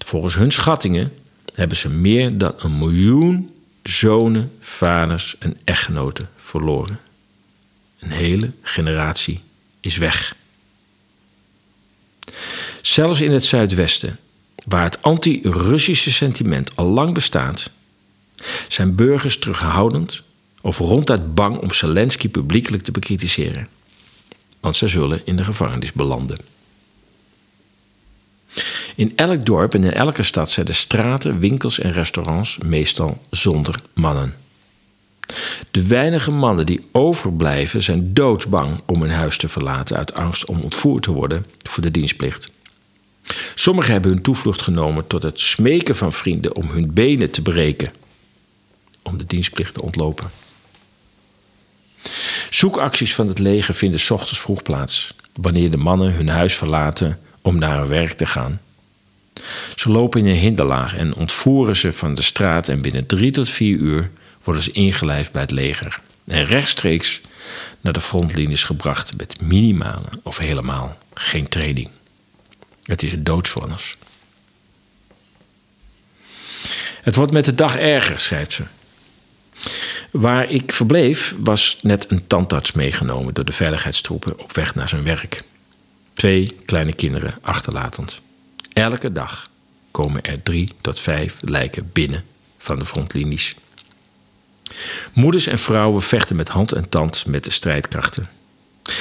volgens 0.05 0.35
hun 0.35 0.53
schattingen 0.53 1.13
hebben 1.55 1.77
ze 1.77 1.89
meer 1.89 2.39
dan 2.39 2.55
een 2.57 2.79
miljoen 2.79 3.51
zonen, 3.83 4.53
vaders 4.59 5.37
en 5.39 5.57
echtgenoten 5.65 6.29
verloren. 6.37 7.01
Een 7.99 8.11
hele 8.11 8.53
generatie 8.63 9.41
is 9.81 9.97
weg. 9.97 10.37
Zelfs 12.83 13.21
in 13.21 13.33
het 13.33 13.45
zuidwesten, 13.45 14.19
waar 14.65 14.85
het 14.85 15.03
anti-Russische 15.03 16.13
sentiment 16.13 16.77
al 16.77 16.87
lang 16.87 17.15
bestaat, 17.15 17.71
Zijn 18.69 18.95
burgers 18.95 19.39
terughoudend 19.39 20.23
of 20.61 20.79
ronduit 20.79 21.35
bang 21.35 21.59
om 21.59 21.73
Zelensky 21.73 22.29
publiekelijk 22.29 22.83
te 22.83 22.93
bekritiseren? 22.93 23.69
Want 24.61 24.77
ze 24.77 24.89
zullen 24.89 25.21
in 25.25 25.37
de 25.37 25.45
gevangenis 25.45 25.93
belanden. 25.93 26.39
In 28.95 29.13
elk 29.17 29.47
dorp 29.47 29.75
en 29.75 29.85
in 29.85 29.93
elke 29.93 30.23
stad 30.23 30.51
zijn 30.51 30.67
de 30.67 30.73
straten, 30.73 31.39
winkels 31.39 31.79
en 31.79 31.93
restaurants 31.93 32.59
meestal 32.59 33.23
zonder 33.31 33.81
mannen. 33.93 34.35
De 35.71 35.87
weinige 35.87 36.31
mannen 36.31 36.67
die 36.67 36.89
overblijven 36.93 37.83
zijn 37.83 38.15
doodsbang 38.15 38.81
om 38.87 39.03
hun 39.03 39.11
huis 39.11 39.37
te 39.37 39.49
verlaten 39.49 39.97
uit 39.97 40.15
angst 40.15 40.45
om 40.45 40.61
ontvoerd 40.61 41.03
te 41.03 41.13
worden 41.13 41.47
voor 41.63 41.83
de 41.83 41.91
dienstplicht. 41.91 42.51
Sommigen 43.55 43.93
hebben 43.93 44.11
hun 44.11 44.23
toevlucht 44.23 44.63
genomen 44.63 45.07
tot 45.07 45.23
het 45.23 45.41
smeken 45.41 45.97
van 45.97 46.13
vrienden 46.13 46.57
om 46.57 46.69
hun 46.71 46.95
benen 46.95 47.31
te 47.31 47.43
breken, 47.43 47.93
om 49.07 49.19
de 49.19 49.27
dienstplicht 49.27 49.75
te 49.75 49.83
ontlopen. 49.83 50.31
Zoekacties 52.51 53.15
van 53.15 53.29
het 53.29 53.39
leger 53.39 53.75
vinden 53.75 54.01
s 54.01 54.11
ochtends 54.11 54.41
vroeg 54.41 54.63
plaats, 54.63 55.15
wanneer 55.33 55.71
de 55.71 55.77
mannen 55.77 56.13
hun 56.13 56.29
huis 56.29 56.55
verlaten 56.55 57.19
om 57.43 57.59
naar 57.59 57.79
hun 57.79 57.89
werk 57.89 58.13
te 58.13 58.27
gaan. 58.27 58.61
Ze 59.75 59.91
lopen 59.91 60.21
in 60.21 60.27
een 60.27 60.39
hinderlaag 60.39 60.97
en 60.97 61.15
ontvoeren 61.15 61.77
ze 61.77 61.93
van 61.93 62.15
de 62.15 62.23
straat 62.23 62.69
en 62.69 62.83
binnen 62.83 63.07
drie 63.07 63.31
tot 63.31 63.49
vier 63.49 63.79
uur 63.79 64.11
worden 64.45 64.63
ze 64.63 64.73
ingelijfd 64.73 65.33
bij 65.33 65.43
het 65.43 65.51
leger 65.51 66.01
en 66.27 66.45
rechtstreeks 66.45 67.21
naar 67.81 67.93
de 67.93 68.01
frontlinies 68.01 68.65
gebracht 68.65 69.17
met 69.17 69.41
minimale 69.41 70.09
of 70.23 70.39
helemaal 70.39 70.99
geen 71.15 71.49
training. 71.49 71.89
Het 72.83 73.03
is 73.03 73.13
een 73.13 73.25
doodsvonnis. 73.25 73.97
Het 77.03 77.15
wordt 77.15 77.33
met 77.33 77.45
de 77.45 77.55
dag 77.55 77.77
erger, 77.77 78.21
schrijft 78.21 78.53
ze. 78.53 78.63
Waar 80.11 80.51
ik 80.51 80.73
verbleef 80.73 81.35
was 81.39 81.79
net 81.83 82.11
een 82.11 82.27
tandarts 82.27 82.73
meegenomen 82.73 83.35
door 83.35 83.45
de 83.45 83.53
veiligheidstroepen 83.53 84.39
op 84.39 84.55
weg 84.55 84.75
naar 84.75 84.89
zijn 84.89 85.03
werk. 85.03 85.43
Twee 86.15 86.57
kleine 86.65 86.93
kinderen 86.93 87.39
achterlatend. 87.41 88.21
Elke 88.73 89.13
dag 89.13 89.51
komen 89.91 90.23
er 90.23 90.43
drie 90.43 90.73
tot 90.81 91.01
vijf 91.01 91.39
lijken 91.41 91.91
binnen 91.93 92.25
van 92.59 92.79
de 92.79 92.85
frontlinies. 92.85 93.55
Moeders 95.13 95.47
en 95.47 95.59
vrouwen 95.59 96.03
vechten 96.03 96.37
met 96.37 96.49
hand 96.49 96.73
en 96.73 96.89
tand 96.89 97.27
met 97.27 97.45
de 97.45 97.51
strijdkrachten. 97.51 98.29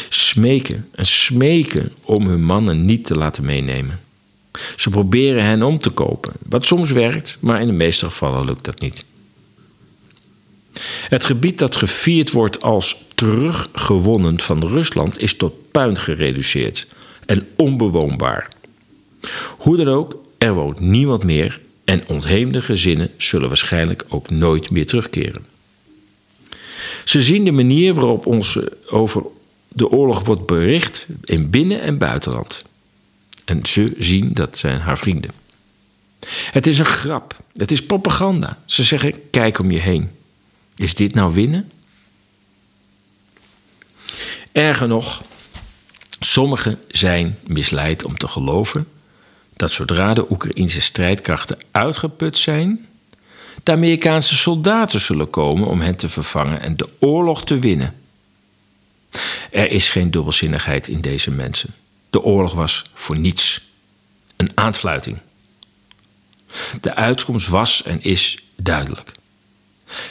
Smeken 0.10 0.90
en 0.92 1.06
smeken 1.06 1.94
om 2.02 2.28
hun 2.28 2.44
mannen 2.44 2.86
niet 2.86 3.06
te 3.06 3.16
laten 3.16 3.46
meenemen. 3.46 4.00
Ze 4.76 4.90
proberen 4.90 5.44
hen 5.44 5.64
om 5.64 5.78
te 5.78 5.90
kopen, 5.90 6.34
wat 6.50 6.66
soms 6.66 6.92
werkt, 6.92 7.38
maar 7.40 7.62
in 7.62 7.68
de 7.68 7.74
meeste 7.74 8.06
gevallen 8.06 8.46
lukt 8.46 8.66
dat 8.66 8.80
niet. 8.80 9.06
Het 11.10 11.26
gebied 11.26 11.60
dat 11.60 11.76
gevierd 11.76 12.32
wordt 12.32 12.62
als 12.62 13.04
teruggewonnen 13.16 14.40
van 14.40 14.68
Rusland 14.68 15.20
is 15.20 15.36
tot 15.36 15.72
puin 15.72 15.98
gereduceerd 15.98 16.88
en 17.26 17.48
onbewoonbaar. 17.56 18.50
Hoe 19.58 19.78
dan 19.78 19.88
ook, 19.88 20.22
er 20.38 20.54
woont 20.54 20.80
niemand 20.80 21.24
meer 21.24 21.60
en 21.86 22.08
ontheemde 22.08 22.62
gezinnen 22.62 23.12
zullen 23.18 23.48
waarschijnlijk 23.48 24.06
ook 24.10 24.30
nooit 24.30 24.70
meer 24.70 24.86
terugkeren. 24.86 25.46
Ze 27.04 27.24
zien 27.24 27.44
de 27.44 27.52
manier 27.52 27.94
waarop 27.94 28.26
ons 28.26 28.60
over 28.90 29.24
de 29.68 29.90
oorlog 29.90 30.26
wordt 30.26 30.46
bericht 30.46 31.08
in 31.24 31.50
binnen- 31.50 31.82
en 31.82 31.98
buitenland. 31.98 32.64
En 33.46 33.66
ze 33.66 33.94
zien 34.00 34.30
dat 34.34 34.58
zijn 34.58 34.80
haar 34.80 34.98
vrienden. 34.98 35.32
Het 36.52 36.68
is 36.68 36.80
een 36.80 36.86
grap. 36.86 37.36
Het 37.54 37.72
is 37.72 37.86
propaganda. 37.86 38.58
Ze 38.66 38.84
zeggen: 38.84 39.14
kijk 39.30 39.60
om 39.60 39.72
je 39.72 39.80
heen. 39.80 40.10
Is 40.76 40.96
dit 40.96 41.14
nou 41.14 41.34
winnen? 41.34 41.72
Erger 44.52 44.88
nog, 44.88 45.24
sommigen 46.20 46.80
zijn 46.88 47.38
misleid 47.48 48.04
om 48.04 48.18
te 48.18 48.28
geloven 48.28 48.88
dat 49.54 49.72
zodra 49.72 50.14
de 50.14 50.32
Oekraïnse 50.32 50.82
strijdkrachten 50.82 51.58
uitgeput 51.72 52.38
zijn, 52.38 52.88
de 53.64 53.72
Amerikaanse 53.72 54.36
soldaten 54.36 55.00
zullen 55.00 55.30
komen 55.30 55.68
om 55.68 55.82
hen 55.82 55.96
te 55.96 56.10
vervangen 56.10 56.62
en 56.62 56.78
de 56.78 56.90
oorlog 57.00 57.44
te 57.44 57.60
winnen. 57.60 57.96
Er 59.52 59.72
is 59.72 59.90
geen 59.90 60.12
dubbelzinnigheid 60.12 60.88
in 60.88 61.02
deze 61.02 61.32
mensen. 61.32 61.74
De 62.10 62.22
oorlog 62.22 62.54
was 62.54 62.90
voor 62.94 63.20
niets. 63.20 63.70
Een 64.36 64.52
aanfluiting. 64.54 65.18
De 66.82 66.96
uitkomst 66.96 67.48
was 67.48 67.84
en 67.84 68.02
is 68.02 68.44
duidelijk. 68.56 69.12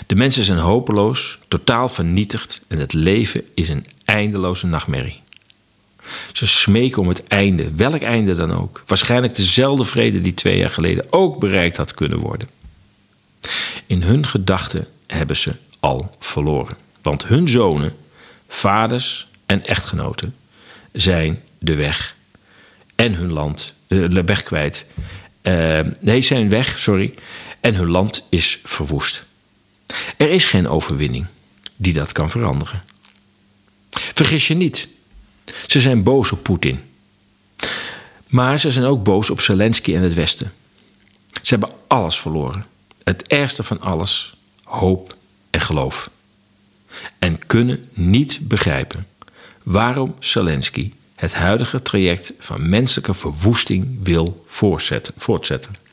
De 0.07 0.15
mensen 0.15 0.45
zijn 0.45 0.59
hopeloos, 0.59 1.39
totaal 1.49 1.89
vernietigd 1.89 2.61
en 2.69 2.79
het 2.79 2.93
leven 2.93 3.43
is 3.55 3.69
een 3.69 3.87
eindeloze 4.05 4.67
nachtmerrie. 4.67 5.23
Ze 6.33 6.47
smeken 6.47 7.03
om 7.03 7.09
het 7.09 7.27
einde, 7.27 7.75
welk 7.75 8.03
einde 8.03 8.35
dan 8.35 8.53
ook. 8.53 8.83
Waarschijnlijk 8.87 9.37
dezelfde 9.37 9.85
vrede 9.85 10.21
die 10.21 10.35
twee 10.35 10.59
jaar 10.59 10.71
geleden 10.71 11.07
ook 11.11 11.39
bereikt 11.39 11.77
had 11.77 11.95
kunnen 11.95 12.19
worden. 12.19 12.49
In 13.87 14.03
hun 14.03 14.27
gedachten 14.27 14.87
hebben 15.07 15.37
ze 15.37 15.53
al 15.81 16.17
verloren. 16.19 16.77
Want 17.03 17.27
hun 17.27 17.49
zonen, 17.49 17.95
vaders 18.49 19.29
en 19.47 19.65
echtgenoten 19.65 20.35
zijn 20.93 21.43
de 21.59 21.75
weg 21.75 22.15
en 22.95 23.15
hun 23.15 23.33
land, 23.33 23.73
de 23.87 24.09
eh, 24.15 24.23
weg 24.25 24.43
kwijt. 24.43 24.87
Uh, 25.43 25.81
nee, 26.01 26.21
zijn 26.21 26.49
weg, 26.49 26.79
sorry. 26.79 27.15
En 27.61 27.75
hun 27.75 27.89
land 27.89 28.27
is 28.31 28.61
verwoest. 28.65 29.27
Er 30.17 30.31
is 30.31 30.45
geen 30.45 30.69
overwinning 30.69 31.27
die 31.77 31.93
dat 31.93 32.13
kan 32.13 32.31
veranderen. 32.31 32.83
Vergis 33.91 34.49
je 34.49 34.55
niet, 34.55 34.89
ze 35.67 35.81
zijn 35.81 36.03
boos 36.03 36.33
op 36.33 36.43
Poetin. 36.43 36.81
Maar 38.27 38.59
ze 38.59 38.71
zijn 38.71 38.85
ook 38.85 39.05
boos 39.05 39.31
op 39.31 39.41
Zelensky 39.41 39.95
en 39.95 40.03
het 40.03 40.15
Westen. 40.15 40.53
Ze 41.43 41.55
hebben 41.55 41.71
alles 41.87 42.19
verloren. 42.19 42.65
Het 43.05 43.27
ergste 43.27 43.63
van 43.63 43.81
alles: 43.81 44.37
hoop 44.65 45.17
en 45.51 45.61
geloof. 45.61 46.11
En 47.19 47.47
kunnen 47.47 47.89
niet 47.93 48.39
begrijpen 48.43 49.07
waarom 49.63 50.15
Zelensky 50.19 50.93
het 51.15 51.35
huidige 51.35 51.83
traject 51.83 52.33
van 52.39 52.69
menselijke 52.69 53.15
verwoesting 53.15 53.99
wil 54.03 54.45
voortzetten. 54.47 55.84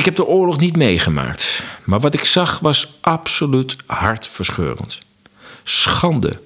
Ik 0.00 0.06
heb 0.06 0.16
de 0.16 0.26
oorlog 0.26 0.60
niet 0.60 0.76
meegemaakt, 0.76 1.64
maar 1.84 2.00
wat 2.00 2.14
ik 2.14 2.24
zag 2.24 2.58
was 2.58 2.98
absoluut 3.00 3.76
hartverscheurend. 3.86 4.98
Schande 5.64 6.40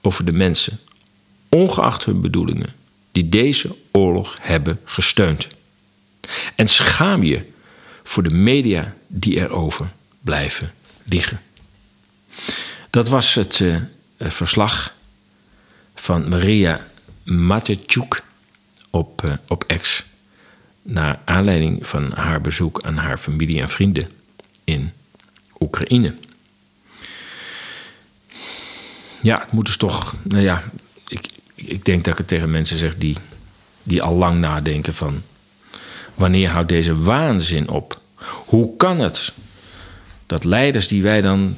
over 0.00 0.24
de 0.24 0.32
mensen, 0.32 0.80
ongeacht 1.48 2.04
hun 2.04 2.20
bedoelingen, 2.20 2.74
die 3.12 3.28
deze 3.28 3.76
oorlog 3.90 4.36
hebben 4.40 4.80
gesteund. 4.84 5.48
En 6.54 6.68
schaam 6.68 7.22
je 7.22 7.44
voor 8.02 8.22
de 8.22 8.34
media 8.34 8.94
die 9.06 9.36
erover 9.36 9.92
blijven 10.20 10.72
liggen. 11.04 11.40
Dat 12.90 13.08
was 13.08 13.34
het 13.34 13.58
uh, 13.58 13.76
verslag 14.18 14.94
van 15.94 16.28
Maria 16.28 16.86
Matechuk 17.24 18.22
op, 18.90 19.22
uh, 19.24 19.32
op 19.46 19.64
X. 19.80 20.04
Naar 20.82 21.20
aanleiding 21.24 21.86
van 21.86 22.12
haar 22.12 22.40
bezoek 22.40 22.82
aan 22.82 22.96
haar 22.96 23.18
familie 23.18 23.60
en 23.60 23.68
vrienden 23.68 24.08
in 24.64 24.92
Oekraïne. 25.60 26.14
Ja, 29.22 29.40
het 29.40 29.52
moet 29.52 29.66
dus 29.66 29.76
toch. 29.76 30.14
Nou 30.22 30.42
ja, 30.42 30.62
ik, 31.08 31.28
ik 31.54 31.84
denk 31.84 32.04
dat 32.04 32.12
ik 32.12 32.18
het 32.18 32.28
tegen 32.28 32.50
mensen 32.50 32.76
zeg 32.76 32.96
die, 32.96 33.16
die 33.82 34.02
al 34.02 34.14
lang 34.14 34.40
nadenken 34.40 34.94
van. 34.94 35.22
Wanneer 36.14 36.48
houdt 36.48 36.68
deze 36.68 36.98
waanzin 36.98 37.68
op? 37.68 38.00
Hoe 38.46 38.76
kan 38.76 38.98
het 38.98 39.32
dat 40.26 40.44
leiders 40.44 40.88
die 40.88 41.02
wij 41.02 41.20
dan 41.20 41.54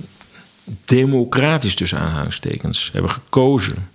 democratisch 0.84 1.74
tussen 1.74 1.98
aanhalingstekens 1.98 2.90
hebben 2.92 3.10
gekozen, 3.10 3.88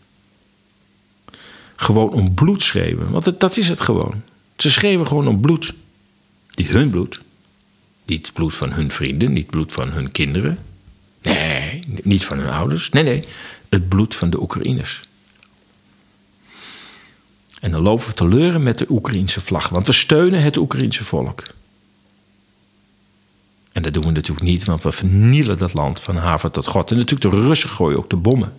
gewoon 1.76 2.14
om 2.14 2.34
bloed 2.34 2.62
schreeuwen? 2.62 3.12
Want 3.12 3.40
dat 3.40 3.58
is 3.58 3.70
het 3.70 3.82
gewoon. 3.82 4.24
Ze 4.62 4.72
schreeuwen 4.72 5.08
gewoon 5.08 5.28
om 5.28 5.42
bloed. 5.42 5.74
Niet 6.54 6.68
hun 6.68 6.90
bloed. 6.90 7.22
Niet 8.06 8.26
het 8.26 8.36
bloed 8.36 8.56
van 8.56 8.72
hun 8.72 8.92
vrienden, 8.92 9.34
niet 9.34 9.42
het 9.42 9.52
bloed 9.52 9.72
van 9.72 9.90
hun 9.90 10.12
kinderen. 10.12 10.60
Nee, 11.22 11.84
niet 12.04 12.26
van 12.26 12.38
hun 12.38 12.50
ouders. 12.50 12.90
Nee, 12.90 13.04
nee 13.04 13.24
het 13.70 13.90
bloed 13.90 14.16
van 14.16 14.30
de 14.30 14.42
Oekraïners. 14.42 15.04
En 17.60 17.72
dan 17.72 17.82
lopen 17.82 18.08
we 18.08 18.14
te 18.14 18.28
leuren 18.28 18.64
met 18.64 18.78
de 18.78 18.86
Oekraïense 18.90 19.42
vlag, 19.42 19.70
want 19.70 19.88
we 19.88 19.94
steunen 19.94 20.42
het 20.42 20.58
Oekraïense 20.58 21.04
volk. 21.04 21.44
En 23.72 23.82
dat 23.82 23.94
doen 23.94 24.04
we 24.04 24.12
natuurlijk 24.12 24.48
niet, 24.48 24.64
want 24.64 24.84
we 24.84 24.92
vernielen 24.92 25.58
dat 25.58 25.74
land 25.74 26.00
van 26.00 26.16
haven 26.18 26.52
tot 26.52 26.68
God. 26.68 26.92
En 26.92 26.98
natuurlijk 26.98 27.32
de 27.32 27.42
Russen 27.42 27.70
gooien 27.70 27.98
ook 27.98 28.10
de 28.10 28.16
bommen. 28.16 28.54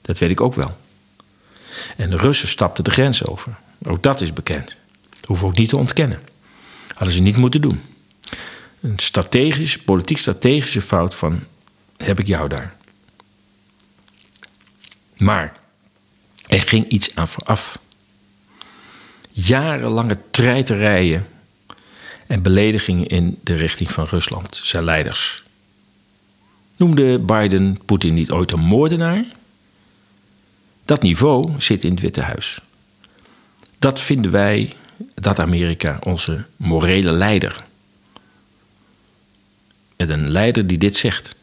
Dat 0.00 0.18
weet 0.18 0.30
ik 0.30 0.40
ook 0.40 0.54
wel. 0.54 0.78
En 1.96 2.10
de 2.10 2.16
Russen 2.16 2.48
stapten 2.48 2.84
de 2.84 2.90
grens 2.90 3.26
over. 3.26 3.58
Ook 3.82 4.02
dat 4.02 4.20
is 4.20 4.32
bekend. 4.32 4.76
We 5.38 5.46
ook 5.46 5.56
niet 5.56 5.68
te 5.68 5.76
ontkennen. 5.76 6.20
Hadden 6.94 7.14
ze 7.14 7.22
niet 7.22 7.36
moeten 7.36 7.60
doen. 7.60 7.80
Een 8.80 8.98
strategische, 8.98 9.82
politiek 9.82 10.18
strategische 10.18 10.80
fout 10.80 11.14
van 11.14 11.44
heb 11.96 12.20
ik 12.20 12.26
jou 12.26 12.48
daar. 12.48 12.76
Maar 15.16 15.56
er 16.46 16.60
ging 16.60 16.88
iets 16.88 17.14
aan 17.14 17.28
vooraf. 17.28 17.78
Jarenlange 19.32 20.18
treiterijen 20.30 21.26
en 22.26 22.42
beledigingen 22.42 23.06
in 23.06 23.38
de 23.42 23.54
richting 23.54 23.90
van 23.90 24.04
Rusland, 24.04 24.60
zijn 24.62 24.84
leiders. 24.84 25.42
Noemde 26.76 27.18
Biden 27.18 27.78
Poetin 27.84 28.14
niet 28.14 28.30
ooit 28.30 28.52
een 28.52 28.60
moordenaar? 28.60 29.24
Dat 30.84 31.02
niveau 31.02 31.52
zit 31.58 31.84
in 31.84 31.90
het 31.90 32.00
Witte 32.00 32.20
Huis. 32.20 32.60
Dat 33.78 34.00
vinden 34.00 34.30
wij, 34.30 34.72
dat 35.14 35.38
Amerika, 35.38 35.98
onze 36.02 36.44
morele 36.56 37.10
leider. 37.10 37.64
Met 39.96 40.08
een 40.08 40.28
leider 40.28 40.66
die 40.66 40.78
dit 40.78 40.96
zegt. 40.96 41.34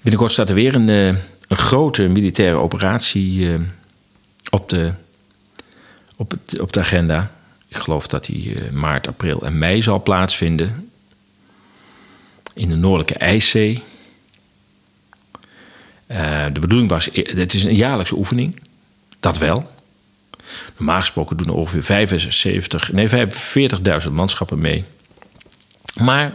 Binnenkort 0.00 0.32
staat 0.32 0.48
er 0.48 0.54
weer 0.54 0.74
een, 0.74 0.88
eh, 0.88 1.06
een 1.48 1.56
grote 1.56 2.08
militaire 2.08 2.56
operatie 2.56 3.52
eh, 3.52 3.60
op 4.50 4.68
de, 4.68 4.92
op, 6.16 6.34
op 6.60 6.72
de 6.72 6.80
agenda. 6.80 7.30
Ik 7.68 7.76
geloof 7.76 8.06
dat 8.06 8.24
die 8.24 8.54
eh, 8.54 8.70
maart, 8.70 9.06
april 9.06 9.42
en 9.42 9.58
mei 9.58 9.82
zal 9.82 10.02
plaatsvinden. 10.02 10.90
In 12.54 12.68
de 12.68 12.76
Noordelijke 12.76 13.18
IJszee. 13.18 13.82
de 16.52 16.60
bedoeling 16.60 16.90
was, 16.90 17.08
het 17.12 17.54
is 17.54 17.64
een 17.64 17.74
jaarlijkse 17.74 18.16
oefening. 18.16 18.60
Dat 19.20 19.38
wel. 19.38 19.70
Normaal 20.76 21.00
gesproken 21.00 21.36
doen 21.36 21.46
er 21.46 21.54
ongeveer 21.54 21.82
75, 21.82 22.92
nee, 22.92 23.08
45.000 23.08 24.10
manschappen 24.12 24.58
mee. 24.58 24.84
Maar 26.00 26.32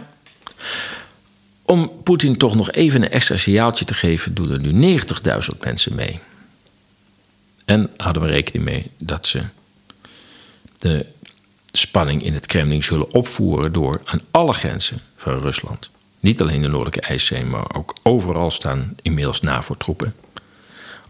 om 1.62 1.91
Poetin 2.03 2.38
toch 2.38 2.55
nog 2.55 2.72
even 2.72 3.01
een 3.01 3.09
extra 3.09 3.38
signaaltje 3.38 3.86
te 3.86 3.93
geven, 3.93 4.34
doen 4.34 4.51
er 4.51 4.59
nu 4.59 4.99
90.000 4.99 5.59
mensen 5.59 5.95
mee. 5.95 6.20
En 7.66 7.89
houden 7.97 8.22
we 8.22 8.28
rekening 8.28 8.66
mee 8.66 8.91
dat 8.97 9.28
ze 9.28 9.43
de 10.78 11.05
spanning 11.72 12.24
in 12.24 12.34
het 12.34 12.45
Kremlin 12.45 12.84
zullen 12.84 13.14
opvoeren 13.14 13.72
door 13.72 14.01
aan 14.03 14.22
alle 14.32 14.53
grenzen 14.53 14.99
van 15.16 15.39
Rusland, 15.39 15.89
niet 16.20 16.41
alleen 16.41 16.62
de 16.62 16.68
Noordelijke 16.68 17.07
IJszee, 17.07 17.45
maar 17.45 17.76
ook 17.76 17.95
overal 18.03 18.51
staan 18.51 18.95
inmiddels 19.01 19.41
NAVO-troepen, 19.41 20.16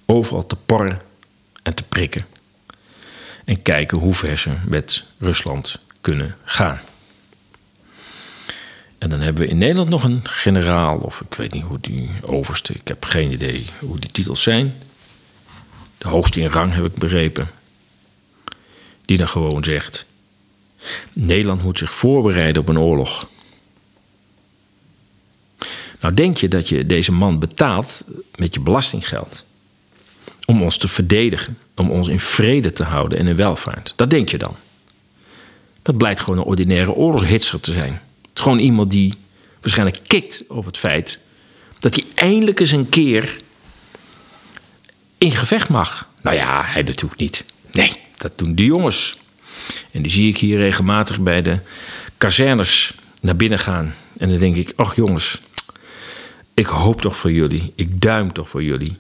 overal 0.06 0.47
te 0.47 0.56
porren 0.56 1.02
en 1.64 1.76
te 1.76 1.84
prikken. 1.84 2.26
En 3.46 3.62
kijken 3.62 3.98
hoe 3.98 4.14
ver 4.14 4.38
ze 4.38 4.52
met 4.66 5.06
Rusland 5.18 5.80
kunnen 6.02 6.36
gaan. 6.44 6.80
En 8.98 9.10
dan 9.10 9.20
hebben 9.20 9.44
we 9.44 9.50
in 9.50 9.58
Nederland 9.58 9.89
nog 9.89 10.04
een 10.04 10.28
generaal, 10.28 10.98
of 10.98 11.22
ik 11.22 11.34
weet 11.34 11.54
niet 11.54 11.64
hoe 11.64 11.80
die 11.80 12.10
overste, 12.22 12.74
ik 12.74 12.88
heb 12.88 13.06
geen 13.06 13.32
idee 13.32 13.66
hoe 13.80 14.00
die 14.00 14.12
titels 14.12 14.42
zijn. 14.42 14.76
De 15.98 16.08
hoogste 16.08 16.39
in 16.39 16.48
rang 16.48 16.74
heb 16.74 16.86
ik 16.86 16.96
begrepen. 16.96 17.50
Die 19.06 19.18
dan 19.18 19.28
gewoon 19.28 19.64
zegt: 19.64 20.06
Nederland 21.14 21.64
moet 21.64 21.78
zich 21.78 21.96
voorbereiden 21.96 22.62
op 22.62 22.70
een 22.70 22.80
oorlog. 22.80 23.28
Nou, 26.00 26.14
denk 26.14 26.38
je 26.38 26.48
dat 26.48 26.70
je 26.70 26.86
deze 26.86 27.12
man 27.12 27.39
betaalt 27.39 28.06
met 28.36 28.54
je 28.54 28.60
belastinggeld 28.60 29.44
om 30.46 30.62
ons 30.62 30.78
te 30.78 30.88
verdedigen, 30.88 31.58
om 31.82 31.92
ons 31.92 32.08
in 32.08 32.20
vrede 32.20 32.72
te 32.72 32.84
houden 32.84 33.20
en 33.20 33.28
in 33.28 33.36
welvaart? 33.36 33.94
Dat 33.96 34.10
denk 34.10 34.30
je 34.30 34.38
dan. 34.38 34.56
Dat 35.82 35.98
blijkt 35.98 36.20
gewoon 36.20 36.40
een 36.40 36.46
ordinaire 36.46 36.94
oorlogshitser 36.94 37.60
te 37.60 37.72
zijn. 37.72 38.02
Gewoon 38.34 38.60
iemand 38.60 38.92
die 38.92 39.14
waarschijnlijk 39.62 40.00
kikt 40.08 40.44
op 40.48 40.66
het 40.66 40.78
feit 40.78 41.20
dat 41.80 41.96
hij 41.96 42.06
eindelijk 42.16 42.60
eens 42.60 42.72
een 42.72 42.90
keer 42.90 43.38
in 45.18 45.32
gevecht 45.32 45.70
mag. 45.70 46.08
Nou 46.22 46.36
ja, 46.36 46.64
hij 46.66 46.82
natuurlijk 46.82 47.22
niet. 47.22 47.46
Nee, 47.72 47.96
dat 48.18 48.38
doen 48.38 48.56
de 48.56 48.66
jongens. 48.66 49.18
En 49.92 50.02
die 50.02 50.12
zie 50.12 50.30
ik 50.30 50.38
hier 50.38 50.58
regelmatig 50.58 51.20
bij 51.20 51.42
de 51.42 51.60
kazernes 52.18 52.94
naar 53.22 53.36
binnen 53.36 53.60
gaan. 53.60 53.94
En 54.18 54.30
dan 54.30 54.38
denk 54.38 54.56
ik, 54.56 54.74
ach 54.76 54.96
jongens, 54.96 55.40
ik 56.54 56.66
hoop 56.66 57.02
toch 57.02 57.16
voor 57.16 57.32
jullie, 57.32 57.74
ik 57.76 58.02
duim 58.02 58.34
toch 58.34 58.50
voor 58.50 58.64
jullie, 58.64 58.96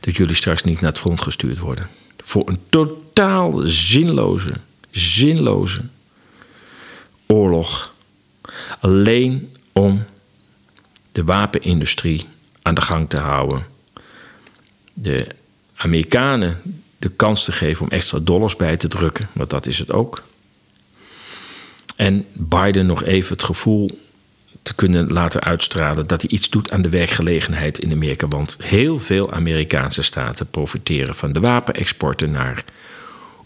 dat 0.00 0.16
jullie 0.16 0.34
straks 0.34 0.62
niet 0.62 0.80
naar 0.80 0.90
het 0.90 1.00
front 1.00 1.20
gestuurd 1.20 1.58
worden. 1.58 1.88
Voor 2.24 2.48
een 2.48 2.58
totaal 2.68 3.52
zinloze, 3.64 4.52
zinloze 4.90 5.80
oorlog 7.26 7.94
Alleen 8.80 9.56
om 9.72 10.04
de 11.12 11.24
wapenindustrie 11.24 12.26
aan 12.62 12.74
de 12.74 12.80
gang 12.80 13.08
te 13.08 13.16
houden. 13.16 13.66
De 14.92 15.26
Amerikanen 15.76 16.62
de 16.98 17.08
kans 17.08 17.44
te 17.44 17.52
geven 17.52 17.82
om 17.82 17.90
extra 17.90 18.18
dollars 18.18 18.56
bij 18.56 18.76
te 18.76 18.88
drukken, 18.88 19.28
want 19.32 19.50
dat 19.50 19.66
is 19.66 19.78
het 19.78 19.92
ook. 19.92 20.22
En 21.96 22.26
Biden 22.32 22.86
nog 22.86 23.02
even 23.02 23.32
het 23.32 23.44
gevoel 23.44 24.05
te 24.66 24.74
kunnen 24.74 25.12
laten 25.12 25.40
uitstralen 25.40 26.06
dat 26.06 26.22
hij 26.22 26.30
iets 26.30 26.50
doet 26.50 26.70
aan 26.70 26.82
de 26.82 26.88
werkgelegenheid 26.88 27.78
in 27.78 27.92
Amerika. 27.92 28.28
Want 28.28 28.56
heel 28.62 28.98
veel 28.98 29.32
Amerikaanse 29.32 30.02
staten 30.02 30.46
profiteren 30.46 31.14
van 31.14 31.32
de 31.32 31.40
wapenexporten 31.40 32.30
naar 32.30 32.64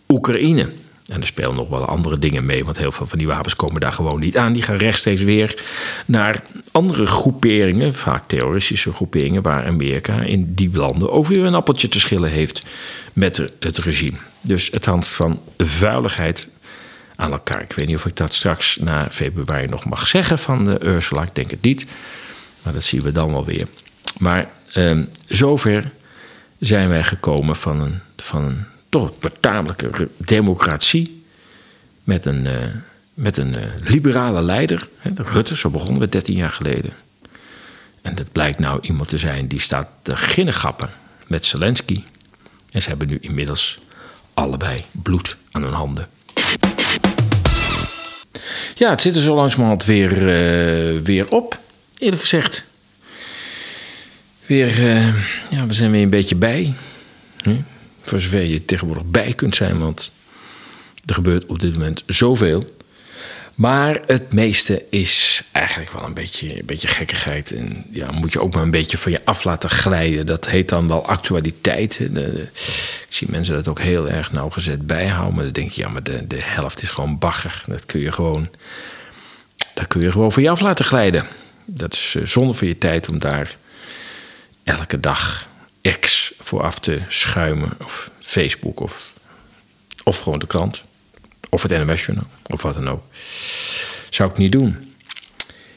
Oekraïne. 0.08 0.68
En 1.06 1.20
er 1.20 1.26
spelen 1.26 1.54
nog 1.54 1.68
wel 1.68 1.84
andere 1.84 2.18
dingen 2.18 2.46
mee, 2.46 2.64
want 2.64 2.78
heel 2.78 2.92
veel 2.92 3.06
van 3.06 3.18
die 3.18 3.26
wapens 3.26 3.56
komen 3.56 3.80
daar 3.80 3.92
gewoon 3.92 4.20
niet 4.20 4.36
aan. 4.36 4.52
Die 4.52 4.62
gaan 4.62 4.76
rechtstreeks 4.76 5.22
weer 5.22 5.62
naar 6.06 6.42
andere 6.70 7.06
groeperingen, 7.06 7.94
vaak 7.94 8.26
terroristische 8.26 8.92
groeperingen, 8.92 9.42
waar 9.42 9.66
Amerika 9.66 10.20
in 10.20 10.54
die 10.54 10.70
landen 10.72 11.12
ook 11.12 11.26
weer 11.26 11.44
een 11.44 11.54
appeltje 11.54 11.88
te 11.88 12.00
schillen 12.00 12.30
heeft 12.30 12.64
met 13.12 13.42
het 13.60 13.78
regime. 13.78 14.16
Dus 14.40 14.70
het 14.70 14.84
hangt 14.84 15.08
van 15.08 15.40
vuiligheid 15.58 16.48
aan 17.20 17.32
elkaar. 17.32 17.62
Ik 17.62 17.72
weet 17.72 17.86
niet 17.86 17.96
of 17.96 18.06
ik 18.06 18.16
dat 18.16 18.34
straks 18.34 18.76
na 18.76 19.10
februari 19.10 19.66
nog 19.66 19.84
mag 19.84 20.06
zeggen 20.06 20.38
van 20.38 20.64
de 20.64 20.84
Ursula. 20.84 21.22
Ik 21.22 21.34
denk 21.34 21.50
het 21.50 21.62
niet, 21.62 21.86
maar 22.62 22.72
dat 22.72 22.82
zien 22.82 23.02
we 23.02 23.12
dan 23.12 23.32
wel 23.32 23.44
weer. 23.44 23.66
Maar 24.18 24.48
eh, 24.72 24.98
zover 25.26 25.90
zijn 26.58 26.88
wij 26.88 27.04
gekomen 27.04 27.56
van 27.56 27.80
een, 27.80 28.00
van 28.16 28.44
een 28.44 28.64
toch 28.88 29.12
democratie. 30.16 31.24
Met 32.04 32.24
een, 32.24 32.44
uh, 32.44 32.52
met 33.14 33.36
een 33.36 33.54
uh, 33.54 33.62
liberale 33.84 34.42
leider. 34.42 34.88
Hè, 34.96 35.10
Rutte, 35.14 35.56
zo 35.56 35.70
begonnen 35.70 36.00
we 36.00 36.08
13 36.08 36.36
jaar 36.36 36.50
geleden. 36.50 36.92
En 38.02 38.14
dat 38.14 38.32
blijkt 38.32 38.58
nou 38.58 38.80
iemand 38.80 39.08
te 39.08 39.18
zijn 39.18 39.48
die 39.48 39.60
staat 39.60 39.88
te 40.02 40.16
ginnegappen 40.16 40.90
met 41.26 41.46
Zelensky. 41.46 42.04
En 42.70 42.82
ze 42.82 42.88
hebben 42.88 43.08
nu 43.08 43.18
inmiddels 43.20 43.78
allebei 44.34 44.84
bloed 44.92 45.36
aan 45.50 45.62
hun 45.62 45.72
handen. 45.72 46.08
Ja, 48.74 48.90
het 48.90 49.00
zit 49.00 49.14
er 49.14 49.20
zo 49.20 49.34
langzamerhand 49.34 49.84
weer, 49.84 50.12
uh, 50.12 51.00
weer 51.00 51.28
op, 51.28 51.58
eerlijk 51.98 52.20
gezegd. 52.20 52.64
Weer, 54.46 54.80
ja, 55.50 55.66
we 55.66 55.74
zijn 55.74 55.90
weer 55.90 56.02
een 56.02 56.10
beetje 56.10 56.36
bij. 56.36 56.72
Hm? 57.42 57.60
Voor 58.02 58.20
zover 58.20 58.42
je 58.42 58.64
tegenwoordig 58.64 59.04
bij 59.06 59.32
kunt 59.32 59.56
zijn, 59.56 59.78
want 59.78 60.12
er 61.06 61.14
gebeurt 61.14 61.46
op 61.46 61.58
dit 61.60 61.72
moment 61.72 62.02
zoveel. 62.06 62.64
Maar 63.60 64.00
het 64.06 64.32
meeste 64.32 64.84
is 64.90 65.42
eigenlijk 65.52 65.92
wel 65.92 66.04
een 66.04 66.14
beetje, 66.14 66.58
een 66.58 66.66
beetje 66.66 66.88
gekkigheid. 66.88 67.52
En 67.52 67.84
ja, 67.90 68.10
moet 68.10 68.32
je 68.32 68.40
ook 68.40 68.54
maar 68.54 68.62
een 68.62 68.70
beetje 68.70 68.98
van 68.98 69.12
je 69.12 69.24
af 69.24 69.44
laten 69.44 69.70
glijden. 69.70 70.26
Dat 70.26 70.48
heet 70.48 70.68
dan 70.68 70.88
wel 70.88 71.06
actualiteit. 71.06 72.14
De, 72.14 72.48
ik 73.06 73.06
zie 73.08 73.30
mensen 73.30 73.54
dat 73.54 73.68
ook 73.68 73.80
heel 73.80 74.08
erg 74.08 74.32
nauwgezet 74.32 74.86
bijhouden. 74.86 75.34
Maar 75.34 75.44
dan 75.44 75.52
denk 75.52 75.70
je, 75.70 75.80
ja, 75.80 75.88
maar 75.88 76.02
de, 76.02 76.26
de 76.26 76.40
helft 76.40 76.82
is 76.82 76.90
gewoon 76.90 77.18
bagger. 77.18 77.64
Dat 77.66 77.86
kun 77.86 78.00
je 78.00 78.12
gewoon, 78.12 78.48
dat 79.74 79.86
kun 79.86 80.00
je 80.00 80.10
gewoon 80.10 80.32
van 80.32 80.42
je 80.42 80.50
af 80.50 80.60
laten 80.60 80.84
glijden. 80.84 81.26
Dat 81.64 81.92
is 81.92 82.14
eh, 82.16 82.26
zonde 82.26 82.52
van 82.52 82.66
je 82.66 82.78
tijd 82.78 83.08
om 83.08 83.18
daar 83.18 83.56
elke 84.64 85.00
dag 85.00 85.48
X 86.00 86.32
vooraf 86.38 86.78
te 86.78 86.98
schuimen. 87.08 87.72
Of 87.84 88.10
Facebook 88.20 88.80
of, 88.80 89.12
of 90.04 90.18
gewoon 90.18 90.38
de 90.38 90.46
krant. 90.46 90.84
Of 91.50 91.62
het 91.62 91.70
NMS 91.70 92.04
Journal. 92.04 92.26
Of 92.46 92.62
wat 92.62 92.74
dan 92.74 92.88
ook. 92.88 93.02
Zou 94.10 94.30
ik 94.30 94.38
niet 94.38 94.52
doen. 94.52 94.94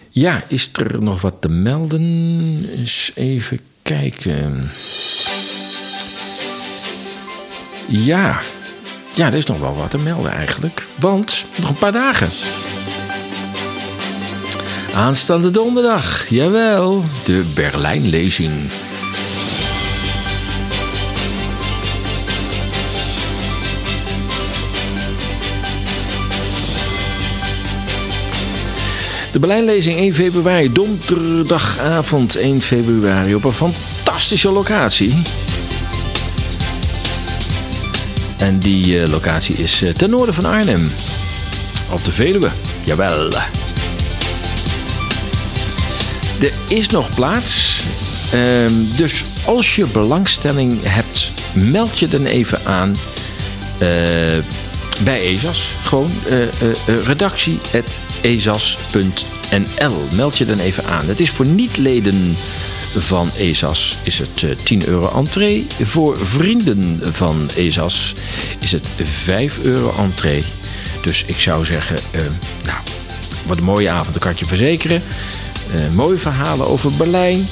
Ja, 0.09 0.43
is 0.47 0.69
er 0.73 1.03
nog 1.03 1.21
wat 1.21 1.35
te 1.39 1.49
melden? 1.49 2.65
Eens 2.77 3.11
even 3.15 3.59
kijken. 3.81 4.71
Ja. 7.87 8.41
Ja, 9.13 9.27
er 9.27 9.33
is 9.33 9.45
nog 9.45 9.59
wel 9.59 9.75
wat 9.75 9.89
te 9.89 9.97
melden 9.97 10.31
eigenlijk. 10.31 10.87
Want 10.99 11.45
nog 11.59 11.69
een 11.69 11.75
paar 11.75 11.91
dagen. 11.91 12.29
Aanstaande 14.93 15.51
donderdag, 15.51 16.29
jawel, 16.29 17.03
de 17.23 17.43
Berlijnlezing. 17.53 18.69
De 29.33 29.39
Berlijnlezing 29.39 29.97
1 29.97 30.13
februari, 30.13 30.71
donderdagavond 30.71 32.35
1 32.35 32.61
februari 32.61 33.35
op 33.35 33.43
een 33.43 33.53
fantastische 33.53 34.49
locatie. 34.49 35.21
En 38.37 38.59
die 38.59 39.01
eh, 39.01 39.09
locatie 39.09 39.55
is 39.55 39.81
eh, 39.81 39.89
ten 39.89 40.09
noorden 40.09 40.35
van 40.35 40.45
Arnhem. 40.45 40.91
Op 41.91 42.03
de 42.03 42.11
Veluwe. 42.11 42.49
Jawel. 42.83 43.31
Er 46.39 46.53
is 46.67 46.87
nog 46.87 47.15
plaats. 47.15 47.83
Ehm, 48.31 48.73
dus 48.95 49.25
als 49.45 49.75
je 49.75 49.85
belangstelling 49.85 50.79
hebt, 50.83 51.31
meld 51.53 51.99
je 51.99 52.07
dan 52.07 52.25
even 52.25 52.65
aan 52.65 52.95
eh, 53.77 53.87
bij 55.03 55.21
ESAS. 55.21 55.75
Gewoon 55.83 56.11
uh, 56.25 56.47
redactie.esas.nl. 58.23 60.15
Meld 60.15 60.37
je 60.37 60.45
dan 60.45 60.59
even 60.59 60.85
aan. 60.85 61.07
Het 61.07 61.19
is 61.19 61.29
voor 61.29 61.47
niet-leden 61.47 62.35
van 62.97 63.31
ESAS 63.37 63.97
is 64.03 64.19
het 64.19 64.65
10 64.65 64.87
euro 64.87 65.11
entree. 65.15 65.67
Voor 65.81 66.25
vrienden 66.25 66.99
van 67.01 67.49
ESAS 67.55 68.13
is 68.59 68.71
het 68.71 68.89
5 69.01 69.59
euro 69.63 69.93
entree. 69.97 70.43
Dus 71.01 71.23
ik 71.25 71.39
zou 71.39 71.65
zeggen, 71.65 71.97
nou, 72.65 72.77
wat 73.45 73.57
een 73.57 73.63
mooie 73.63 73.89
avond, 73.89 74.13
dat 74.13 74.23
kan 74.23 74.31
ik 74.31 74.39
je 74.39 74.45
verzekeren. 74.45 75.03
mooie 75.95 76.17
verhalen 76.17 76.67
over 76.67 76.91
Berlijn, 76.91 77.47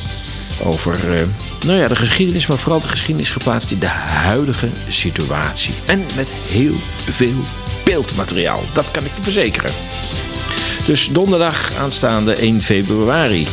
over 0.64 1.28
nou 1.66 1.80
ja, 1.80 1.88
de 1.88 1.96
geschiedenis, 1.96 2.48
maar 2.48 2.58
vooral 2.58 2.80
de 2.80 2.88
geschiedenis 2.88 3.30
geplaatst 3.30 3.72
in 3.72 3.80
de 3.80 3.88
huidige 3.88 4.70
situatie. 4.88 5.74
En 5.86 6.06
met 6.16 6.28
heel 6.48 6.76
veel 7.10 7.36
beeldmateriaal, 7.84 8.64
dat 8.74 8.92
kan 8.92 9.06
ik 9.06 9.12
je 9.16 9.24
verzekeren. 9.24 9.72
Dus 10.86 11.08
donderdag 11.08 11.74
aanstaande 11.74 12.34
1 12.34 12.62
februari. 12.62 13.48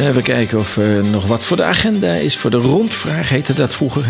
Even 0.00 0.22
kijken 0.22 0.58
of 0.58 0.76
er 0.76 1.04
nog 1.04 1.26
wat 1.26 1.44
voor 1.44 1.56
de 1.56 1.62
agenda 1.62 2.14
is. 2.14 2.36
Voor 2.36 2.50
de 2.50 2.56
rondvraag 2.56 3.28
heette 3.28 3.52
dat 3.52 3.74
vroeger. 3.74 4.04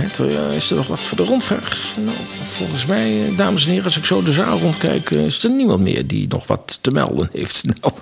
Is 0.54 0.70
er 0.70 0.76
nog 0.76 0.86
wat 0.86 1.00
voor 1.00 1.16
de 1.16 1.24
rondvraag? 1.24 1.94
Nou, 2.04 2.16
volgens 2.44 2.86
mij, 2.86 3.26
eh, 3.26 3.36
dames 3.36 3.64
en 3.64 3.70
heren, 3.70 3.84
als 3.84 3.96
ik 3.96 4.04
zo 4.04 4.22
de 4.22 4.32
zaal 4.32 4.58
rondkijk, 4.58 5.10
eh, 5.10 5.24
is 5.24 5.44
er 5.44 5.50
niemand 5.50 5.80
meer 5.80 6.06
die 6.06 6.26
nog 6.28 6.46
wat 6.46 6.78
te 6.80 6.90
melden 6.90 7.28
heeft. 7.32 7.62
Nou, 7.80 7.94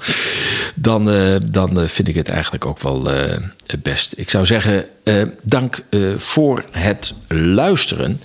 dan, 0.74 1.10
eh, 1.10 1.36
dan 1.50 1.88
vind 1.88 2.08
ik 2.08 2.14
het 2.14 2.28
eigenlijk 2.28 2.66
ook 2.66 2.80
wel 2.80 3.04
het 3.66 3.82
best. 3.82 4.12
Ik 4.16 4.30
zou 4.30 4.46
zeggen, 4.46 4.84
dank 5.42 5.84
voor 6.16 6.64
het 6.70 7.14
luisteren. 7.28 8.20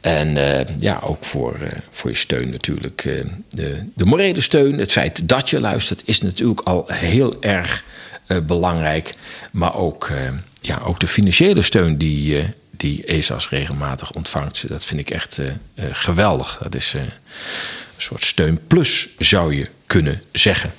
En 0.00 0.36
ja, 0.78 1.00
ook 1.02 1.24
voor, 1.24 1.58
voor 1.90 2.10
je 2.10 2.16
steun 2.16 2.50
natuurlijk. 2.50 3.02
de, 3.50 3.90
de 3.94 4.04
morele 4.04 4.40
steun, 4.40 4.78
het 4.78 4.92
feit 4.92 5.28
dat 5.28 5.50
je 5.50 5.60
luistert, 5.60 6.02
is 6.04 6.20
natuurlijk 6.20 6.60
al 6.60 6.84
heel 6.86 7.42
erg 7.42 7.84
belangrijk. 8.42 9.14
Maar 9.52 9.74
ook, 9.74 10.10
ja, 10.60 10.80
ook 10.84 11.00
de 11.00 11.06
financiële 11.06 11.62
steun 11.62 11.98
die, 11.98 12.44
die 12.70 13.04
ESAS 13.04 13.48
regelmatig 13.48 14.12
ontvangt. 14.12 14.68
Dat 14.68 14.84
vind 14.84 15.00
ik 15.00 15.10
echt 15.10 15.40
geweldig. 15.76 16.58
Dat 16.62 16.74
is 16.74 16.92
een 16.92 17.10
soort 17.96 18.22
steun 18.22 18.60
plus, 18.66 19.08
zou 19.18 19.54
je 19.54 19.66
kunnen 19.86 20.22
zeggen. 20.32 20.70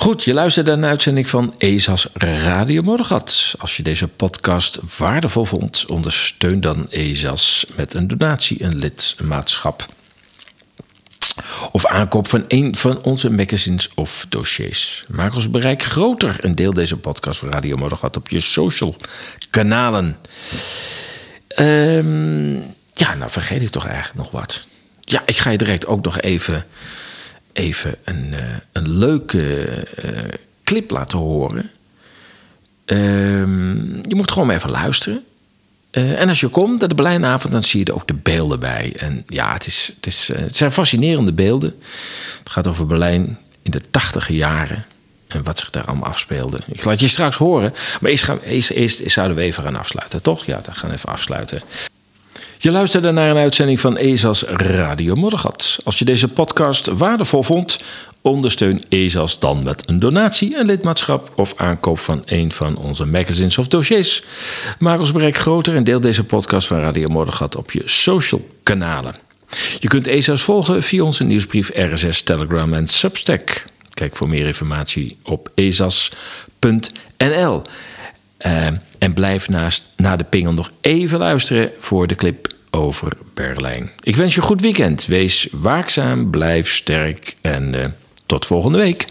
Goed, 0.00 0.24
je 0.24 0.32
luistert 0.32 0.66
naar 0.66 0.76
een 0.76 0.84
uitzending 0.84 1.28
van 1.28 1.54
ESA's 1.58 2.08
Radio 2.14 2.82
Morgat. 2.82 3.54
Als 3.58 3.76
je 3.76 3.82
deze 3.82 4.08
podcast 4.08 4.78
waardevol 4.98 5.44
vond, 5.44 5.84
ondersteun 5.86 6.60
dan 6.60 6.90
ESA's 6.90 7.66
met 7.76 7.94
een 7.94 8.08
donatie, 8.08 8.62
een 8.64 8.78
lidmaatschap. 8.78 9.86
Of 11.72 11.86
aankoop 11.86 12.28
van 12.28 12.44
een 12.48 12.76
van 12.76 13.02
onze 13.02 13.30
magazines 13.30 13.90
of 13.94 14.26
dossiers. 14.28 15.04
Maak 15.08 15.34
ons 15.34 15.50
bereik 15.50 15.82
groter 15.82 16.40
en 16.40 16.54
deel 16.54 16.72
deze 16.72 16.96
podcast 16.96 17.38
van 17.38 17.50
Radio 17.50 17.76
Morgat 17.76 18.16
op 18.16 18.28
je 18.28 18.40
social 18.40 18.96
kanalen. 19.50 20.16
Um, 21.58 22.54
ja, 22.92 23.14
nou 23.14 23.30
vergeet 23.30 23.62
ik 23.62 23.70
toch 23.70 23.86
eigenlijk 23.86 24.16
nog 24.16 24.30
wat. 24.30 24.66
Ja, 25.00 25.22
ik 25.24 25.36
ga 25.36 25.50
je 25.50 25.58
direct 25.58 25.86
ook 25.86 26.04
nog 26.04 26.20
even 26.20 26.64
even 27.52 27.94
een, 28.04 28.26
uh, 28.30 28.38
een 28.72 28.88
leuke 28.88 29.86
uh, 30.04 30.32
clip 30.64 30.90
laten 30.90 31.18
horen. 31.18 31.70
Um, 32.86 34.00
je 34.08 34.14
moet 34.14 34.30
gewoon 34.30 34.50
even 34.50 34.70
luisteren. 34.70 35.24
Uh, 35.90 36.20
en 36.20 36.28
als 36.28 36.40
je 36.40 36.48
komt 36.48 36.78
naar 36.80 36.88
de 36.88 36.94
Berlijnavond, 36.94 37.52
dan 37.52 37.62
zie 37.62 37.80
je 37.80 37.86
er 37.86 37.94
ook 37.94 38.06
de 38.06 38.14
beelden 38.14 38.60
bij. 38.60 38.94
En 38.96 39.24
ja, 39.26 39.52
het, 39.52 39.66
is, 39.66 39.92
het, 39.96 40.06
is, 40.06 40.30
het 40.34 40.56
zijn 40.56 40.72
fascinerende 40.72 41.32
beelden. 41.32 41.74
Het 42.38 42.50
gaat 42.50 42.66
over 42.66 42.86
Berlijn 42.86 43.38
in 43.62 43.70
de 43.70 43.82
tachtige 43.90 44.34
jaren. 44.34 44.84
En 45.26 45.42
wat 45.42 45.58
zich 45.58 45.70
daar 45.70 45.84
allemaal 45.84 46.08
afspeelde. 46.08 46.58
Ik 46.66 46.84
laat 46.84 47.00
je 47.00 47.08
straks 47.08 47.36
horen. 47.36 47.74
Maar 48.00 48.10
eerst, 48.10 48.24
gaan, 48.24 48.38
eerst, 48.40 48.70
eerst 48.70 49.10
zouden 49.10 49.36
we 49.36 49.42
even 49.42 49.62
gaan 49.62 49.76
afsluiten, 49.76 50.22
toch? 50.22 50.46
Ja, 50.46 50.60
dan 50.64 50.74
gaan 50.74 50.88
we 50.88 50.96
even 50.96 51.08
afsluiten. 51.08 51.62
Je 52.62 52.70
luisterde 52.70 53.10
naar 53.10 53.30
een 53.30 53.36
uitzending 53.36 53.80
van 53.80 53.96
ESA's 53.96 54.42
Radio 54.42 55.14
Moddergat. 55.14 55.78
Als 55.84 55.98
je 55.98 56.04
deze 56.04 56.28
podcast 56.28 56.86
waardevol 56.86 57.42
vond, 57.42 57.82
ondersteun 58.20 58.82
ESA's 58.88 59.38
dan 59.38 59.62
met 59.62 59.88
een 59.88 59.98
donatie, 59.98 60.56
een 60.56 60.66
lidmaatschap 60.66 61.32
of 61.34 61.54
aankoop 61.56 61.98
van 61.98 62.22
een 62.24 62.52
van 62.52 62.76
onze 62.76 63.06
magazines 63.06 63.58
of 63.58 63.68
dossiers. 63.68 64.24
Maak 64.78 64.98
ons 64.98 65.12
bereik 65.12 65.36
groter 65.36 65.76
en 65.76 65.84
deel 65.84 66.00
deze 66.00 66.24
podcast 66.24 66.66
van 66.66 66.80
Radio 66.80 67.08
Moddergat 67.08 67.56
op 67.56 67.70
je 67.70 67.82
social 67.84 68.48
kanalen. 68.62 69.14
Je 69.78 69.88
kunt 69.88 70.06
ESA's 70.06 70.42
volgen 70.42 70.82
via 70.82 71.02
onze 71.02 71.24
nieuwsbrief, 71.24 71.70
RSS, 71.74 72.22
Telegram 72.22 72.74
en 72.74 72.86
Substack. 72.86 73.64
Kijk 73.94 74.16
voor 74.16 74.28
meer 74.28 74.46
informatie 74.46 75.16
op 75.22 75.50
esas.nl. 75.54 76.02
Uh, 78.46 78.66
en 78.98 79.12
blijf 79.14 79.48
naast, 79.48 79.92
na 79.96 80.16
de 80.16 80.24
pingel 80.24 80.52
nog 80.52 80.72
even 80.80 81.18
luisteren 81.18 81.70
voor 81.78 82.06
de 82.06 82.14
clip 82.14 82.54
over 82.70 83.12
Berlijn. 83.34 83.90
Ik 84.02 84.16
wens 84.16 84.34
je 84.34 84.40
een 84.40 84.46
goed 84.46 84.60
weekend. 84.60 85.06
Wees 85.06 85.48
waakzaam, 85.52 86.30
blijf 86.30 86.68
sterk 86.68 87.36
en 87.40 87.74
uh, 87.76 87.84
tot 88.26 88.46
volgende 88.46 88.78
week. 88.78 89.06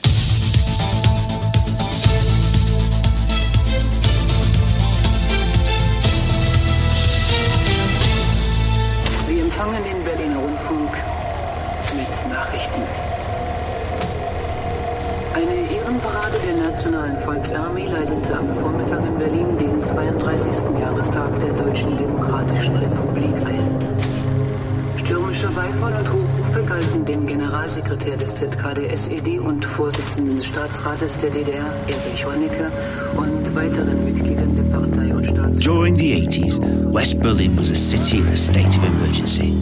Des 27.89 29.39
und 29.39 29.65
Vorsitzenden 29.65 30.35
des 30.35 30.45
Staatsrates 30.45 31.17
der 31.17 31.31
DDR, 31.31 31.73
Erich 31.87 32.23
Honecker, 32.23 32.71
und 33.17 33.55
weiteren 33.55 34.05
Mitgliedern 34.05 34.55
der 34.55 34.63
Partei 34.63 35.15
und 35.15 35.25
Staats... 35.25 35.65
During 35.65 35.95
the 35.97 36.13
80s, 36.13 36.59
West 36.93 37.19
Berlin 37.19 37.57
was 37.57 37.71
a 37.71 37.75
city 37.75 38.19
in 38.19 38.27
a 38.27 38.35
state 38.35 38.77
of 38.77 38.83
emergency. 38.83 39.57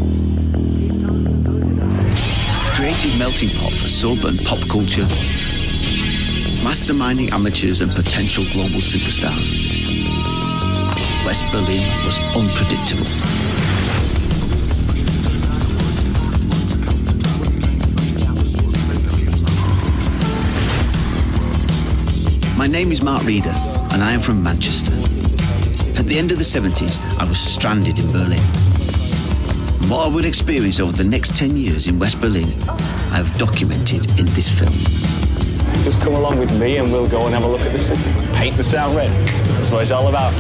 A 2.65 2.71
creative 2.75 3.17
melting 3.17 3.49
pot 3.51 3.71
for 3.71 3.87
sub 3.87 4.25
and 4.25 4.43
pop 4.43 4.59
culture, 4.67 5.07
masterminding 6.61 7.31
amateurs 7.31 7.81
and 7.81 7.95
potential 7.95 8.43
global 8.51 8.81
superstars. 8.81 9.53
West 11.25 11.45
Berlin 11.53 11.83
was 12.03 12.19
unpredictable. 12.35 13.46
My 22.57 22.65
name 22.65 22.91
is 22.91 23.03
Mark 23.03 23.23
Reeder, 23.23 23.53
and 23.91 24.03
I 24.03 24.13
am 24.13 24.19
from 24.19 24.41
Manchester. 24.41 24.91
At 25.95 26.07
the 26.07 26.17
end 26.17 26.31
of 26.31 26.39
the 26.39 26.43
70s, 26.43 26.97
I 27.19 27.23
was 27.23 27.39
stranded 27.39 27.99
in 27.99 28.11
Berlin. 28.11 28.41
And 29.79 29.91
what 29.91 30.07
I 30.07 30.07
would 30.07 30.25
experience 30.25 30.79
over 30.79 30.91
the 30.91 31.03
next 31.03 31.35
10 31.37 31.55
years 31.55 31.87
in 31.87 31.99
West 31.99 32.19
Berlin, 32.19 32.59
I 32.67 33.17
have 33.17 33.37
documented 33.37 34.09
in 34.19 34.25
this 34.33 34.49
film. 34.49 34.73
Just 35.83 36.01
come 36.01 36.15
along 36.15 36.39
with 36.39 36.59
me 36.59 36.77
and 36.77 36.91
we'll 36.91 37.07
go 37.07 37.25
and 37.25 37.33
have 37.35 37.43
a 37.43 37.47
look 37.47 37.61
at 37.61 37.71
the 37.71 37.79
city. 37.79 38.09
Paint 38.33 38.57
the 38.57 38.63
town 38.63 38.95
red. 38.95 39.11
That's 39.57 39.69
what 39.69 39.83
it's 39.83 39.91
all 39.91 40.07
about. 40.07 40.33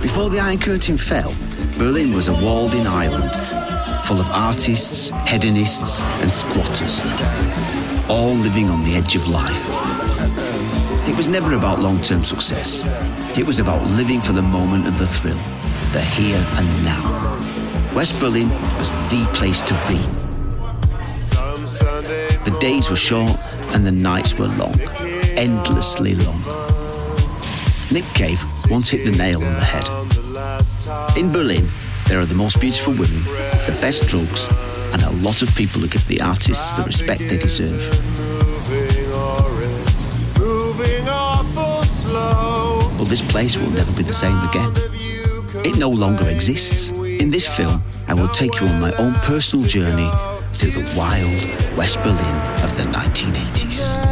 Before 0.00 0.30
the 0.30 0.40
Iron 0.40 0.58
Curtain 0.58 0.96
fell, 0.96 1.36
Berlin 1.76 2.14
was 2.14 2.28
a 2.28 2.32
walled 2.32 2.72
in 2.72 2.86
island, 2.86 3.30
full 4.06 4.18
of 4.18 4.28
artists, 4.30 5.10
hedonists, 5.26 6.02
and 6.22 6.32
squatters, 6.32 7.02
all 8.10 8.34
living 8.34 8.68
on 8.68 8.82
the 8.82 8.96
edge 8.96 9.14
of 9.14 9.28
life. 9.28 9.68
It 11.08 11.16
was 11.16 11.28
never 11.28 11.54
about 11.54 11.78
long 11.78 12.00
term 12.00 12.24
success, 12.24 12.82
it 13.38 13.46
was 13.46 13.60
about 13.60 13.88
living 13.90 14.20
for 14.20 14.32
the 14.32 14.42
moment 14.42 14.88
and 14.88 14.96
the 14.96 15.06
thrill. 15.06 15.38
the 15.92 16.00
here 16.18 16.44
and 16.58 16.84
now. 16.84 17.04
West 17.94 18.18
Berlin 18.18 18.48
was 18.78 18.90
the 19.10 19.24
place 19.32 19.60
to 19.62 19.74
be. 19.86 19.98
The 22.50 22.56
days 22.60 22.90
were 22.90 22.96
short 22.96 23.38
and 23.72 23.86
the 23.86 23.92
nights 23.92 24.36
were 24.36 24.48
long, 24.48 24.74
endlessly 25.36 26.16
long. 26.16 26.42
Nick 27.92 28.06
Cave 28.14 28.44
once 28.68 28.88
hit 28.88 29.04
the 29.04 29.16
nail 29.16 29.38
on 29.38 29.54
the 29.54 29.68
head. 29.74 29.86
In 31.16 31.30
Berlin, 31.30 31.68
there 32.06 32.18
are 32.18 32.26
the 32.26 32.34
most 32.34 32.60
beautiful 32.60 32.92
women, 32.92 33.22
the 33.66 33.78
best 33.80 34.08
drugs, 34.08 34.48
and 34.92 35.02
a 35.02 35.10
lot 35.22 35.42
of 35.42 35.54
people 35.54 35.80
who 35.80 35.88
give 35.88 36.06
the 36.06 36.20
artists 36.20 36.74
the 36.74 36.82
respect 36.82 37.20
they 37.28 37.38
deserve. 37.38 37.80
But 42.98 43.08
this 43.08 43.22
place 43.22 43.56
will 43.56 43.70
never 43.70 43.96
be 43.96 44.02
the 44.02 44.12
same 44.12 44.36
again. 44.48 44.72
It 45.64 45.78
no 45.78 45.90
longer 45.90 46.28
exists. 46.28 46.90
In 46.90 47.30
this 47.30 47.46
film, 47.48 47.82
I 48.08 48.14
will 48.14 48.28
take 48.28 48.60
you 48.60 48.66
on 48.66 48.80
my 48.80 48.92
own 48.98 49.14
personal 49.22 49.64
journey 49.64 50.10
through 50.52 50.70
the 50.70 50.94
wild 50.96 51.76
West 51.76 52.02
Berlin 52.02 52.36
of 52.64 52.74
the 52.76 52.84
1980s. 52.92 54.10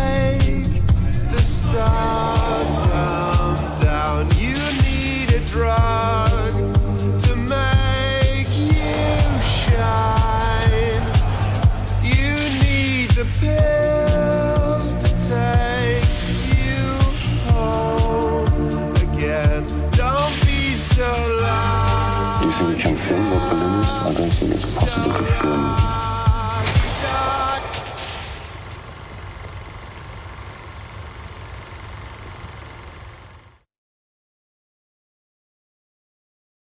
Can 22.89 22.97
film 22.97 23.81
is? 23.81 23.95
I 23.97 24.15
don't 24.15 24.33
think 24.33 24.53
it's 24.53 24.79
possible 24.79 25.13
to 25.13 25.25
film 25.25 26.08